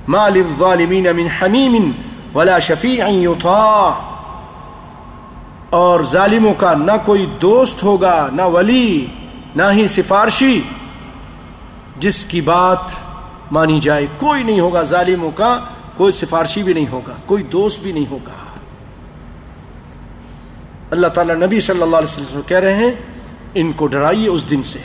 مال 0.08 0.32
الظالمین 0.34 1.06
من 1.16 1.26
حمیم 1.42 1.90
ولا 2.34 2.58
شفیع 2.58 3.08
یطاع 3.08 3.90
اور 5.70 6.00
ظالموں 6.00 6.54
کا 6.54 6.74
نہ 6.74 6.92
کوئی 7.04 7.26
دوست 7.42 7.82
ہوگا، 7.82 8.28
نہ 8.32 8.42
ولی، 8.42 9.06
نہ 9.56 9.62
ہی 9.72 9.88
سفارشی، 9.88 10.62
جس 11.96 12.24
کی 12.24 12.40
بات 12.40 12.90
مانی 13.52 13.80
جائے۔ 13.80 14.06
کوئی 14.18 14.42
نہیں 14.42 14.60
ہوگا 14.60 14.82
ظالموں 14.82 15.30
کا، 15.30 15.60
کوئی 15.96 16.12
سفارشی 16.12 16.62
بھی 16.62 16.72
نہیں 16.72 16.86
ہوگا، 16.92 17.12
کوئی 17.26 17.42
دوست 17.42 17.80
بھی 17.80 17.92
نہیں 17.92 18.10
ہوگا۔ 18.10 18.56
اللہ 20.90 21.06
تعالیٰ 21.06 21.36
نبی 21.36 21.60
صلی 21.60 21.82
اللہ 21.82 21.96
علیہ 21.96 22.20
وسلم 22.20 22.40
کہہ 22.46 22.58
رہے 22.58 22.74
ہیں، 22.74 22.92
ان 23.54 23.72
کو 23.72 23.86
ڈرائیے 23.86 24.28
اس 24.28 24.50
دن 24.50 24.62
سے۔ 24.62 24.78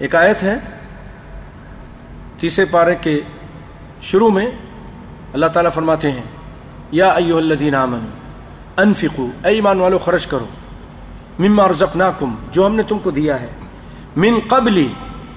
ایک 0.00 0.14
آیت 0.14 0.42
ہے 0.42 0.54
تیسرے 2.38 2.64
پارے 2.64 2.94
کے 3.00 3.20
شروع 4.02 4.30
میں 4.30 4.46
اللہ 5.32 5.46
تعالیٰ 5.46 5.70
فرماتے 5.74 6.10
ہیں، 6.10 6.22
یا 6.92 7.08
ایو 7.08 7.36
الذین 7.36 7.74
آمنوا 7.74 8.82
انفقو 8.82 9.28
اے 9.44 9.50
ایمان 9.50 9.80
والو، 9.80 9.98
خرچ 9.98 10.26
کرو، 10.26 10.46
مما 11.38 11.68
رزقناکم، 11.68 12.34
جو 12.52 12.66
ہم 12.66 12.74
نے 12.74 12.82
تم 12.82 12.98
کو 12.98 13.10
دیا 13.10 13.40
ہے۔ 13.40 13.46
من 14.16 14.38
قبلی 14.48 14.88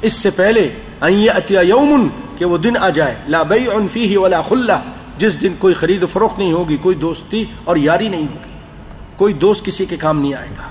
اس 0.02 0.14
سے 0.14 0.30
پہلے، 0.30 0.70
ان 1.02 1.14
یأتی 1.14 1.56
یوم 1.56 2.08
کہ 2.38 2.46
وہ 2.46 2.58
دن 2.58 2.78
آ 2.78 2.90
جائے، 2.90 3.16
لا 3.28 3.44
بیع 3.44 3.70
فیہ 3.92 4.18
ولا 4.18 4.42
خلہ، 4.42 4.80
جس 5.18 5.42
دن 5.42 5.54
کوئی 5.60 5.74
خرید 5.74 6.04
و 6.04 6.08
فروخت 6.08 6.40
نہیں 6.40 6.52
ہوگی، 6.52 6.78
کوئی 6.78 6.96
دوستی 6.96 7.46
اور 7.64 7.76
یاری 7.76 8.08
نہیں 8.08 8.28
ہوگی، 8.28 8.54
کوئی 9.18 9.34
دوست 9.34 9.66
کسی 9.66 9.86
کے 9.86 9.98
کام 9.98 10.22
نہیں 10.22 10.34
آئے 10.34 10.50
گا۔ 10.50 10.68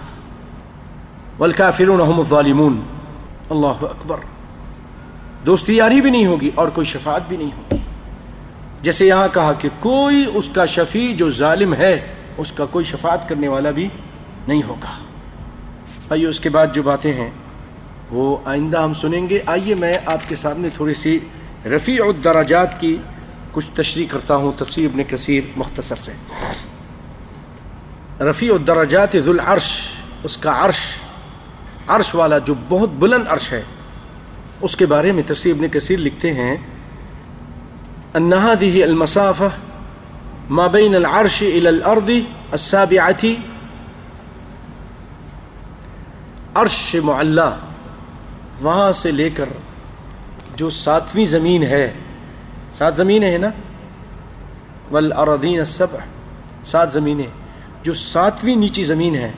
والکافرون 1.39 2.01
هم 2.01 2.19
الظالمون۔ 2.19 2.81
اللہ 3.53 3.85
اکبر۔ 3.85 4.17
دوستی 5.47 5.77
یاری 5.77 6.01
بھی 6.01 6.11
نہیں 6.11 6.27
ہوگی 6.27 6.51
اور 6.55 6.69
کوئی 6.69 6.85
شفاعت 6.85 7.29
بھی 7.29 7.37
نہیں 7.37 7.51
ہوگی۔ 7.57 7.77
جیسے 8.83 9.07
یہاں 9.07 9.29
کہا 9.35 9.53
کہ 9.53 9.69
کوئی 9.81 10.25
اس 10.35 10.51
کا 10.55 10.67
شفیع 10.67 11.15
جو 11.17 11.31
ظالم 11.31 11.75
ہے، 11.75 12.07
اس 12.37 12.53
کا 12.53 12.67
کوئی 12.67 12.85
شفاعت 12.85 13.29
کرنے 13.29 13.49
والا 13.49 13.71
بھی 13.71 13.89
نہیں 14.49 14.63
ہوگا۔ 14.69 14.93
آئیے 16.11 16.27
اس 16.27 16.41
کے 16.41 16.49
بعد 16.49 16.67
جو 16.73 16.83
باتیں 16.83 17.13
ہیں، 17.13 17.31
وہ 18.11 18.37
آئندہ 18.45 18.83
ہم 18.83 18.93
سنیں 18.93 19.29
گے۔ 19.29 19.39
آئیے 19.47 19.75
میں 19.75 19.95
آپ 20.07 20.29
کے 20.29 20.37
سامنے 20.37 20.69
تھوڑی 20.75 20.95
سی 20.95 21.19
رفیع 21.67 22.05
الدراجات 22.05 22.81
کی 22.81 22.97
کچھ 23.53 23.67
تشریح 23.75 24.07
کرتا 24.11 24.37
ہوں، 24.37 24.53
تفسیر 24.57 24.89
ابن 24.93 25.03
کثیر 25.09 25.43
مختصر 25.57 25.97
سے۔ 25.97 26.13
رفیع 28.21 28.55
الدرجات 28.55 29.17
ذو 29.25 29.31
العرش 29.31 29.71
اس 30.23 30.39
کا 30.39 30.67
عرش۔ 30.67 30.81
عرش 31.89 32.15
والا 32.15 32.39
جو 32.39 32.55
بہت 32.69 32.91
بلند 32.99 33.27
عرش 33.29 33.53
ہے، 33.53 33.63
اس 34.61 34.77
کے 34.77 34.87
بارے 34.87 35.13
میں 35.13 35.23
تفسیر 35.27 35.55
ابن 35.55 35.69
کثیر 35.69 35.99
لکھتے 35.99 36.33
ہیں، 36.35 36.57
ان 38.15 38.33
هذه 38.33 38.83
المسافه 38.83 39.49
ما 40.51 40.67
بين 40.67 40.95
العرش 40.95 41.43
الى 41.43 41.69
الارض 41.69 42.11
السابعه 42.53 43.33
عرش 46.55 46.97
معلّہ 47.05 47.51
وہاں 48.63 48.93
سے 48.93 49.11
لے 49.11 49.29
کر 49.37 49.49
جو 50.57 50.71
ساتویں 50.71 51.27
زمین 51.27 51.63
ہے، 51.63 51.93
سات 52.73 52.97
زمینیں 52.97 53.31
ہیں 53.31 53.39
نا؟ 53.39 53.51
والارضین 54.91 55.59
السبع، 55.59 55.99
سات 56.65 56.93
زمینیں، 56.93 57.27
جو 57.83 57.95
ساتویں 57.95 58.57
نیچی 58.57 58.85
زمین 58.85 59.15
ہے۔ 59.17 59.31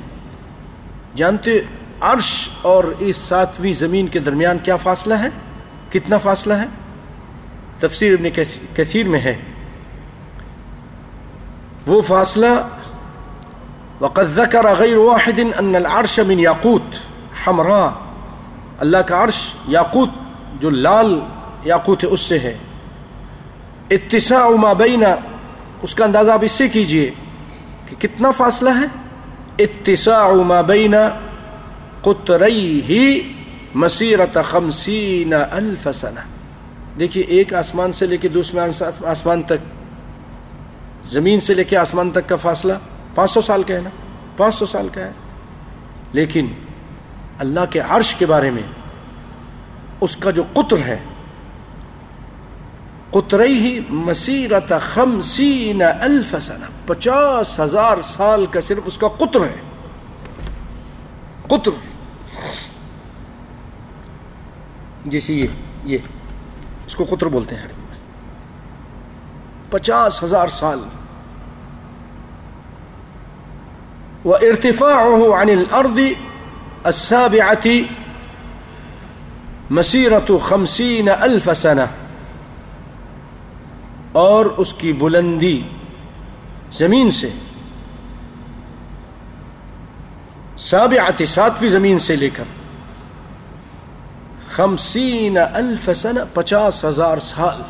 جانتے 1.17 1.61
عرش 2.05 2.49
اور 2.63 2.85
اس 2.99 3.17
ساتویں 3.17 3.73
زمین 3.73 4.07
کے 4.07 4.19
درمیان 4.19 4.59
کیا 4.59 4.77
فاصلہ 4.77 5.15
ہے؟ 5.15 5.29
کتنا 5.93 6.19
فاصلہ 6.19 6.55
ہے؟ 6.55 6.65
تفسیر 7.81 8.13
ابن 8.13 8.43
کثیر 8.77 9.09
میں 9.09 9.21
ہے۔ 9.21 9.37
وہ 11.87 12.03
فاصلہ، 12.03 12.69
وقد 14.01 14.23
ذکر 14.23 14.75
غیر 14.75 14.97
واحد 14.97 15.39
ان 15.59 15.75
العرش 15.75 16.19
من 16.19 16.41
یاقوت 16.41 16.97
حمراء۔ 17.47 17.91
اللہ 18.79 18.99
کا 18.99 19.25
عرش 19.25 19.55
یاقوت، 19.69 20.09
جو 20.61 20.71
لال 20.71 21.21
یاقوت 21.65 22.05
ہے 22.05 22.09
اس 22.09 22.21
سے 22.21 22.39
ہے۔ 22.39 22.57
اتساع 23.91 24.49
ما 24.49 24.73
بین، 24.73 25.05
اس 25.83 25.95
کا 25.95 26.05
اندازہ 26.05 26.31
آپ 26.31 26.41
اس 26.43 26.53
سے 26.53 26.69
کیجیے 26.69 27.11
کہ 27.89 28.01
کتنا 28.01 28.31
فاصلہ 28.31 28.71
ہے؟ 28.71 28.87
اتساع 29.59 30.33
ما 30.33 30.61
بین 30.61 30.95
قطریہ 32.05 33.21
مسیرت 33.75 34.39
خمسین 34.51 35.35
الف 35.35 35.89
سنہ 35.95 36.21
دیکھیے، 36.99 37.25
ایک 37.25 37.55
آسمان 37.55 37.93
سے 37.93 38.07
لے 38.07 38.17
کے 38.17 38.29
دوسرے 38.29 38.61
آسمان 39.07 39.43
تک، 39.43 39.65
زمین 41.05 41.41
سے 41.41 41.55
لے 41.55 41.65
کے 41.65 41.77
آسمان 41.77 42.11
تک 42.11 42.29
کا 42.29 42.37
فاصلہ 42.37 42.73
پانچ 43.15 43.31
سو 43.31 43.41
سال 43.41 43.63
کا 43.63 43.75
ہے 43.75 43.81
نا؟ 43.81 43.91
پانچ 44.37 44.55
سو 44.55 44.67
سال 44.67 44.89
کا 44.89 45.01
ہے۔ 45.01 45.13
لیکن 46.13 46.47
اللہ 47.39 47.61
کے 47.71 47.81
عرش 47.81 48.15
کے 48.15 48.27
بارے 48.27 48.51
میں 48.51 48.63
اس 50.01 50.17
کا 50.17 50.31
جو 50.31 50.43
قطر 50.53 50.77
ہے 50.77 50.99
قطرئی 53.11 53.59
ہی 53.59 53.81
مسیرت 53.89 54.73
خمسین 54.81 55.83
الف 56.01 56.35
سنہ 56.41 56.65
پچاس 56.87 57.61
ہزار 57.61 58.01
سال 58.01 58.47
کا 58.47 58.61
صرف 58.61 58.83
اس 58.85 58.99
کا 58.99 59.09
قطر 59.09 59.41
ہے۔ 59.41 59.61
قطر۔ 61.47 61.94
جیسے 65.07 65.33
یہ 65.33 65.47
یہ، 65.85 65.99
اس 66.87 66.97
کو 66.97 67.05
قطر 67.05 67.27
بولتے 67.27 67.57
ہیں 67.57 67.63
عربی 67.63 67.83
میں۔ 67.89 67.99
پچاس 69.71 70.23
ہزار 70.23 70.49
سال۔ 70.49 70.81
وہ 74.25 74.37
ارتفاع 74.37 75.03
عن 75.43 75.49
الارض 75.49 75.99
السابعة 76.85 77.71
مسیرت 79.71 80.31
خمسین 80.43 81.09
الف 81.19 81.49
سنہ 81.57 81.81
اور 84.13 84.47
اس 84.47 84.75
کی 84.75 84.93
بلندی 84.93 85.63
زمین 86.71 87.11
سے۔ 87.11 87.31
سابعت 90.59 91.23
ساتویں 91.29 91.71
زمین 91.71 91.99
سے 91.99 92.17
لے 92.17 92.31
کر 92.31 92.45
خمسین 94.51 95.39
الف 95.53 95.91
سن 95.97 96.17
پچاس 96.35 96.85
ہزار 96.85 97.19
سال۔ 97.19 97.63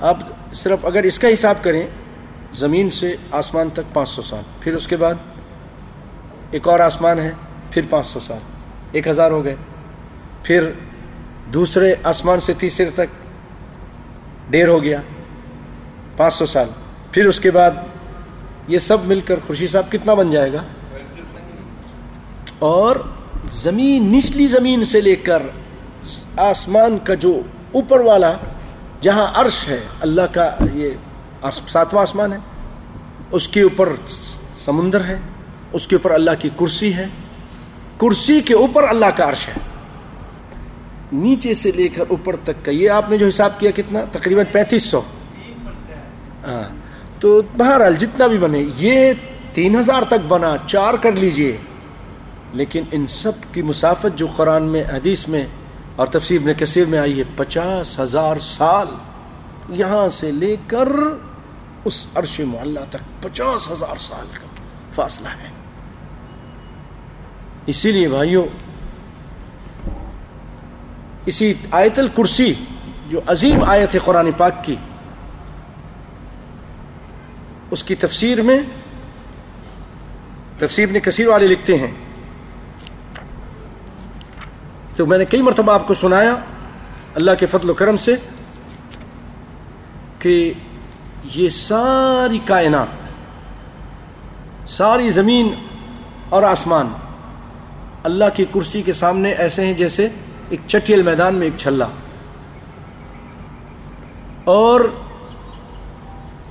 اب 0.00 0.20
صرف 0.52 0.86
اگر 0.86 1.02
اس 1.02 1.18
کا 1.18 1.28
حساب 1.32 1.54
کریں، 1.62 1.86
زمین 2.52 2.90
سے 2.90 3.16
آسمان 3.30 3.68
تک 3.72 3.94
پانچ 3.94 4.08
سو 4.08 4.22
سال۔ 4.22 4.42
پھر 4.60 4.74
اس 4.74 4.88
کے 4.88 4.96
بعد 4.96 5.14
ایک 6.50 6.68
اور 6.68 6.80
آسمان 6.80 7.18
ہے، 7.18 7.30
پھر 7.70 7.82
پانچ 7.90 8.06
سو 8.06 8.20
سال۔ 8.20 8.38
ایک 8.92 9.08
ہزار 9.08 9.30
ہو 9.30 9.44
گئے۔ 9.44 9.56
پھر 10.42 10.70
دوسرے 11.54 11.94
آسمان 12.02 12.40
سے 12.40 12.52
تیسرے 12.58 12.90
تک 12.94 13.06
ڈیر 14.50 14.68
ہو 14.68 14.82
گیا، 14.82 15.00
پانچ 16.16 16.34
سو 16.34 16.46
سال۔ 16.46 16.66
پھر 17.12 17.26
اس 17.26 17.40
کے 17.40 17.50
بعد 17.50 17.70
یہ 18.68 18.78
سب 18.78 19.04
مل 19.04 19.20
کر 19.20 19.34
خوشی 19.46 19.66
صاحب 19.66 19.92
کتنا 19.92 20.14
بن 20.14 20.30
جائے 20.30 20.52
گا؟ 20.52 20.62
اور 22.64 22.96
زمین، 23.52 24.12
نچلی 24.12 24.46
زمین 24.46 24.84
سے 24.84 25.00
لے 25.00 25.16
کر 25.16 25.42
آسمان 26.36 26.98
کا 27.04 27.14
جو 27.14 27.40
اوپر 27.72 28.00
والا، 28.00 28.32
جہاں 29.00 29.26
عرش 29.34 29.68
ہے، 29.68 29.80
اللہ 30.00 30.22
کا 30.32 30.50
یہ 30.74 30.90
ساتواں 31.50 32.02
آسمان 32.02 32.32
ہے، 32.32 32.38
اس 33.30 33.48
کے 33.48 33.62
اوپر 33.62 33.92
سمندر 34.56 35.04
ہے، 35.04 35.18
اس 35.72 35.86
کے 35.86 35.96
اوپر 35.96 36.10
اللہ 36.10 36.30
کی 36.38 36.50
کرسی 36.58 36.94
ہے، 36.94 37.06
کرسی 37.98 38.40
کے 38.40 38.54
اوپر 38.54 38.88
اللہ 38.88 39.06
کا 39.16 39.28
عرش 39.28 39.48
ہے۔ 39.48 39.52
نیچے 41.12 41.54
سے 41.54 41.70
لے 41.70 41.88
کر 41.88 42.04
اوپر 42.08 42.36
تک 42.36 42.64
کا 42.64 42.70
یہ 42.70 42.90
آپ 42.90 43.10
نے 43.10 43.18
جو 43.18 43.26
حساب 43.26 43.60
کیا 43.60 43.70
کتنا؟ 43.70 44.00
تقریباً 44.12 44.44
پینتیس 44.52 44.82
سو۔ 44.82 45.00
ہاں۔ 46.46 46.76
تو 47.20 47.42
بہرحال 47.56 47.94
جتنا 47.94 48.26
بھی 48.26 48.38
بنے، 48.38 48.64
یہ 48.76 49.12
تین 49.52 49.78
ہزار 49.78 50.02
تک 50.02 50.26
بنا، 50.28 50.56
چار 50.66 50.94
کر 50.94 51.12
لیجیے۔ 51.12 51.56
لیکن 52.54 52.82
ان 52.92 53.06
سب 53.06 53.32
کی 53.52 53.62
مسافت 53.62 54.18
جو 54.18 54.26
قرآن 54.36 54.62
میں، 54.62 54.84
حدیث 54.84 55.28
میں 55.28 55.46
اور 55.96 56.06
تفسیر 56.06 56.40
میں 56.40 56.54
کثیر 56.54 56.84
میں 56.84 56.98
آئی 56.98 57.18
ہے، 57.18 57.24
پچاس 57.36 57.98
ہزار 57.98 58.36
سال 58.36 58.88
یہاں 59.68 60.08
سے 60.08 60.32
لے 60.32 60.56
کر 60.66 60.88
اس 61.84 62.06
عرش 62.14 62.40
معلّہ 62.40 62.80
تک 62.90 63.22
پچاس 63.22 63.70
ہزار 63.70 63.96
سال 64.00 64.26
کا 64.32 64.46
فاصلہ 64.94 65.28
ہے۔ 65.28 65.48
اسی 67.66 67.92
لیے 67.92 68.08
بھائیوں 68.08 68.44
اسی 71.26 71.54
آیت 71.70 71.98
الکرسی 71.98 72.54
جو 73.08 73.20
عظیم 73.26 73.64
آیت 73.64 73.94
ہے 73.94 74.00
قرآن 74.04 74.30
پاک 74.36 74.64
کی، 74.64 74.76
اس 77.70 77.84
کی 77.84 77.94
تفسیر 77.94 78.42
میں 78.42 78.60
تفسیر 80.58 80.88
نے 80.88 81.00
کثیر 81.00 81.28
والے 81.28 81.46
لکھتے 81.46 81.78
ہیں۔ 81.78 82.03
تو 84.96 85.06
میں 85.06 85.18
نے 85.18 85.24
کئی 85.24 85.42
مرتبہ 85.42 85.72
آپ 85.72 85.86
کو 85.86 85.94
سنایا 85.94 86.36
اللہ 87.14 87.30
کے 87.38 87.46
فضل 87.46 87.70
و 87.70 87.74
کرم 87.74 87.96
سے 87.96 88.14
کہ 90.18 90.52
یہ 91.34 91.48
ساری 91.48 92.38
کائنات، 92.44 93.12
ساری 94.70 95.10
زمین 95.10 95.54
اور 96.28 96.42
آسمان 96.42 96.88
اللہ 98.02 98.24
کی 98.34 98.44
کرسی 98.54 98.82
کے 98.82 98.92
سامنے 98.92 99.30
ایسے 99.30 99.66
ہیں 99.66 99.74
جیسے 99.74 100.08
ایک 100.48 100.60
چٹیل 100.66 101.02
میدان 101.02 101.34
میں 101.34 101.46
ایک 101.46 101.52
چھلا۔ 101.58 101.86
اور 104.44 104.80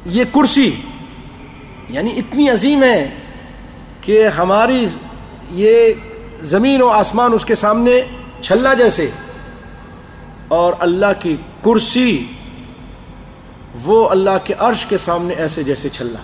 یہ 0.05 0.23
کرسی 0.23 0.75
یعنی 1.89 2.11
اتنی 2.17 2.49
عظیم 2.49 2.83
ہے 2.83 3.09
کہ 4.01 4.27
ہماری 4.27 4.85
یہ 5.51 5.93
زمین 6.41 6.81
و 6.81 6.87
آسمان 6.87 7.33
اس 7.33 7.45
کے 7.45 7.55
سامنے 7.55 8.01
چھلا 8.43 8.73
جیسے 8.73 9.09
اور 10.47 10.73
اللہ 10.79 11.05
کی 11.19 11.37
کرسی 11.61 12.25
وہ 13.83 14.09
اللہ 14.09 14.29
کے 14.43 14.53
عرش 14.59 14.85
کے 14.85 14.97
سامنے 14.97 15.33
ایسے 15.33 15.63
جیسے 15.63 15.89
چھلا۔ 15.89 16.19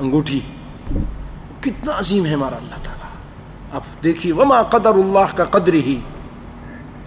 انگوٹھی۔ 0.00 0.40
کتنا 1.60 1.98
عظیم 1.98 2.26
ہے 2.26 2.32
ہمارا 2.32 2.56
اللہ 2.56 2.74
تعالیٰ۔ 2.82 3.10
اب 3.72 4.04
دیکھیے، 4.04 4.32
وما 4.32 4.62
قدر 4.62 4.90
اللہ 4.90 5.36
کا 5.36 5.44
قدر 5.44 5.72
ہی 5.72 6.00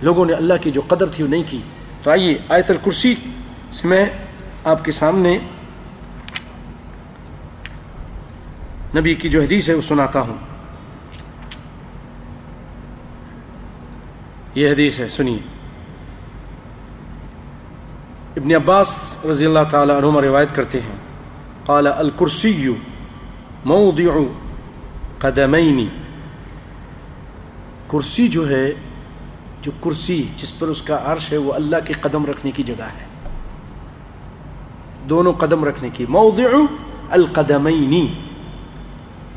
لوگوں 0.01 0.26
نے 0.26 0.34
اللہ 0.34 0.53
کی 0.62 0.72
جو 0.72 0.82
قدر 0.88 1.05
تھی 1.05 1.24
وہ 1.24 1.30
نہیں 1.30 1.43
کی۔ 1.49 1.62
تو 2.03 2.12
آئیے، 2.12 2.38
آیت 2.49 2.70
الکرسی 2.70 3.16
سے 3.72 3.88
میں 3.88 4.05
آپ 4.64 4.86
کے 4.86 4.91
سامنے 4.91 5.39
نبی 8.95 9.14
کی 9.14 9.30
جو 9.30 9.41
حدیث 9.41 9.70
ہے 9.70 9.74
وہ 9.74 9.82
سناتا 9.82 10.22
ہوں۔ 10.22 10.57
یہ 14.58 14.70
حدیث 14.70 14.99
ہے، 14.99 15.08
سنیے۔ 15.08 15.39
ابن 18.38 18.55
عباس 18.55 18.95
رضی 19.26 19.45
اللہ 19.45 19.60
تعالی 19.72 19.93
عنہما 19.93 20.22
روایت 20.22 20.55
کرتے 20.55 20.82
ہیں۔ 20.82 20.95
قال 21.66 21.88
الکرسی 21.88 22.74
موضع 23.66 24.18
قدمینی 25.20 25.88
کرسی 27.88 28.28
جو 28.28 28.49
ہے، 28.49 28.72
جو 29.62 29.72
کرسی 29.84 30.28
جس 30.38 30.60
پر 30.60 30.68
اس 30.68 30.82
کا 30.82 30.99
عرش 31.05 31.32
ہے، 31.32 31.38
وہ 31.38 31.53
اللہ 31.53 31.76
کے 31.86 31.93
قدم 32.01 32.26
رکھنے 32.26 32.51
کی 32.51 32.64
جگہ 32.64 32.84
ہے۔ 32.84 33.30
دونوں 35.10 35.34
قدم 35.34 35.66
رکھنے 35.66 35.89
کی۔ 35.93 36.05
موضع 36.10 36.43
القدمینی 37.10 38.14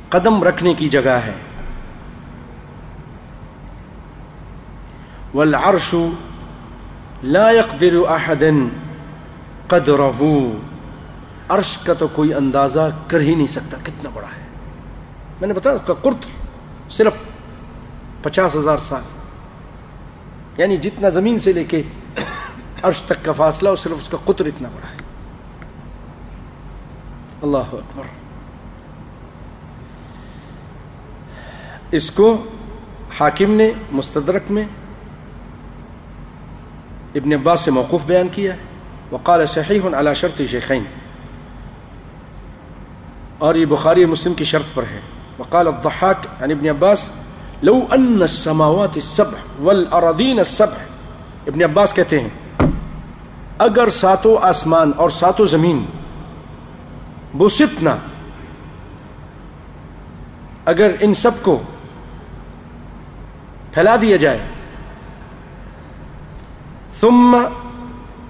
قدم 0.08 0.42
رکھنے 0.42 0.74
کی 0.74 0.88
جگہ 0.88 1.18
ہے۔ 1.26 1.49
والعرش 5.34 5.94
لا 7.22 7.50
يقدر 7.50 7.94
أحد 8.08 8.42
قدره. 9.68 10.36
عرش 11.48 11.78
کا 11.78 11.94
تو 11.94 12.08
کوئی 12.08 12.34
اندازہ 12.34 12.90
کر 13.06 13.20
ہی 13.20 13.34
نہیں 13.34 13.46
سکتا 13.46 13.76
کتنا 13.82 14.10
بڑا 14.14 14.26
ہے۔ 14.26 14.42
میں 15.40 15.48
نے 15.48 15.54
بتایا 15.54 15.76
کہ 15.76 15.92
قرطر 15.94 16.46
صرف 16.90 17.12
پچاس 18.22 18.56
ہزار 18.56 18.78
سال۔ 18.78 19.02
یعنی 20.56 20.76
جتنا 20.76 21.08
زمین 21.08 21.38
سے 21.38 21.52
لے 21.52 21.64
کے 21.64 21.82
عرش 22.82 23.02
تک 23.02 23.24
کا 23.24 23.32
فاصلہ 23.32 23.68
اور 23.68 23.76
صرف 23.76 23.96
اس 23.96 24.08
کا 24.08 24.18
قطر 24.24 24.46
اتنا 24.46 24.68
بڑا 24.68 24.90
ہے۔ 24.90 24.96
اللہ 27.42 27.72
اکبر۔ 27.72 28.04
اس 31.90 32.10
کو 32.10 32.44
حاکم 33.20 33.50
نے 33.50 33.70
مستدرک 33.92 34.42
میں 34.50 34.64
ابن 37.14 37.32
عباس 37.32 37.60
سے 37.60 37.70
موقف 37.70 38.06
بیان 38.06 38.28
کیا 38.32 38.52
ہے 38.52 38.58
وقال 39.12 39.46
صحیح 39.46 39.80
على 39.94 40.14
شرط 40.14 40.40
شیخین۔ 40.50 40.84
اور 43.38 43.54
یہ 43.54 43.66
بخاری 43.66 44.06
مسلم 44.06 44.34
کی 44.34 44.44
شرط 44.44 44.74
پر 44.74 44.82
ہے۔ 44.82 45.00
وقال 45.38 45.66
الضحاک 45.66 46.42
عن 46.42 46.50
ابن 46.50 46.68
عباس، 46.68 47.08
لو 47.62 47.80
ان 47.90 48.18
السماوات 48.20 48.90
السبع 48.94 49.38
والارضین 49.60 50.38
السبع۔ 50.38 50.82
ابن 51.46 51.62
عباس 51.62 51.94
کہتے 51.94 52.20
ہیں، 52.20 52.28
اگر 53.58 53.88
ساتوں 53.90 54.36
آسمان 54.42 54.92
اور 54.96 55.10
ساتوں 55.10 55.46
زمین 55.46 55.84
بستنا 57.36 57.96
اگر 60.64 60.90
ان 61.00 61.14
سب 61.14 61.30
کو 61.42 61.62
پھیلا 63.72 63.96
دیا 64.02 64.16
جائے 64.16 64.38
ثم 67.00 67.36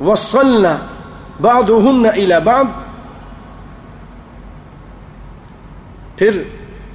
وصلنا 0.01 0.77
بعضهن 1.41 2.07
الى 2.07 2.35
بعض. 2.45 2.65
پھر 6.17 6.43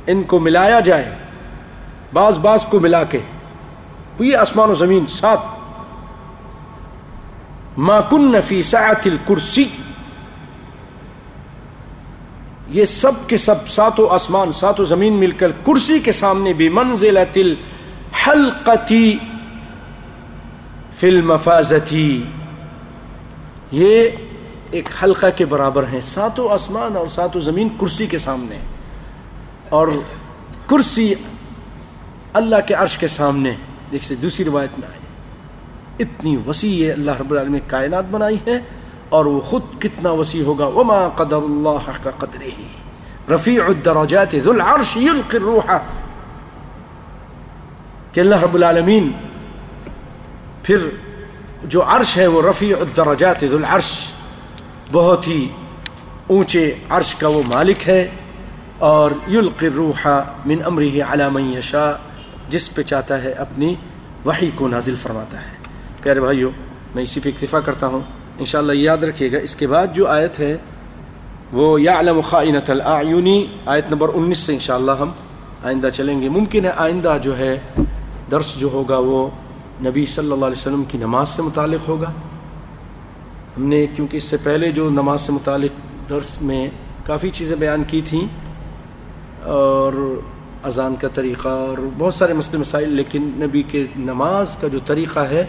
ان 0.08 0.24
کو 0.24 0.40
ملایا 0.40 0.80
جائے، 0.80 1.16
بعض 2.14 2.40
بعض 2.40 2.66
کو 2.66 2.80
ملا 2.80 3.04
کے۔ 3.04 3.20
تو 4.18 4.24
یہ 4.24 4.38
آسمان 4.38 4.70
و 4.70 4.76
زمین 4.76 5.08
سات۔ 5.08 5.38
ما 7.78 8.02
کن 8.02 8.42
فی 8.42 8.64
سعت 8.64 9.02
الکرسی 9.06 9.66
یہ 12.68 12.86
سب 12.86 13.12
کے 13.28 13.38
سب 13.38 13.68
ساتوں 13.68 14.08
آسمان، 14.12 14.52
ساتوں 14.52 14.86
زمین 14.86 15.14
مل 15.14 15.32
کر 15.32 15.52
کرسی 15.52 16.00
کے 16.00 16.12
سامنے 16.12 16.54
بھی 16.54 16.70
منزلت 16.70 17.38
الحلقتی۔ 17.38 19.18
فی 20.98 21.08
المفازتی۔ 21.08 22.24
یہ 23.72 24.10
ایک 24.72 24.90
حلقہ 25.04 25.26
کے 25.36 25.46
برابر 25.46 25.84
ہیں۔ 25.94 26.02
ساتوں 26.02 26.50
آسمان 26.50 26.98
اور 26.98 27.08
ساتوں 27.08 27.42
زمین 27.42 27.70
کرسی 27.80 28.08
کے 28.08 28.18
سامنے۔ 28.18 28.58
اور 29.70 29.88
کرسی 30.68 31.14
اللہ 32.34 32.56
کے 32.68 32.74
عرش 32.74 32.98
کے 32.98 33.08
سامنے۔ 33.08 33.52
دیکھ 33.92 34.14
دوسری 34.14 34.46
روایت 34.46 34.80
میں 34.80 34.88
آئی 34.88 35.00
اتنی 36.00 36.38
وسیع 36.48 36.86
ہے، 36.86 36.92
اللہ 36.92 37.12
رب 37.20 37.32
العالمین 37.32 37.54
نے 37.54 37.60
کائنات 37.68 38.06
بنائی 38.12 38.38
ہے 38.48 38.60
اور 39.10 39.26
وہ 39.26 39.40
خود 39.40 39.62
کتنا 39.80 40.12
وسیع 40.12 40.44
ہوگا۔ 40.44 40.68
وما 40.68 41.10
قدر 41.10 41.36
اللہ 41.36 42.04
کا 42.04 42.12
قدر 42.12 42.42
ہی 42.42 42.68
رفیع 43.36 43.64
الدرجات 43.64 44.36
ذو 44.44 44.52
العرش 44.52 44.98
یلقی 44.98 45.38
الروح۔ 45.38 45.78
کہ 48.12 48.20
اللہ 48.20 48.36
رب 48.36 48.54
العالمین 48.54 49.12
پھر 50.66 50.88
جو 51.64 51.84
عرش 51.88 52.16
ہے 52.18 52.26
وہ 52.28 52.42
رفیع 52.42 52.76
الدرجات 52.80 53.44
ذو 53.50 53.56
العرش، 53.56 53.92
بہت 54.92 55.28
ہی 55.28 55.48
اونچے 56.28 56.64
عرش 56.90 57.14
کا 57.16 57.28
وہ 57.28 57.42
مالک 57.48 57.88
ہے، 57.90 58.08
اور 58.88 59.12
یلقی 59.32 59.68
الروح 59.68 60.08
من 60.46 60.66
امرہ 60.66 61.02
علی 61.12 61.30
من 61.32 61.54
یشاء، 61.54 61.92
جس 62.50 62.74
پہ 62.76 62.82
چاہتا 62.82 63.22
ہے 63.24 63.32
اپنی 63.46 63.74
وحی 64.26 64.50
کو 64.56 64.68
نازل 64.68 64.96
فرماتا 65.02 65.42
ہے۔ 65.42 65.54
پیارے 66.04 66.20
بھائیو، 66.20 66.50
میں 66.96 67.04
اسی 67.04 67.20
پہ 67.20 67.30
اکتفا 67.30 67.60
کرتا 67.60 67.88
ہوں۔ 67.88 68.02
انشاءاللہ 68.40 68.74
یاد 68.76 69.04
رکھیے 69.04 69.32
گا، 69.32 69.38
اس 69.38 69.56
کے 69.56 69.68
بعد 69.68 69.96
جو 69.96 70.08
آیت 70.08 70.40
ہے، 70.40 70.56
وہ 71.54 71.82
یعلم 71.82 72.20
خائنت 72.30 72.70
الاعینی 72.70 73.40
آیت 73.66 73.90
نمبر 73.90 74.10
انیس 74.14 74.40
سے 74.40 74.54
انشاءاللہ 74.54 74.92
ہم 75.00 75.12
آئندہ 75.64 75.90
چلیں 75.94 76.22
گے۔ 76.22 76.30
ممکن 76.30 76.66
ہے 76.66 76.72
آئندہ 76.76 77.18
جو 77.24 77.38
ہے، 77.38 77.58
درس 78.32 78.56
جو 78.60 78.70
ہوگا 78.74 78.98
وہ 79.08 79.28
نبی 79.84 80.06
صلی 80.06 80.32
اللہ 80.32 80.46
علیہ 80.46 80.58
وسلم 80.58 80.84
کی 80.84 80.98
نماز 80.98 81.30
سے 81.30 81.42
متعلق 81.42 81.90
ہوگا۔ 81.90 82.12
ہم 83.58 83.64
نے 83.64 83.86
کیونکہ 83.96 84.18
اس 84.18 84.24
سے 84.24 84.38
پہلے 84.44 84.72
جو 84.72 84.90
نماز 84.90 85.22
سے 85.22 85.32
متعلق 85.32 85.82
درس 86.10 86.42
میں 86.42 86.70
کافی 87.06 87.30
چیزیں 87.30 87.56
بیان 87.56 87.84
کی 87.84 88.02
تھیں 88.06 88.28
اور 89.44 90.20
اذان 90.64 90.96
کا 90.96 91.08
طریقہ 91.08 91.48
اور 91.48 91.78
بہت 91.98 92.14
سارے 92.14 92.34
مسئلے 92.34 92.58
مسائل، 92.58 92.90
لیکن 92.90 93.22
نبی 93.36 93.64
کے 93.64 93.86
نماز 93.96 94.58
کا 94.62 94.68
جو 94.68 94.80
طریقہ 94.86 95.20
ہے، 95.20 95.46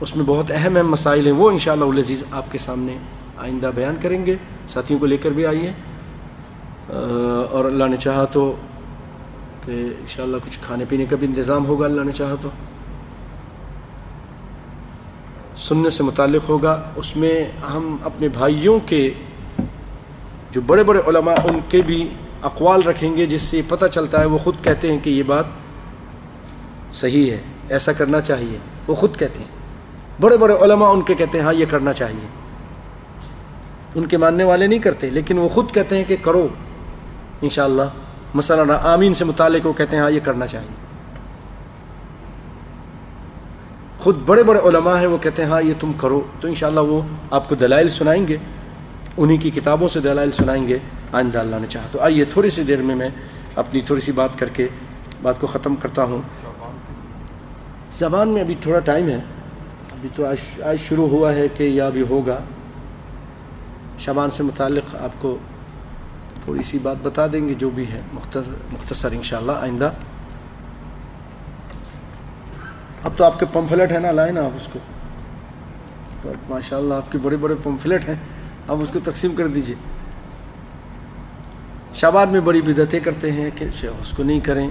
اس 0.00 0.16
میں 0.16 0.24
بہت 0.24 0.46
اہم 0.50 0.76
اہم 0.76 0.90
مسائل 0.90 1.26
ہیں، 1.26 1.32
وہ 1.32 1.50
انشاءاللہ 1.50 1.84
شاء 1.84 1.92
العزیز 1.92 2.24
آپ 2.30 2.52
کے 2.52 2.58
سامنے 2.58 2.96
آئندہ 3.36 3.70
بیان 3.74 3.96
کریں 4.00 4.26
گے۔ 4.26 4.36
ساتھیوں 4.68 5.00
کو 5.00 5.06
لے 5.06 5.16
کر 5.16 5.30
بھی 5.30 5.46
آئیے۔ 5.46 5.72
اور 7.50 7.64
اللہ 7.64 7.84
نے 7.84 7.96
چاہا 7.96 8.24
تو 8.24 8.56
کہ 9.64 9.70
انشاءاللہ 9.70 10.36
کچھ 10.36 10.58
کھانے 10.66 10.84
پینے 10.88 11.06
کا 11.06 11.16
بھی 11.16 11.26
انتظام 11.26 11.66
ہوگا، 11.66 11.84
اللہ 11.84 12.02
نے 12.02 12.12
چاہا 12.12 12.34
تو۔ 12.40 12.48
سننے 15.68 15.90
سے 15.90 16.02
متعلق 16.02 16.48
ہوگا، 16.48 16.82
اس 16.96 17.16
میں 17.16 17.44
ہم 17.74 17.96
اپنے 18.04 18.28
بھائیوں 18.28 18.78
کے 18.86 19.12
جو 20.50 20.60
بڑے 20.60 20.84
بڑے 20.84 21.00
علماء، 21.06 21.34
ان 21.44 21.60
کے 21.68 21.82
بھی 21.82 22.08
اقوال 22.42 22.82
رکھیں 22.82 23.16
گے، 23.16 23.26
جس 23.26 23.42
سے 23.42 23.62
پتہ 23.68 23.86
چلتا 23.86 24.20
ہے 24.20 24.24
وہ 24.24 24.38
خود 24.38 24.54
کہتے 24.62 24.92
ہیں 24.92 24.98
کہ 24.98 25.10
یہ 25.10 25.22
بات 25.22 25.44
صحیح 26.92 27.30
ہے، 27.30 27.38
ایسا 27.68 27.92
کرنا 27.92 28.20
چاہیے۔ 28.20 28.58
وہ 28.86 28.94
خود 28.94 29.16
کہتے 29.16 29.38
ہیں۔ 29.38 29.46
بڑے 30.20 30.36
بڑے 30.36 30.54
علماء 30.54 30.88
ان 30.88 31.02
کے 31.02 31.14
کہتے 31.14 31.38
ہیں 31.38 31.44
ہاں 31.44 31.54
یہ 31.54 31.64
کرنا 31.70 31.92
چاہیے۔ 31.92 32.26
ان 33.94 34.06
کے 34.06 34.16
ماننے 34.16 34.44
والے 34.44 34.66
نہیں 34.66 34.78
کرتے، 34.78 35.10
لیکن 35.10 35.38
وہ 35.38 35.48
خود 35.48 35.74
کہتے 35.74 35.96
ہیں 35.96 36.04
کہ 36.04 36.16
کرو۔ 36.22 36.48
انشاءاللہ، 37.42 37.82
مثلا 38.34 38.92
آمین 38.92 39.14
سے 39.14 39.24
متعلق 39.24 39.66
وہ 39.66 39.72
کہتے 39.72 39.96
ہیں 39.96 40.02
ہاں 40.02 40.10
یہ 40.10 40.20
کرنا 40.20 40.46
چاہیے۔ 40.46 40.87
خود 43.98 44.16
بڑے 44.26 44.42
بڑے 44.42 44.58
علماء 44.58 44.98
ہیں، 44.98 45.06
وہ 45.06 45.18
کہتے 45.18 45.44
ہیں 45.44 45.50
ہاں 45.50 45.62
یہ 45.62 45.74
تم 45.80 45.92
کرو۔ 45.92 46.20
تو 46.40 46.48
انشاءاللہ 46.48 46.80
وہ 46.80 47.02
آپ 47.30 47.48
کو 47.48 47.54
دلائل 47.54 47.88
سنائیں 47.88 48.28
گے۔ 48.28 48.36
انہی 49.16 49.36
کی 49.36 49.50
کتابوں 49.50 49.88
سے 49.88 50.00
دلائل 50.00 50.32
سنائیں 50.32 50.68
گے، 50.68 50.78
آئندہ 51.12 51.38
اللہ 51.38 51.56
نے 51.56 51.66
چاہا۔ 51.70 51.86
تو 51.90 52.00
آئیے 52.00 52.24
تھوڑی 52.24 52.50
سی 52.50 52.62
دیر 52.62 52.82
میں 52.82 52.94
میں 52.94 53.08
اپنی 53.56 53.80
تھوڑی 53.80 54.00
سی 54.00 54.12
بات 54.12 54.30
کر 54.38 54.48
کے 54.48 54.68
بات 55.22 55.34
کو 55.40 55.46
ختم 55.46 55.76
کرتا 55.76 56.04
ہوں۔ 56.04 56.22
زبان 57.92 58.28
میں 58.28 58.42
ابھی 58.42 58.54
تھوڑا 58.60 58.78
ٹائم 58.78 59.08
ہے۔ 59.08 59.20
ابھی 59.92 60.08
تو 60.16 60.26
آج 60.26 60.62
آج 60.62 60.80
شروع 60.80 61.08
ہوا 61.08 61.34
ہے 61.34 61.48
کہ 61.48 61.62
یا 61.62 61.86
ابھی 61.86 62.04
ہوگا۔ 62.10 62.38
شبان 63.98 64.30
سے 64.30 64.42
متعلق 64.42 64.96
آپ 64.96 65.22
کو 65.22 65.38
تھوڑی 66.44 66.62
سی 66.62 66.78
بات 66.82 66.96
بتا 67.02 67.26
دیں 67.26 67.48
گے، 67.48 67.54
جو 67.54 67.70
بھی 67.70 67.84
ہے۔ 67.92 68.00
مختصر 68.12 68.52
مختصر 68.72 69.12
انشاءاللہ 69.12 69.52
آئندہ۔ 69.52 69.90
اب 73.04 73.12
تو 73.16 73.24
آپ 73.24 73.40
کے 73.40 73.46
پمفلٹ 73.52 73.92
ہیں 73.92 74.00
نا، 74.00 74.10
لائیں 74.10 74.32
نا 74.32 74.44
آپ 74.44 74.50
اس 74.56 74.68
کو۔ 74.72 74.78
ماشاء 76.48 76.76
اللہ 76.76 76.94
آپ 76.94 77.12
کے 77.12 77.18
بڑے 77.18 77.36
بڑے 77.36 77.54
پمفلٹ 77.62 78.08
ہیں۔ 78.08 78.14
آپ 78.68 78.76
اس 78.80 78.90
کو 78.92 78.98
تقسیم 79.04 79.34
کر 79.34 79.46
دیجیے۔ 79.46 79.76
شابان 81.94 82.28
میں 82.28 82.40
بڑی 82.40 82.60
بدتیں 82.60 83.00
کرتے 83.00 83.32
ہیں 83.32 83.50
کہ 83.54 83.64
اس 83.82 84.10
کو 84.16 84.22
نہیں 84.22 84.40
کریں۔ 84.40 84.70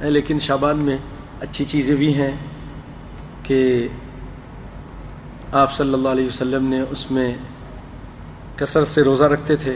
لیکن 0.00 0.38
شابان 0.38 0.78
میں 0.78 0.96
اچھی 1.40 1.64
چیزیں 1.64 1.94
بھی 1.94 2.14
ہیں 2.14 2.30
کہ 3.42 3.88
آپ 5.52 5.72
صلی 5.72 5.94
اللہ 5.94 6.08
علیہ 6.08 6.26
وسلم 6.26 6.66
نے 6.66 6.80
اس 6.90 7.10
میں 7.10 7.34
کثرت 8.56 8.88
سے 8.88 9.02
روزہ 9.02 9.24
رکھتے 9.24 9.56
تھے، 9.56 9.74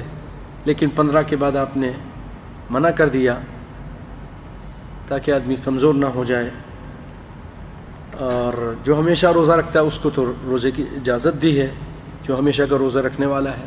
لیکن 0.64 0.88
پندرہ 0.88 1.22
کے 1.22 1.36
بعد 1.36 1.56
آپ 1.56 1.76
نے 1.76 1.92
منع 2.70 2.90
کر 2.90 3.08
دیا 3.08 3.38
تاکہ 5.08 5.30
آدمی 5.30 5.56
کمزور 5.64 5.94
نہ 5.94 6.06
ہو 6.06 6.24
جائے۔ 6.24 6.50
اور 8.18 8.74
جو 8.84 8.98
ہمیشہ 8.98 9.26
روزہ 9.26 9.52
رکھتا 9.52 9.80
ہے، 9.80 9.84
اس 9.84 9.98
کو 9.98 10.10
تو 10.10 10.32
روزے 10.46 10.70
کی 10.70 10.82
اجازت 10.82 11.42
دی 11.42 11.60
ہے۔ 11.60 11.70
جو 12.28 12.38
ہمیشہ 12.38 12.62
کا 12.62 12.78
روزہ 12.78 12.98
رکھنے 12.98 13.26
والا 13.26 13.50
ہے۔ 13.50 13.64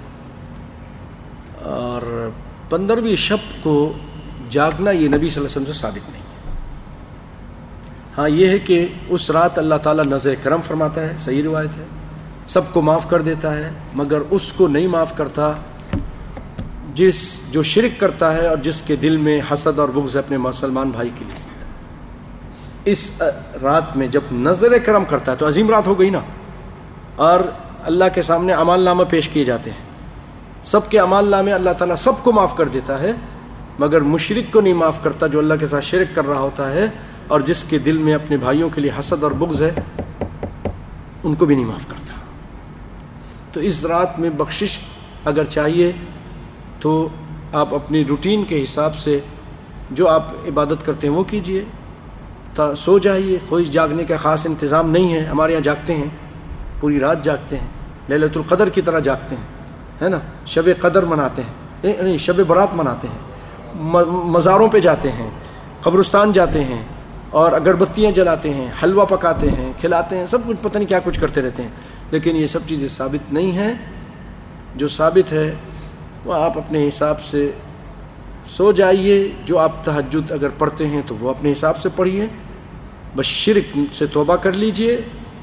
اور 1.61 2.29
پندرہویں 2.69 3.15
شب 3.15 3.63
کو 3.63 3.93
جاگنا 4.49 4.91
یہ 4.91 5.07
نبی 5.07 5.17
صلی 5.17 5.25
اللہ 5.25 5.37
علیہ 5.37 5.45
وسلم 5.45 5.65
سے 5.65 5.73
ثابت 5.73 6.11
نہیں۔ 6.11 6.21
ہے 6.21 6.29
ہاں 8.17 8.29
یہ 8.29 8.47
ہے 8.47 8.59
کہ 8.59 8.87
اس 9.09 9.31
رات 9.31 9.57
اللہ 9.57 9.75
تعالیٰ 9.75 10.03
نظر 10.03 10.33
کرم 10.43 10.61
فرماتا 10.61 11.01
ہے، 11.01 11.15
صحیح 11.19 11.43
روایت 11.43 11.77
ہے۔ 11.77 11.85
سب 12.47 12.61
کو 12.73 12.81
معاف 12.81 13.09
کر 13.09 13.21
دیتا 13.21 13.57
ہے، 13.57 13.71
مگر 13.93 14.21
اس 14.29 14.53
کو 14.53 14.67
نہیں 14.67 14.87
معاف 14.87 15.17
کرتا 15.17 15.51
جس، 16.95 17.41
جو 17.51 17.63
شرک 17.63 17.99
کرتا 17.99 18.33
ہے 18.33 18.47
اور 18.47 18.57
جس 18.57 18.81
کے 18.81 18.95
دل 18.95 19.17
میں 19.17 19.41
حسد 19.53 19.79
اور 19.79 19.89
بغض 19.89 20.15
ہے 20.15 20.21
اپنے 20.21 20.37
مسلمان 20.37 20.89
بھائی 20.89 21.09
کے 21.15 21.25
لیے۔ 21.25 21.48
اس 22.85 23.21
رات 23.61 23.97
میں 23.97 24.07
جب 24.07 24.21
نظر 24.31 24.77
کرم 24.77 25.03
کرتا 25.05 25.31
ہے 25.31 25.37
تو 25.37 25.47
عظیم 25.47 25.69
رات 25.69 25.87
ہو 25.87 25.99
گئی 25.99 26.09
نا۔ 26.09 26.19
اور 27.15 27.39
اللہ 27.83 28.05
کے 28.13 28.21
سامنے 28.21 28.53
امال 28.53 28.81
نامہ 28.81 29.03
پیش 29.03 29.29
کیے 29.29 29.45
جاتے 29.45 29.71
ہیں۔ 29.71 29.77
سب 30.63 30.89
کے 30.89 30.99
امال 30.99 31.27
نامے 31.27 31.53
اللہ 31.53 31.69
تعالیٰ 31.69 31.95
سب 31.95 32.11
کو 32.23 32.31
معاف 32.31 32.57
کر 32.57 32.67
دیتا 32.67 32.99
ہے، 32.99 33.11
مگر 33.79 34.01
مشرق 34.01 34.53
کو 34.53 34.61
نہیں 34.61 34.73
معاف 34.73 35.03
کرتا 35.03 35.27
جو 35.27 35.39
اللہ 35.39 35.53
کے 35.59 35.67
ساتھ 35.67 35.85
شرک 35.85 36.15
کر 36.15 36.25
رہا 36.25 36.39
ہوتا 36.39 36.71
ہے، 36.71 36.87
اور 37.27 37.39
جس 37.39 37.63
کے 37.63 37.77
دل 37.77 37.97
میں 37.97 38.13
اپنے 38.13 38.37
بھائیوں 38.37 38.69
کے 38.69 38.81
لیے 38.81 38.91
حسد 38.99 39.23
اور 39.23 39.31
بغض 39.31 39.61
ہے، 39.61 39.71
ان 41.23 41.35
کو 41.35 41.45
بھی 41.45 41.55
نہیں 41.55 41.65
معاف 41.65 41.87
کرتا۔ 41.87 42.13
تو 43.53 43.59
اس 43.59 43.85
رات 43.85 44.19
میں 44.19 44.29
بخشش 44.29 44.79
اگر 45.25 45.45
چاہیے 45.45 45.91
تو 46.79 47.07
آپ 47.53 47.73
اپنی 47.73 48.05
روٹین 48.05 48.43
کے 48.43 48.63
حساب 48.63 48.97
سے 48.97 49.19
جو 49.91 50.07
آپ 50.07 50.27
عبادت 50.47 50.85
کرتے 50.85 51.07
ہیں 51.07 51.15
وہ 51.15 51.23
کیجیے۔ 51.23 51.63
سو 52.77 52.99
جائیے، 52.99 53.37
کوئی 53.49 53.65
جاگنے 53.65 54.03
کا 54.03 54.17
خاص 54.17 54.45
انتظام 54.45 54.89
نہیں 54.89 55.13
ہے، 55.13 55.19
ہمارے 55.19 55.51
یہاں 55.51 55.61
جاگتے 55.61 55.95
ہیں، 55.95 56.05
پوری 56.79 56.99
رات 56.99 57.23
جاگتے 57.23 57.57
ہیں 57.57 57.67
للت 58.09 58.37
القدر 58.37 58.69
کی 58.69 58.81
طرح 58.81 58.99
جاگتے 58.99 59.35
ہیں، 59.35 59.43
ہے 60.01 60.09
نا؟ 60.09 60.19
شب 60.45 60.69
قدر 60.81 61.05
مناتے 61.05 61.41
ہیں 61.41 61.53
نہیں 62.01 62.17
شب 62.17 62.39
برات 62.47 62.73
مناتے 62.73 63.07
ہیں 63.07 63.17
مزاروں 64.31 64.67
پہ 64.67 64.79
جاتے 64.79 65.11
ہیں، 65.11 65.29
قبرستان 65.81 66.31
جاتے 66.31 66.63
ہیں، 66.63 66.83
اور 67.29 67.51
اگربتیاں 67.51 68.11
جلاتے 68.11 68.53
ہیں، 68.53 68.67
حلوہ 68.83 69.05
پکاتے 69.05 69.51
ہیں، 69.51 69.73
کھلاتے 69.79 70.17
ہیں، 70.17 70.25
سب 70.25 70.47
کچھ، 70.47 70.57
پتہ 70.61 70.77
نہیں 70.77 70.89
کیا 70.89 70.99
کچھ 70.99 71.19
کرتے 71.19 71.41
رہتے 71.41 71.63
ہیں۔ 71.63 71.69
لیکن 72.11 72.35
یہ 72.35 72.47
سب 72.47 72.59
چیزیں 72.67 72.87
ثابت 72.87 73.33
نہیں 73.33 73.51
ہیں۔ 73.51 73.73
جو 74.75 74.87
ثابت 74.87 75.33
ہے، 75.33 75.55
وہ 76.25 76.33
آپ 76.33 76.57
اپنے 76.57 76.87
حساب 76.87 77.21
سے 77.21 77.51
سو 78.45 78.71
جائیے 78.71 79.31
جو 79.45 79.59
آپ 79.59 79.85
تحجد 79.85 80.31
اگر 80.31 80.49
پڑھتے 80.49 80.87
ہیں 80.87 81.01
تو 81.07 81.15
وہ 81.19 81.29
اپنے 81.29 81.51
حساب 81.51 81.77
سے 81.77 81.89
پڑھیے۔ 81.95 82.27
بس 83.15 83.25
شرک 83.25 83.77
سے 83.93 84.05
توبہ 84.05 84.35
کر 84.35 84.53
لیجیے، 84.53 85.01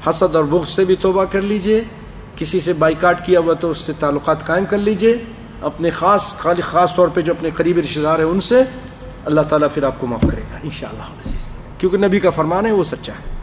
حسد 0.09 0.35
اور 0.35 0.43
بغض 0.43 0.69
سے 0.69 0.85
بھی 0.85 0.95
توبہ 0.95 1.25
کر 1.25 1.41
لیجیے۔ 1.41 1.83
کسی 2.35 2.59
سے 2.59 2.73
بائیکاٹ 2.73 3.25
کیا 3.25 3.39
ہوا 3.39 3.53
تو 3.53 3.71
اس 3.71 3.77
سے 3.77 3.93
تعلقات 3.99 4.45
قائم 4.45 4.65
کر 4.65 4.77
لیجیے۔ 4.77 5.17
اپنے 5.61 5.89
خاص، 5.89 6.35
خالی 6.35 6.61
خاص 6.61 6.95
طور 6.95 7.07
پہ 7.07 7.21
جو 7.21 7.33
اپنے 7.37 7.49
قریبی 7.55 7.81
رشتہ 7.81 7.99
دار 7.99 8.19
ہیں 8.19 8.25
ان 8.25 8.41
سے 8.41 8.61
اللہ 9.25 9.41
تعالیٰ 9.41 9.67
پھر 9.73 9.83
آپ 9.83 9.99
کو 9.99 10.07
معاف 10.07 10.21
کرے 10.31 10.41
گا، 10.41 10.57
انشاءاللہ 10.63 11.03
عزیز۔ 11.03 11.51
کیونکہ 11.77 11.97
نبی 11.97 12.19
کا 12.19 12.29
فرمان 12.29 12.65
ہے، 12.65 12.71
وہ 12.71 12.83
سچا 12.83 13.13
ہے۔ 13.13 13.37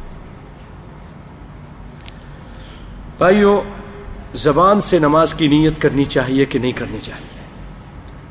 بھائیو، 3.18 3.60
زبان 4.34 4.80
سے 4.80 4.98
نماز 4.98 5.34
کی 5.34 5.48
نیت 5.48 5.82
کرنی 5.82 6.04
چاہیے 6.04 6.44
کہ 6.44 6.58
نہیں 6.58 6.72
کرنی 6.72 6.98
چاہیے؟ 7.02 7.44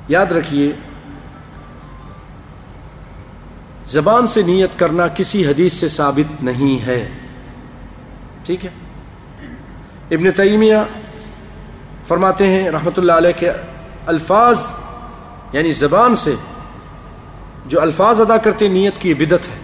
یاد 0.08 0.26
رکھیے 0.26 0.72
زبان 3.94 4.26
سے 4.26 4.42
نیت 4.42 4.80
کرنا 4.80 5.08
کسی 5.08 5.46
حدیث 5.48 5.74
سے 5.74 5.88
ثابت 5.88 6.44
نہیں 6.44 6.86
ہے۔ 6.86 7.10
ٹھیک 8.46 8.66
ہے؟ 8.66 8.70
ابن 10.12 10.32
تیمیہ 10.32 10.78
فرماتے 12.08 12.48
ہیں 12.48 12.70
رحمۃ 12.70 12.98
اللہ 12.98 13.12
علیہ 13.12 13.32
کے 13.38 13.52
الفاظ 14.06 14.60
یعنی 15.54 15.72
زبان 15.72 16.16
سے 16.16 16.36
جو 17.66 17.82
الفاظ 17.82 18.22
ادا 18.22 18.38
کرتے 18.38 18.68
نیت 18.68 18.98
کی 18.98 19.14
بدت 19.14 19.48
ہے۔ 19.48 19.60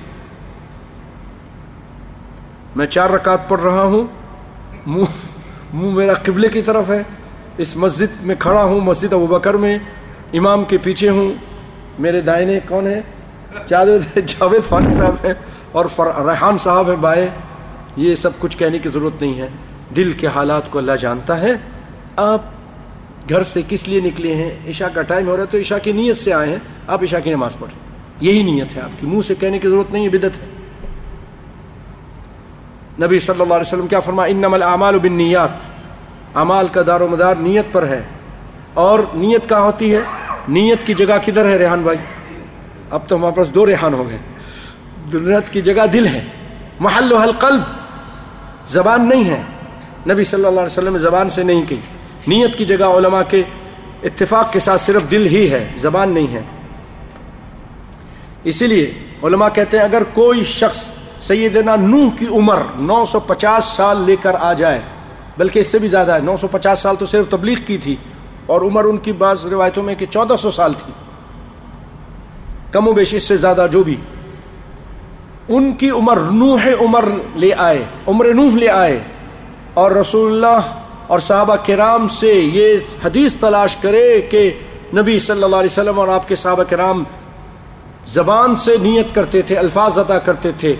میں 2.75 2.87
چار 2.87 3.09
رکعت 3.09 3.49
پڑھ 3.49 3.61
رہا 3.61 3.83
ہوں، 3.83 4.07
منہ 4.85 5.11
منہ 5.73 5.91
میرا 5.91 6.13
قبلے 6.13 6.47
کی 6.47 6.61
طرف 6.61 6.89
ہے۔ 6.89 7.03
اس 7.57 7.75
مسجد 7.75 8.21
میں 8.21 8.35
کھڑا 8.39 8.63
ہوں، 8.63 8.79
مسجد 8.79 9.13
ابو 9.13 9.27
بکر 9.27 9.53
میں، 9.53 9.77
امام 10.33 10.63
کے 10.63 10.77
پیچھے 10.77 11.09
ہوں۔ 11.09 11.33
میرے 11.99 12.21
دائنے 12.21 12.59
کون 12.67 12.87
ہے 12.87 13.01
جاوید 13.67 14.27
جاوید 14.27 14.63
فانی 14.63 14.93
صاحب 14.93 15.15
ہے 15.23 15.33
اور 15.71 15.85
ریحان 15.99 16.57
صاحب 16.57 16.89
ہے 16.89 16.95
بائے 16.95 17.29
یہ 17.95 18.15
سب 18.15 18.29
کچھ 18.39 18.57
کہنے 18.57 18.79
کی 18.79 18.89
ضرورت 18.89 19.21
نہیں 19.21 19.39
ہے۔ 19.39 19.49
دل 19.95 20.11
کے 20.11 20.27
حالات 20.27 20.71
کو 20.71 20.79
اللہ 20.79 20.91
جانتا 20.91 21.41
ہے۔ 21.41 21.51
آپ 22.15 22.41
گھر 23.29 23.43
سے 23.43 23.61
کس 23.67 23.87
لیے 23.87 24.01
نکلے 24.01 24.35
ہیں؟ 24.35 24.55
عشاء 24.67 24.87
کا 24.93 25.01
ٹائم 25.01 25.27
ہو 25.27 25.35
رہا 25.35 25.41
ہے 25.41 25.47
تو 25.51 25.57
عشاء 25.57 25.77
کی 25.77 25.91
نیت 25.91 26.17
سے 26.17 26.33
آئے 26.33 26.49
ہیں۔ 26.49 26.57
آپ 26.87 27.03
عشاء 27.03 27.19
کی 27.19 27.29
نماز 27.29 27.59
پڑھیں 27.59 27.79
یہی 28.19 28.43
نیت 28.43 28.75
ہے 28.75 28.81
آپ 28.81 29.01
کی۔ 29.01 29.07
منہ 29.07 29.21
سے 29.27 29.35
کہنے 29.35 29.59
کی 29.59 29.69
ضرورت 29.69 29.93
نہیں 29.93 30.03
ہے 30.03 30.09
بدت 30.09 30.37
ہے۔ 30.37 30.45
نبی 33.05 33.19
صلی 33.19 33.41
اللہ 33.41 33.53
علیہ 33.53 33.67
وسلم 33.67 33.87
کیا 33.87 33.99
فرما 33.99 34.23
انما 34.23 34.55
الاعمال 34.55 34.99
بالنیات۔ 34.99 35.65
اعمال 36.35 36.67
کا 36.67 36.81
دار 36.87 37.01
و 37.01 37.07
مدار 37.07 37.35
نیت 37.35 37.65
پر 37.71 37.87
ہے۔ 37.87 38.03
اور 38.73 38.99
نیت 39.13 39.49
کہاں 39.49 39.61
ہوتی 39.61 39.95
ہے؟ 39.95 39.99
نیت 40.49 40.87
کی 40.87 40.93
جگہ 40.93 41.13
کدھر 41.25 41.45
ہے 41.45 41.57
ریحان 41.57 41.81
بھائی؟ 41.81 41.97
اب 42.89 43.07
تو 43.07 43.15
ہمارے 43.15 43.35
پاس 43.35 43.55
دو 43.55 43.65
ریحان 43.65 43.93
ہو 43.93 44.09
گئے۔ 44.09 44.17
نیت 45.13 45.49
کی 45.49 45.61
جگہ 45.61 45.85
دل 45.93 46.07
ہے، 46.07 46.25
محل 46.79 47.11
و 47.11 47.17
حل 47.17 47.31
قلب۔ 47.31 47.61
زبان 48.67 49.09
نہیں 49.09 49.23
ہے۔ 49.23 49.41
نبی 50.09 50.23
صلی 50.23 50.45
اللہ 50.45 50.59
علیہ 50.59 50.77
وسلم 50.77 50.97
زبان 50.97 51.29
سے 51.29 51.43
نہیں 51.43 51.63
کہی 51.67 51.79
نیت 52.27 52.57
کی 52.57 52.65
جگہ 52.65 52.85
علماء 52.85 53.21
کے 53.27 53.43
اتفاق 54.03 54.51
کے 54.53 54.59
ساتھ 54.59 54.81
صرف 54.81 55.11
دل 55.11 55.25
ہی 55.25 55.51
ہے، 55.51 55.69
زبان 55.75 56.13
نہیں 56.13 56.33
ہے۔ 56.33 56.41
اسی 58.43 58.67
لیے 58.67 58.91
علماء 59.23 59.49
کہتے 59.53 59.77
ہیں، 59.77 59.83
اگر 59.83 60.03
کوئی 60.13 60.43
شخص 60.43 60.83
سیدنا 61.19 61.75
نوح 61.75 62.09
کی 62.19 62.25
عمر 62.27 62.61
نو 62.75 63.05
سو 63.05 63.19
پچاس 63.19 63.65
سال 63.65 64.01
لے 64.01 64.15
کر 64.21 64.35
آ 64.39 64.53
جائے، 64.53 64.81
بلکہ 65.37 65.59
اس 65.59 65.67
سے 65.67 65.79
بھی 65.79 65.87
زیادہ 65.87 66.13
ہے، 66.13 66.19
نو 66.19 66.37
سو 66.37 66.47
پچاس 66.47 66.79
سال 66.79 66.95
تو 66.95 67.05
صرف 67.05 67.25
تبلیغ 67.29 67.57
کی 67.65 67.77
تھی، 67.77 67.95
اور 68.45 68.61
عمر 68.61 68.83
ان 68.83 68.97
کی 68.97 69.11
بعض 69.11 69.45
روایتوں 69.45 69.83
میں 69.83 69.95
کہ 69.95 70.05
چودہ 70.05 70.35
سو 70.41 70.51
سال 70.51 70.73
تھی۔ 70.73 70.93
کم 72.71 72.87
و 72.87 72.93
بیش 72.93 73.13
اس 73.13 73.23
سے 73.23 73.37
زیادہ 73.37 73.67
جو 73.71 73.83
بھی، 73.83 73.95
ان 75.47 75.71
کی 75.71 75.89
عمر 75.89 76.17
نوح 76.17 76.67
عمر 76.79 77.05
لے 77.35 77.49
آئے، 77.57 77.85
عمر 78.07 78.33
نوح 78.33 78.51
لے 78.51 78.69
آئے۔ 78.69 78.99
اور 79.73 79.91
رسول 79.91 80.31
اللہ 80.31 80.61
اور 81.07 81.19
صحابہ 81.19 81.55
کرام 81.65 82.07
سے 82.07 82.33
یہ 82.33 82.77
حدیث 83.05 83.35
تلاش 83.35 83.75
کرے 83.75 84.21
کہ 84.21 84.53
نبی 84.97 85.19
صلی 85.19 85.43
اللہ 85.43 85.55
علیہ 85.55 85.71
وسلم 85.71 85.99
اور 85.99 86.07
آپ 86.07 86.27
کے 86.27 86.35
صحابہ 86.35 86.63
کرام 86.63 87.03
زبان 88.05 88.55
سے 88.55 88.77
نیت 88.81 89.15
کرتے 89.15 89.41
تھے، 89.41 89.55
الفاظ 89.55 89.97
ادا 89.97 90.19
کرتے 90.19 90.51
تھے۔ 90.51 90.75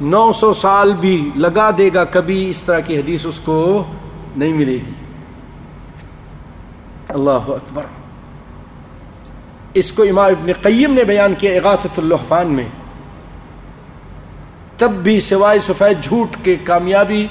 نو 0.00 0.32
سو 0.32 0.54
سال 0.54 0.92
بھی 0.92 1.30
لگا 1.36 1.70
دے 1.78 1.90
گا، 1.94 2.04
کبھی 2.04 2.50
اس 2.50 2.62
طرح 2.62 2.80
کی 2.80 2.98
حدیث 2.98 3.26
اس 3.26 3.40
کو 3.44 3.84
نہیں 4.36 4.52
ملے 4.52 4.72
گی۔ 4.72 4.92
اللہ 7.08 7.30
اکبر۔ 7.30 8.03
اس 9.74 9.92
کو 9.92 10.02
امام 10.02 10.26
ابن 10.26 10.52
قیم 10.62 10.94
نے 10.94 11.04
بیان 11.04 11.34
کیا 11.34 11.52
اغاثت 11.52 11.98
اللحفان 11.98 12.46
میں۔ 12.46 12.64
تب 14.76 14.90
بھی 14.90 15.20
سوائے 15.20 15.58
سفید 15.66 16.04
جھوٹ 16.04 16.36
کے 16.42 16.56
کامیابی 16.64 17.26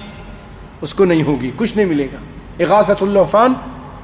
اس 0.82 0.94
کو 0.94 1.06
نہیں 1.06 1.24
ہوگی، 1.24 1.52
کچھ 1.56 1.78
نہیں 1.78 1.88
ملے 1.88 2.08
گا۔ 2.14 2.18
اغاثت 2.64 3.04
اللحفان 3.04 3.54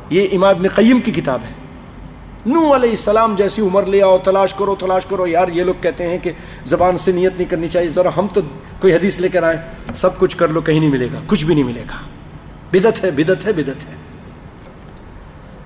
یہ 0.10 0.28
امام 0.32 0.56
ابن 0.56 0.68
قیم 0.68 1.00
کی 1.00 1.12
کتاب 1.12 1.40
ہے۔ 1.44 1.54
نو 2.46 2.76
علیہ 2.76 2.90
السلام 2.90 3.36
جیسی 3.36 3.62
عمر 3.62 3.86
لے 3.86 4.02
آؤ، 4.02 4.18
تلاش 4.18 4.54
کرو 4.54 4.76
تلاش 4.76 5.06
کرو۔ 5.06 5.28
یار، 5.28 5.48
یہ 5.48 5.64
لوگ 5.64 5.74
کہتے 5.82 6.08
ہیں 6.08 6.18
کہ 6.18 6.32
زبان 6.66 6.98
سے 6.98 7.12
نیت 7.12 7.34
نہیں 7.38 7.50
کرنی 7.50 7.68
چاہیے، 7.68 7.90
ذرا 7.90 8.10
ہم 8.18 8.28
تو 8.34 8.42
کوئی 8.80 8.94
حدیث 8.94 9.20
لے 9.20 9.30
کر 9.30 9.44
آئیں۔ 9.44 9.94
سب 9.94 10.20
کچھ 10.20 10.38
کر 10.38 10.48
لو، 10.48 10.62
کہیں 10.62 10.80
نہیں 10.80 10.90
ملے 10.90 11.08
گا، 11.14 11.20
کچھ 11.28 11.46
بھی 11.46 11.56
نہیں 11.56 11.64
ملے 11.64 11.82
گا۔ 11.82 11.96
بدت 12.72 13.04
ہے 13.04 13.12
بدت 13.12 13.46
ہے 13.46 13.54
بدت 13.54 13.90
ہے۔ 13.90 13.96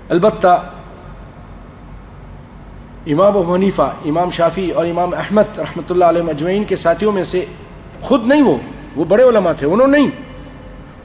البتہ 0.10 0.74
امام 3.06 3.38
ابو 3.38 3.54
حنیفہ، 3.54 3.90
امام 4.06 4.30
شافی 4.30 4.70
اور 4.72 4.86
امام 4.86 5.14
احمد 5.14 5.58
رحمۃ 5.58 5.90
اللہ 5.90 6.06
علیہ 6.06 6.22
مجمعین 6.22 6.64
کے 6.64 6.76
ساتھیوں 6.76 7.12
میں 7.12 7.24
سے 7.24 7.44
خود 8.02 8.28
نہیں 8.28 8.42
وہ 8.42 8.56
وہ 8.96 9.06
بڑے 9.06 9.24
علماء 9.24 9.52
تھے، 9.54 9.68
انہوں 9.68 9.88
نہیں۔ 9.88 10.10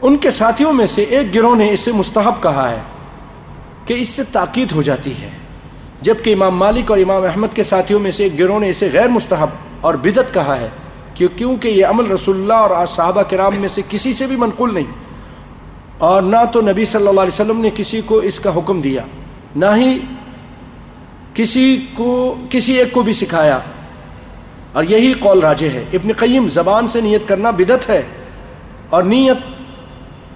ان 0.03 0.17
کے 0.17 0.31
ساتھیوں 0.31 0.73
میں 0.73 0.87
سے 0.87 1.03
ایک 1.03 1.35
گروہ 1.35 1.55
نے 1.57 1.71
اسے 1.71 1.93
مستحب 1.93 2.43
کہا 2.43 2.71
ہے 2.71 2.79
کہ 3.85 3.95
اس 3.95 4.09
سے 4.09 4.23
تاکید 4.33 4.73
ہو 4.73 4.83
جاتی 4.83 5.13
ہے۔ 5.23 5.29
جبکہ 6.03 6.33
امام 6.33 6.57
مالک 6.57 6.91
اور 6.91 6.99
امام 6.99 7.23
احمد 7.23 7.55
کے 7.55 7.63
ساتھیوں 7.63 8.01
میں 8.01 8.11
سے 8.11 8.23
ایک 8.23 8.39
گروہ 8.39 8.59
نے 8.61 8.69
اسے 8.71 8.89
غیر 8.93 9.09
مستحب 9.09 9.49
اور 9.81 9.95
بدت 9.95 10.33
کہا 10.35 10.57
ہے 10.61 10.69
کہ 11.15 11.29
کیونکہ 11.37 11.69
یہ 11.69 11.87
عمل 11.87 12.11
رسول 12.11 12.41
اللہ 12.41 12.75
اور 12.75 12.87
صحابہ 12.87 13.23
کرام 13.23 13.57
میں 13.61 13.69
سے 13.69 13.83
کسی 13.89 14.13
سے 14.13 14.27
بھی 14.27 14.37
منقول 14.37 14.75
نہیں 14.75 14.93
اور 15.99 16.23
نہ 16.23 16.45
تو 16.53 16.61
نبی 16.61 16.85
صلی 16.85 17.09
اللہ 17.09 17.21
علیہ 17.21 17.35
وسلم 17.35 17.61
نے 17.61 17.71
کسی 17.75 18.01
کو 18.07 18.19
اس 18.29 18.41
کا 18.41 18.51
حکم 18.57 18.81
دیا، 18.81 19.03
نہ 19.57 19.75
ہی 19.77 19.99
کسی 21.39 21.87
کو 21.95 22.35
کسی 22.51 22.73
ایک 22.73 22.93
کو 22.93 23.03
بھی 23.03 23.13
سکھایا۔ 23.13 23.59
اور 24.73 24.85
یہی 24.85 25.13
قول 25.13 25.41
راجے 25.41 25.69
ہے۔ 25.69 25.85
ابن 25.93 26.13
قیم 26.13 26.49
زبان 26.49 26.87
سے 26.87 27.01
نیت 27.01 27.29
کرنا 27.29 27.51
بدت 27.51 27.89
ہے۔ 27.89 28.03
اور 28.91 29.03
نیت 29.03 29.37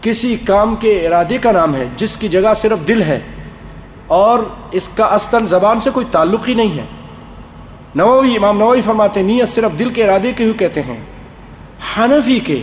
کسی 0.03 0.37
کام 0.37 0.77
کے 0.77 1.07
ارادے 1.07 1.39
کا 1.39 1.53
نام 1.53 1.75
ہے، 1.75 1.85
جس 1.97 2.17
کی 2.17 2.29
جگہ 2.29 2.55
صرف 2.57 2.89
دل 2.89 3.03
ہے۔ 3.03 3.21
اور 4.07 4.39
اس 4.73 4.89
کا 4.89 5.05
استن 5.05 5.47
زبان 5.47 5.79
سے 5.79 5.91
کوئی 5.91 6.07
تعلق 6.13 6.49
ہی 6.49 6.55
نہیں 6.55 6.79
ہے۔ 6.79 6.85
نووی، 7.95 8.37
امام 8.37 8.59
نووی 8.59 8.81
فرماتے 8.81 9.23
نیت 9.23 9.49
صرف 9.49 9.79
دل 9.79 9.89
کے 9.89 10.05
ارادے 10.05 10.33
کے 10.33 10.45
ہی 10.45 10.53
کہتے 10.53 10.83
ہیں۔ 10.83 11.01
حنفی 11.97 12.39
کے 12.39 12.63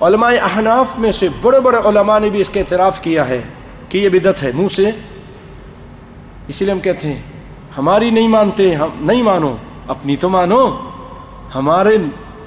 علماء 0.00 0.30
احناف 0.42 0.86
میں 0.98 1.12
سے 1.12 1.28
بڑے 1.42 1.60
بڑے 1.60 1.76
علماء 1.76 2.18
نے 2.18 2.30
بھی 2.30 2.40
اس 2.40 2.50
کا 2.50 2.60
اعتراف 2.60 3.00
کیا 3.00 3.28
ہے 3.28 3.42
کہ 3.88 3.98
یہ 3.98 4.08
بدت 4.08 4.42
ہے۔ 4.42 4.52
منہ 4.54 4.68
سے۔ 4.68 4.90
اسی 6.48 6.64
لیے 6.64 6.74
ہم 6.74 6.80
کہتے 6.80 7.08
ہیں 7.08 7.22
ہماری 7.78 8.10
نہیں 8.10 8.28
مانتے، 8.28 8.74
ہم 8.74 8.88
نہیں 9.00 9.22
مانو، 9.22 9.56
اپنی 9.88 10.16
تو 10.16 10.28
مانو۔ 10.28 10.70
ہمارے 11.54 11.96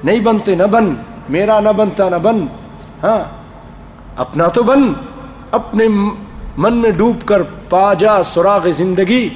نہیں 0.03 0.19
بنتے، 0.19 0.55
نہ 0.55 0.63
بن۔ 0.63 0.93
میرا 1.29 1.59
نہ 1.59 1.69
بنتا، 1.69 2.09
نہ 2.09 2.15
بن۔ 2.15 2.45
ہاں 3.03 3.19
اپنا 4.15 4.47
تو 4.47 4.63
بن۔ 4.63 4.93
اپنے 5.51 5.87
من 6.57 6.77
میں 6.77 6.91
ڈوب 6.91 7.27
کر 7.27 7.41
پا 7.69 7.93
جا 7.93 8.23
سراغ 8.23 8.71
زندگی۔ 8.71 9.29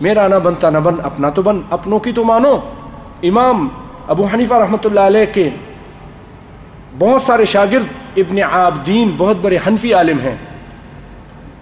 میرا 0.00 0.28
نہ 0.28 0.34
بنتا، 0.34 0.70
نہ 0.70 0.78
بن۔ 0.78 0.94
اپنا 1.02 1.30
تو 1.30 1.42
بن۔ 1.42 1.60
اپنوں 1.70 1.98
کی 1.98 2.12
تو 2.12 2.24
مانو۔ 2.24 2.56
امام 3.22 3.68
ابو 4.08 4.26
حنیفہ 4.34 4.54
رحمۃ 4.54 4.84
اللہ 4.84 5.00
علیہ 5.00 5.34
کے 5.34 5.50
بہت 6.98 7.22
سارے 7.22 7.44
شاگرد 7.44 7.86
ابن 8.16 8.38
عابدین 8.52 9.10
بہت 9.16 9.36
بڑے 9.42 9.58
حنفی 9.66 9.94
عالم 9.94 10.18
ہیں۔ 10.18 10.36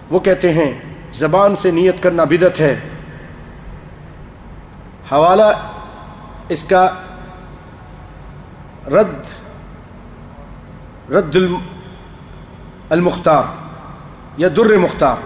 وہ 0.09 0.19
کہتے 0.19 0.51
ہیں، 0.53 0.73
زبان 1.13 1.55
سے 1.55 1.71
نیت 1.71 2.03
کرنا 2.03 2.23
بدت 2.23 2.59
ہے۔ 2.59 2.79
حوالہ 5.11 5.43
اس 6.49 6.63
کا 6.63 6.87
رد 8.87 9.23
رد 11.11 11.35
المختار، 12.89 13.43
یا 14.37 14.47
در 14.57 14.77
مختار 14.77 15.17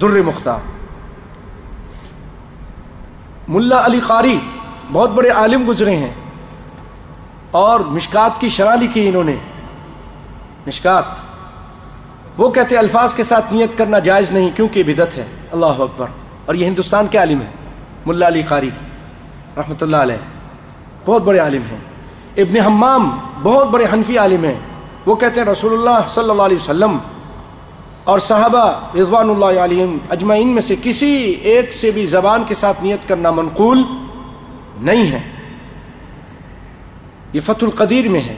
در 0.00 0.20
مختار۔ 0.22 0.60
ملا 3.48 3.84
علی 3.86 4.00
قاری 4.00 4.38
بہت 4.92 5.10
بڑے 5.10 5.30
عالم 5.30 5.68
گزرے 5.68 5.96
ہیں 5.96 6.12
اور 7.50 7.80
مشکات 7.80 8.40
کی 8.40 8.48
شرح 8.48 8.74
لکھی 8.74 9.08
انہوں 9.08 9.24
نے۔ 9.24 9.36
مشکات، 10.66 11.04
وہ 12.36 12.50
کہتے 12.50 12.78
الفاظ 12.78 13.14
کے 13.14 13.24
ساتھ 13.24 13.52
نیت 13.52 13.78
کرنا 13.78 13.98
جائز 13.98 14.30
نہیں 14.30 14.50
کیونکہ 14.56 14.82
بدت 14.82 15.16
ہے۔ 15.16 15.26
اللہ 15.52 15.66
اکبر، 15.66 16.06
اور 16.46 16.54
یہ 16.54 16.66
ہندوستان 16.66 17.06
کے 17.06 17.18
عالم 17.18 17.40
ہیں۔ 17.40 17.52
ملا 18.06 18.28
علی 18.28 18.42
قاری۔ 18.42 18.70
رحمۃ 19.60 19.82
اللہ 19.82 19.96
علیہ، 19.96 20.16
بہت 21.06 21.22
بڑے 21.22 21.38
عالم 21.38 21.62
ہیں۔ 21.70 21.78
ابن 22.36 22.60
حمام 22.60 23.18
بہت 23.42 23.68
بڑے 23.68 23.84
حنفی 23.92 24.18
عالم 24.18 24.44
ہیں۔ 24.44 24.58
وہ 25.06 25.14
کہتے 25.14 25.40
ہیں 25.40 25.48
رسول 25.48 25.72
اللہ 25.72 26.08
صلی 26.08 26.30
اللہ 26.30 26.42
علیہ 26.42 26.56
وسلم 26.56 26.98
اور 28.04 28.18
صحابہ 28.18 28.80
رضوان 28.96 29.30
اللہ 29.30 29.60
علیہ 29.60 29.86
اجمعین 30.10 30.48
میں 30.48 30.62
سے 30.62 30.76
کسی 30.82 31.34
ایک 31.42 31.72
سے 31.72 31.90
بھی 31.90 32.06
زبان 32.06 32.44
کے 32.46 32.54
ساتھ 32.54 32.82
نیت 32.82 33.08
کرنا 33.08 33.30
منقول 33.30 33.82
نہیں 34.80 35.12
ہے۔ 35.12 35.20
یہ 37.32 37.40
فتح 37.40 37.66
القدیر 37.66 38.08
میں 38.08 38.20
ہے۔ 38.20 38.36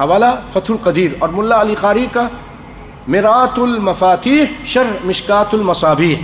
حوالہ 0.00 0.26
فتح 0.52 0.72
القدیر 0.72 1.10
اور 1.18 1.28
ملا 1.28 1.60
علی 1.60 1.74
قاری 1.74 2.06
کا 2.12 2.28
میرات 3.08 3.58
المفاتیح 3.58 4.44
شر 4.64 4.86
مشکات 5.04 5.54
المصابی 5.54 6.16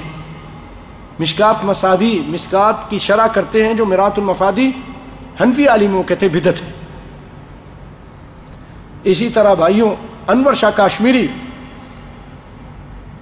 مشکات 1.18 1.64
مصابی 1.64 2.22
مشکات 2.26 2.90
کی 2.90 2.98
شرح 2.98 3.26
کرتے 3.26 3.66
ہیں 3.66 3.74
جو 3.74 3.86
میرات 3.86 4.18
المفادی 4.18 4.70
حنفی 5.40 5.68
عالم 5.68 6.02
کہتے 6.02 6.28
بدت 6.28 6.62
ہے 6.62 6.72
اسی 9.04 9.28
طرح 9.28 9.54
بھائیوں، 9.54 9.94
انور 10.28 10.54
شاہ 10.54 10.70
کاشمیری، 10.70 11.26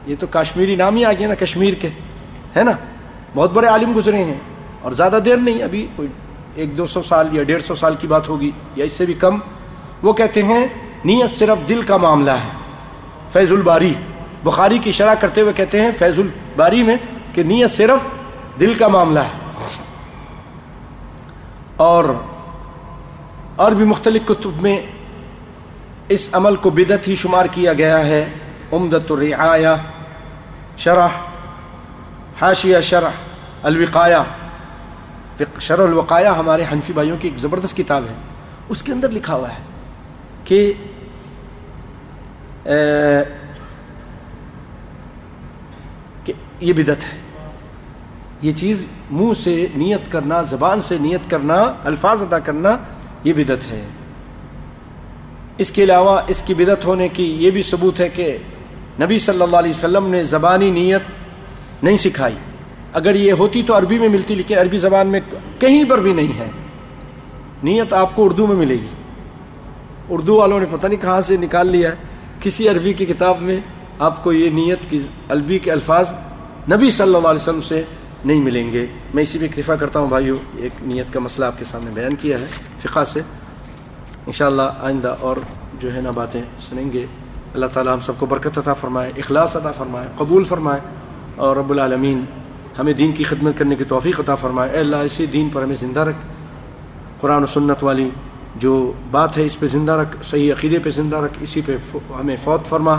یہ 0.06 0.14
تو 0.20 0.26
کاشمیری 0.26 0.76
نام 0.76 0.96
ہی 0.96 1.04
آ 1.04 1.12
گیا 1.12 1.28
نا، 1.28 1.34
کشمیر 1.34 1.74
کے، 1.74 1.88
ہے 2.56 2.62
نا؟ 2.62 2.72
بہت 3.34 3.52
بڑے 3.52 3.66
عالم 3.66 3.92
گزرے 3.96 4.24
ہیں 4.24 4.38
اور 4.82 4.92
زیادہ 4.92 5.18
دیر 5.24 5.36
نہیں، 5.36 5.62
ابھی 5.62 5.86
کوئی 5.96 6.08
ایک 6.54 6.78
دو 6.78 6.86
سو 6.86 7.02
سال 7.02 7.28
یا 7.32 7.42
ڈیڑھ 7.42 7.62
سو 7.62 7.74
سال 7.74 7.94
کی 7.94 8.06
بات 8.06 8.28
ہوگی 8.28 8.50
یا 8.76 8.84
اس 8.84 8.92
سے 8.92 9.06
بھی 9.06 9.14
کم۔ 9.14 9.38
وہ 10.02 10.12
کہتے 10.12 10.42
ہیں، 10.42 10.66
نیت 11.04 11.30
صرف 11.30 11.68
دل 11.68 11.82
کا 11.82 11.96
معاملہ 11.96 12.30
ہے۔ 12.30 12.48
فیض 13.32 13.52
الباری، 13.52 13.94
بخاری 14.44 14.78
کی 14.78 14.92
شرح 14.92 15.14
کرتے 15.14 15.40
ہوئے 15.40 15.52
کہتے 15.52 15.80
ہیں، 15.80 15.90
فیض 15.98 16.18
الباری 16.18 16.82
میں 16.82 16.96
کہ 17.34 17.42
نیت 17.42 17.70
صرف 17.70 17.98
دل 18.60 18.74
کا 18.74 18.88
معاملہ 18.88 19.20
ہے۔ 19.20 19.38
اور 21.76 22.04
اور 23.56 23.72
بھی 23.72 23.84
مختلف 23.84 24.22
کتب 24.24 24.62
میں 24.62 24.82
اس 26.08 26.28
عمل 26.32 26.56
کو 26.56 26.70
بدت 26.70 27.08
ہی 27.08 27.16
شمار 27.16 27.44
کیا 27.50 27.72
گیا 27.72 28.06
ہے۔ 28.06 28.32
عمدت 28.72 29.12
الرعایہ 29.12 29.68
شرح، 30.78 31.08
حاشیہ 32.40 32.80
شرح 32.80 33.10
الوقایہ 33.62 35.42
شرح 35.60 35.82
الوقایہ 35.82 36.28
ہمارے 36.28 36.64
حنفی 36.72 36.92
بھائیوں 36.92 37.16
کی 37.20 37.28
ایک 37.28 37.38
زبردست 37.38 37.76
کتاب 37.76 38.04
ہے۔ 38.08 38.14
اس 38.68 38.82
کے 38.82 38.92
اندر 38.92 39.08
لکھا 39.08 39.34
ہوا 39.34 39.48
ہے 39.48 39.62
کہ 40.44 40.72
کہ 46.24 46.32
یہ 46.60 46.72
بدت 46.72 47.04
ہے۔ 47.12 47.23
یہ 48.44 48.52
چیز 48.52 48.86
منہ 49.10 49.32
سے 49.42 49.66
نیت 49.76 50.12
کرنا، 50.12 50.42
زبان 50.42 50.80
سے 50.80 50.96
نیت 51.00 51.30
کرنا، 51.30 51.72
الفاظ 51.84 52.22
ادا 52.22 52.38
کرنا، 52.38 52.76
یہ 53.24 53.32
بدت 53.32 53.72
ہے۔ 53.72 53.86
اس 55.58 55.70
کے 55.70 55.84
علاوہ 55.84 56.20
اس 56.26 56.42
کی 56.42 56.54
بدت 56.54 56.84
ہونے 56.84 57.08
کی 57.08 57.36
یہ 57.38 57.50
بھی 57.50 57.62
ثبوت 57.62 58.00
ہے 58.00 58.08
کہ 58.08 58.36
نبی 59.00 59.18
صلی 59.18 59.42
اللہ 59.42 59.56
علیہ 59.56 59.70
وسلم 59.70 60.06
نے 60.06 60.22
زبانی 60.22 60.70
نیت 60.70 61.02
نہیں 61.82 61.96
سکھائی۔ 61.96 62.34
اگر 62.92 63.14
یہ 63.14 63.32
ہوتی 63.32 63.62
تو 63.62 63.78
عربی 63.78 63.98
میں 63.98 64.08
ملتی، 64.08 64.34
لیکن 64.34 64.58
عربی 64.58 64.76
زبان 64.76 65.06
میں 65.06 65.20
کہیں 65.58 65.84
پر 65.84 66.00
بھی 66.00 66.12
نہیں 66.12 66.38
ہے۔ 66.38 66.50
نیت 67.62 67.92
آپ 67.92 68.16
کو 68.16 68.24
اردو 68.24 68.46
میں 68.46 68.56
ملے 68.56 68.74
گی۔ 68.74 68.86
اردو 70.08 70.36
والوں 70.36 70.60
نے 70.60 70.66
پتہ 70.70 70.86
نہیں 70.86 71.02
کہاں 71.02 71.20
سے 71.20 71.36
نکال 71.36 71.66
لیا 71.66 71.90
ہے۔ 71.90 71.96
کسی 72.40 72.68
عربی 72.68 72.92
کی 72.92 73.04
کتاب 73.06 73.42
میں 73.42 73.60
آپ 73.98 74.24
کو 74.24 74.32
یہ 74.32 74.50
نیت 74.50 74.90
کی، 74.90 74.98
عربی 75.28 75.58
کے 75.58 75.72
الفاظ 75.72 76.12
نبی 76.72 76.90
صلی 76.90 77.14
اللہ 77.14 77.28
علیہ 77.28 77.40
وسلم 77.40 77.60
سے 77.60 77.82
نہیں 78.24 78.40
ملیں 78.40 78.72
گے۔ 78.72 78.86
میں 79.14 79.22
اسی 79.22 79.38
پہ 79.38 79.44
اکتفا 79.44 79.76
کرتا 79.76 79.98
ہوں 79.98 80.08
بھائیو، 80.08 80.36
ایک 80.56 80.72
نیت 80.82 81.12
کا 81.12 81.20
مسئلہ 81.20 81.44
آپ 81.44 81.58
کے 81.58 81.64
سامنے 81.64 81.90
بیان 81.94 82.14
کیا 82.14 82.38
ہے، 82.38 82.46
فقہ 82.78 83.04
سے۔ 83.04 83.20
انشاءاللہ 84.26 84.62
آئندہ 84.80 85.14
اور 85.20 85.36
جو 85.80 85.94
ہے 85.94 86.00
نا 86.00 86.10
باتیں 86.10 86.42
سنیں 86.70 86.92
گے۔ 86.92 87.06
اللہ 87.54 87.66
تعالیٰ 87.66 87.94
ہم 87.94 88.00
سب 88.00 88.12
کو 88.18 88.26
برکت 88.26 88.58
عطا 88.58 88.72
فرمائے، 88.72 89.10
اخلاص 89.16 89.56
عطا 89.56 89.72
فرمائے، 89.72 90.08
قبول 90.16 90.44
فرمائے۔ 90.44 90.80
اور 91.36 91.56
رب 91.56 91.70
العالمین 91.70 92.24
ہمیں 92.78 92.92
دین 92.92 93.12
کی 93.12 93.24
خدمت 93.24 93.58
کرنے 93.58 93.74
کی 93.74 93.84
توفیق 93.84 94.20
عطا 94.20 94.34
فرمائے۔ 94.34 94.70
اے 94.70 94.78
اللہ، 94.78 94.96
اسی 94.96 95.26
دین 95.26 95.48
پر 95.52 95.62
ہمیں 95.62 95.76
زندہ 95.76 96.00
رکھ۔ 96.00 96.16
قرآن 97.20 97.42
و 97.42 97.46
سنت 97.46 97.84
والی 97.84 98.10
جو 98.56 98.92
بات 99.10 99.38
ہے، 99.38 99.44
اس 99.44 99.60
پہ 99.60 99.66
زندہ 99.66 99.92
رکھ۔ 99.92 100.16
صحیح 100.22 100.52
عقیدے 100.52 100.78
پہ 100.78 100.90
زندہ 100.90 101.16
رکھ۔ 101.16 101.32
اسی 101.40 101.60
پہ 101.66 101.76
ہمیں 102.20 102.36
فوت 102.44 102.66
فرما۔ 102.66 102.96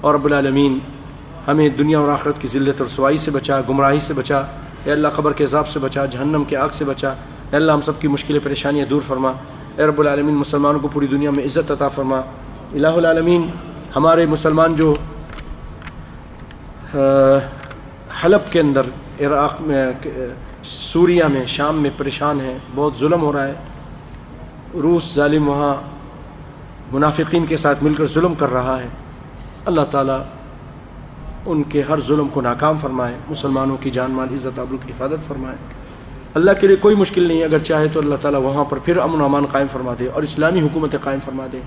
اور 0.00 0.14
رب 0.14 0.24
العالمین 0.24 0.78
ہمیں 1.48 1.68
دنیا 1.68 1.98
اور 1.98 2.08
آخرت 2.08 2.40
کی 2.40 2.48
ذلت 2.48 2.74
اور 2.78 2.88
سوائی 2.88 3.18
سے 3.18 3.30
بچا، 3.30 3.60
گمراہی 3.68 4.00
سے 4.00 4.14
بچا۔ 4.14 4.42
اے 4.84 4.92
اللہ 4.92 5.08
قبر 5.08 5.32
کے 5.32 5.44
عذاب 5.44 5.68
سے 5.68 5.78
بچا، 5.78 6.06
جہنم 6.06 6.44
کے 6.44 6.56
آگ 6.56 6.68
سے 6.72 6.84
بچا۔ 6.84 7.08
اے 7.08 7.56
اللہ 7.56 7.72
ہم 7.72 7.80
سب 7.80 8.00
کی 8.00 8.08
مشکلیں، 8.08 8.40
پریشانیاں 8.44 8.86
دور 8.86 9.00
فرما۔ 9.06 9.32
اے 9.76 9.86
رب 9.86 10.00
العالمین، 10.00 10.34
مسلمانوں 10.34 10.80
کو 10.80 10.88
پوری 10.88 11.06
دنیا 11.06 11.30
میں 11.30 11.44
عزت 11.44 11.70
عطا 11.70 11.88
فرما۔ 11.88 12.20
الہ 12.72 12.88
العالمین، 12.88 13.50
ہمارے 13.96 14.26
مسلمان 14.26 14.76
جو 14.76 14.94
حلب 18.24 18.40
کے 18.50 18.60
اندر، 18.60 18.82
عراق 19.20 19.60
میں 19.60 19.92
سوریا 20.64 21.26
میں، 21.26 21.46
شام 21.46 21.82
میں 21.82 21.90
پریشان 21.96 22.40
ہیں، 22.40 22.58
بہت 22.74 22.92
ظلم 23.00 23.20
ہو 23.20 23.32
رہا 23.32 23.46
ہے۔ 23.46 23.54
روس 24.74 25.14
ظالم 25.14 25.48
وہاں 25.48 25.74
منافقین 26.92 27.46
کے 27.46 27.56
ساتھ 27.56 27.84
مل 27.84 27.94
کر 27.94 28.06
ظلم 28.06 28.34
کر 28.34 28.52
رہا 28.52 28.78
ہے۔ 28.82 28.88
اللہ 29.66 29.80
تعالیٰ 29.90 30.18
ان 31.46 31.62
کے 31.62 31.82
ہر 31.82 32.00
ظلم 32.00 32.28
کو 32.28 32.40
ناکام 32.40 32.78
فرمائے، 32.78 33.14
مسلمانوں 33.30 33.76
کی 33.80 33.90
جان 33.90 34.10
مال 34.10 34.28
عزت 34.32 34.58
آبرو 34.58 34.76
کی 34.86 34.92
حفاظت 34.92 35.28
فرمائے۔ 35.28 35.56
اللہ 36.34 36.50
کے 36.60 36.66
لیے 36.66 36.76
کوئی 36.76 36.96
مشکل 36.96 37.22
نہیں 37.22 37.44
اگر 37.44 37.58
چاہے 37.58 37.88
تو 37.88 38.00
اللہ 38.00 38.14
تعالیٰ 38.20 38.40
وہاں 38.40 38.64
پر 38.64 38.78
پھر 38.78 38.96
امن 38.96 39.20
و 39.20 39.24
امان 39.24 39.46
قائم 39.46 39.66
فرما 39.72 39.94
دے 39.98 40.08
اور 40.08 40.22
اسلامی 40.22 40.60
حکومت 40.60 40.96
قائم 41.02 41.18
فرما 41.24 41.46
دے۔ 41.52 41.60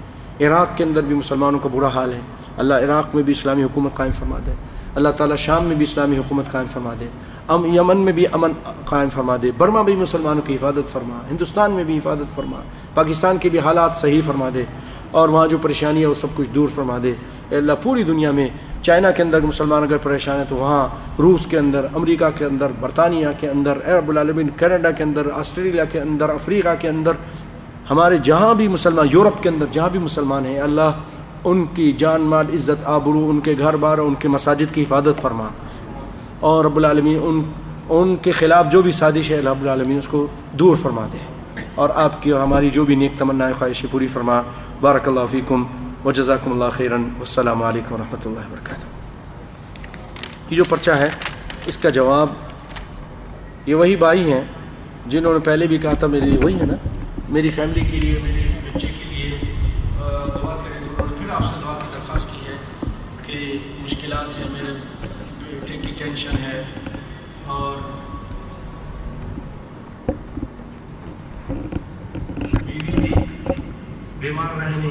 عراق 0.47 0.77
کے 0.77 0.83
اندر 0.83 1.01
بھی 1.01 1.15
مسلمانوں 1.15 1.59
کا 1.59 1.69
برا 1.73 1.87
حال 1.87 2.13
ہے۔ 2.13 2.19
اللہ 2.57 2.73
عراق 2.73 3.15
میں 3.15 3.23
بھی 3.23 3.31
اسلامی 3.31 3.63
حکومت 3.63 3.95
قائم 3.95 4.11
فرما 4.11 4.39
دے۔ 4.45 4.51
اللہ 4.95 5.09
تعالیٰ 5.09 5.37
شام 5.37 5.65
میں 5.65 5.75
بھی 5.75 5.83
اسلامی 5.83 6.17
حکومت 6.17 6.51
قائم 6.51 6.67
فرما 6.73 6.93
دے۔ 6.99 7.05
ام 7.47 7.65
یمن 7.65 7.97
میں 7.97 8.13
بھی 8.13 8.25
امن 8.31 8.51
قائم 8.85 9.09
فرما 9.09 9.37
دے۔ 9.41 9.51
برما 9.57 9.81
بھی 9.81 9.95
مسلمانوں 9.95 10.41
کی 10.41 10.55
حفاظت 10.55 10.91
فرما۔ 10.91 11.19
ہندوستان 11.31 11.71
میں 11.71 11.83
بھی 11.83 11.97
حفاظت 11.97 12.35
فرما۔ 12.35 12.57
پاکستان 12.93 13.37
کے 13.37 13.49
بھی 13.49 13.59
حالات 13.59 13.91
صحیح 13.97 14.21
فرما 14.25 14.49
دے۔ 14.53 14.63
اور 15.11 15.29
وہاں 15.29 15.47
جو 15.47 15.57
پریشانی 15.61 16.01
ہے 16.01 16.05
وہ 16.05 16.13
سب 16.13 16.27
کچھ 16.35 16.47
دور 16.55 16.69
فرما 16.75 16.97
دے۔ 17.03 17.13
اے 17.49 17.57
اللہ، 17.57 17.73
پوری 17.83 18.03
دنیا 18.03 18.31
میں 18.31 18.47
چائنا 18.87 19.11
کے 19.11 19.23
اندر 19.23 19.41
مسلمان 19.41 19.83
اگر 19.83 19.97
پریشان 19.97 20.37
ہیں 20.37 20.45
تو 20.49 20.55
وہاں 20.55 20.87
روس 21.19 21.45
کے 21.45 21.57
اندر، 21.57 21.85
امریکہ 21.93 22.25
کے 22.37 22.45
اندر، 22.45 22.67
برطانیہ 22.79 23.27
کے 23.39 23.49
اندر، 23.49 23.71
عرب 23.71 24.09
العالمین، 24.09 24.47
کینیڈا 24.57 24.91
کے 24.91 25.03
اندر، 25.03 25.27
آسٹریلیا 25.33 25.85
کے 25.85 26.01
اندر، 26.01 26.29
افریقہ 26.29 26.69
کے 26.79 26.89
اندر، 26.89 27.11
ہمارے 27.89 28.17
جہاں 28.17 28.53
بھی 28.53 28.67
مسلمان، 28.67 29.07
یورپ 29.11 29.43
کے 29.43 29.49
اندر 29.49 29.65
جہاں 29.71 29.89
بھی 29.89 29.99
مسلمان 29.99 30.45
ہیں 30.45 30.59
اللہ، 30.59 30.91
ان 31.43 31.65
کی 31.73 31.91
جان، 31.91 32.21
مال، 32.21 32.45
عزت، 32.53 32.81
آبرو، 32.83 33.27
ان 33.29 33.39
کے 33.39 33.55
گھر 33.59 33.75
بار، 33.75 33.97
ان 33.97 34.13
کے 34.13 34.27
مساجد 34.27 34.73
کی 34.73 34.83
حفاظت 34.83 35.21
فرما۔ 35.21 35.47
اور 36.39 36.65
رب 36.65 36.77
العالمین، 36.77 37.19
ان 37.21 37.41
ان 37.89 38.15
کے 38.15 38.31
خلاف 38.31 38.71
جو 38.71 38.81
بھی 38.81 38.91
سازش 38.91 39.31
ہے 39.31 39.39
رب 39.39 39.61
العالمین، 39.61 39.97
اس 39.97 40.07
کو 40.07 40.27
دور 40.51 40.75
فرما 40.81 41.07
دے۔ 41.13 41.17
اور 41.75 41.89
آپ 41.95 42.23
کی 42.23 42.29
اور 42.29 42.41
ہماری 42.41 42.69
جو 42.69 42.85
بھی 42.85 42.95
نیک 42.95 43.11
تمنا 43.17 43.49
خواہشیں 43.59 43.91
پوری 43.91 44.07
فرما۔ 44.07 44.41
بارک 44.81 45.07
اللہ 45.07 45.19
فیکم۔ 45.31 45.63
و 46.07 46.11
جزاکم 46.11 46.51
اللہ 46.51 46.69
خیرن 46.73 47.03
السلام 47.19 47.63
علیکم 47.63 47.93
و 47.93 47.97
رحمۃ 47.97 48.25
اللہ 48.25 48.45
وبرکاتہ۔ 48.49 48.85
یہ 50.49 50.57
جو 50.57 50.63
پرچہ 50.69 50.91
ہے، 50.91 51.07
اس 51.65 51.77
کا 51.77 51.89
جواب، 51.89 52.29
یہ 53.65 53.75
وہی 53.75 53.95
بھائی 53.95 54.31
ہیں 54.33 54.43
جنہوں 55.05 55.33
نے 55.33 55.39
پہلے 55.45 55.67
بھی 55.67 55.77
کہا 55.77 55.93
تھا 55.93 56.07
میرے 56.07 56.25
لیے، 56.25 56.39
وہی 56.43 56.59
ہے 56.59 56.65
نا؟ 56.65 56.75
میری 57.29 57.49
فیملی 57.49 57.81
کے 57.91 57.99
لیے، 57.99 58.19
میرے 58.23 58.45
بچے 58.67 58.87
کے 58.87 59.09
لیے 59.09 59.39
دعا 59.97 60.55
کریں 60.55 60.79
تو 60.79 60.93
انہوں 60.93 61.07
نے 61.07 61.17
پھر 61.17 61.33
آپ 61.33 61.43
سے 61.43 61.59
دعا 61.63 61.73
کی 61.73 61.87
درخواست 61.93 62.27
کی 62.31 62.39
ہے 62.47 62.55
کہ 63.25 63.57
مشکلات 63.83 64.39
ہیں، 64.39 64.49
میرے 64.51 64.71
بیٹے 65.49 65.77
کی 65.77 65.93
ٹینشن 65.97 66.43
ہے۔ 66.43 66.63
اور 67.45 67.77
بیوی 72.65 72.95
بھی 72.97 73.13
بیمار 74.19 74.59
رہنے 74.61 74.89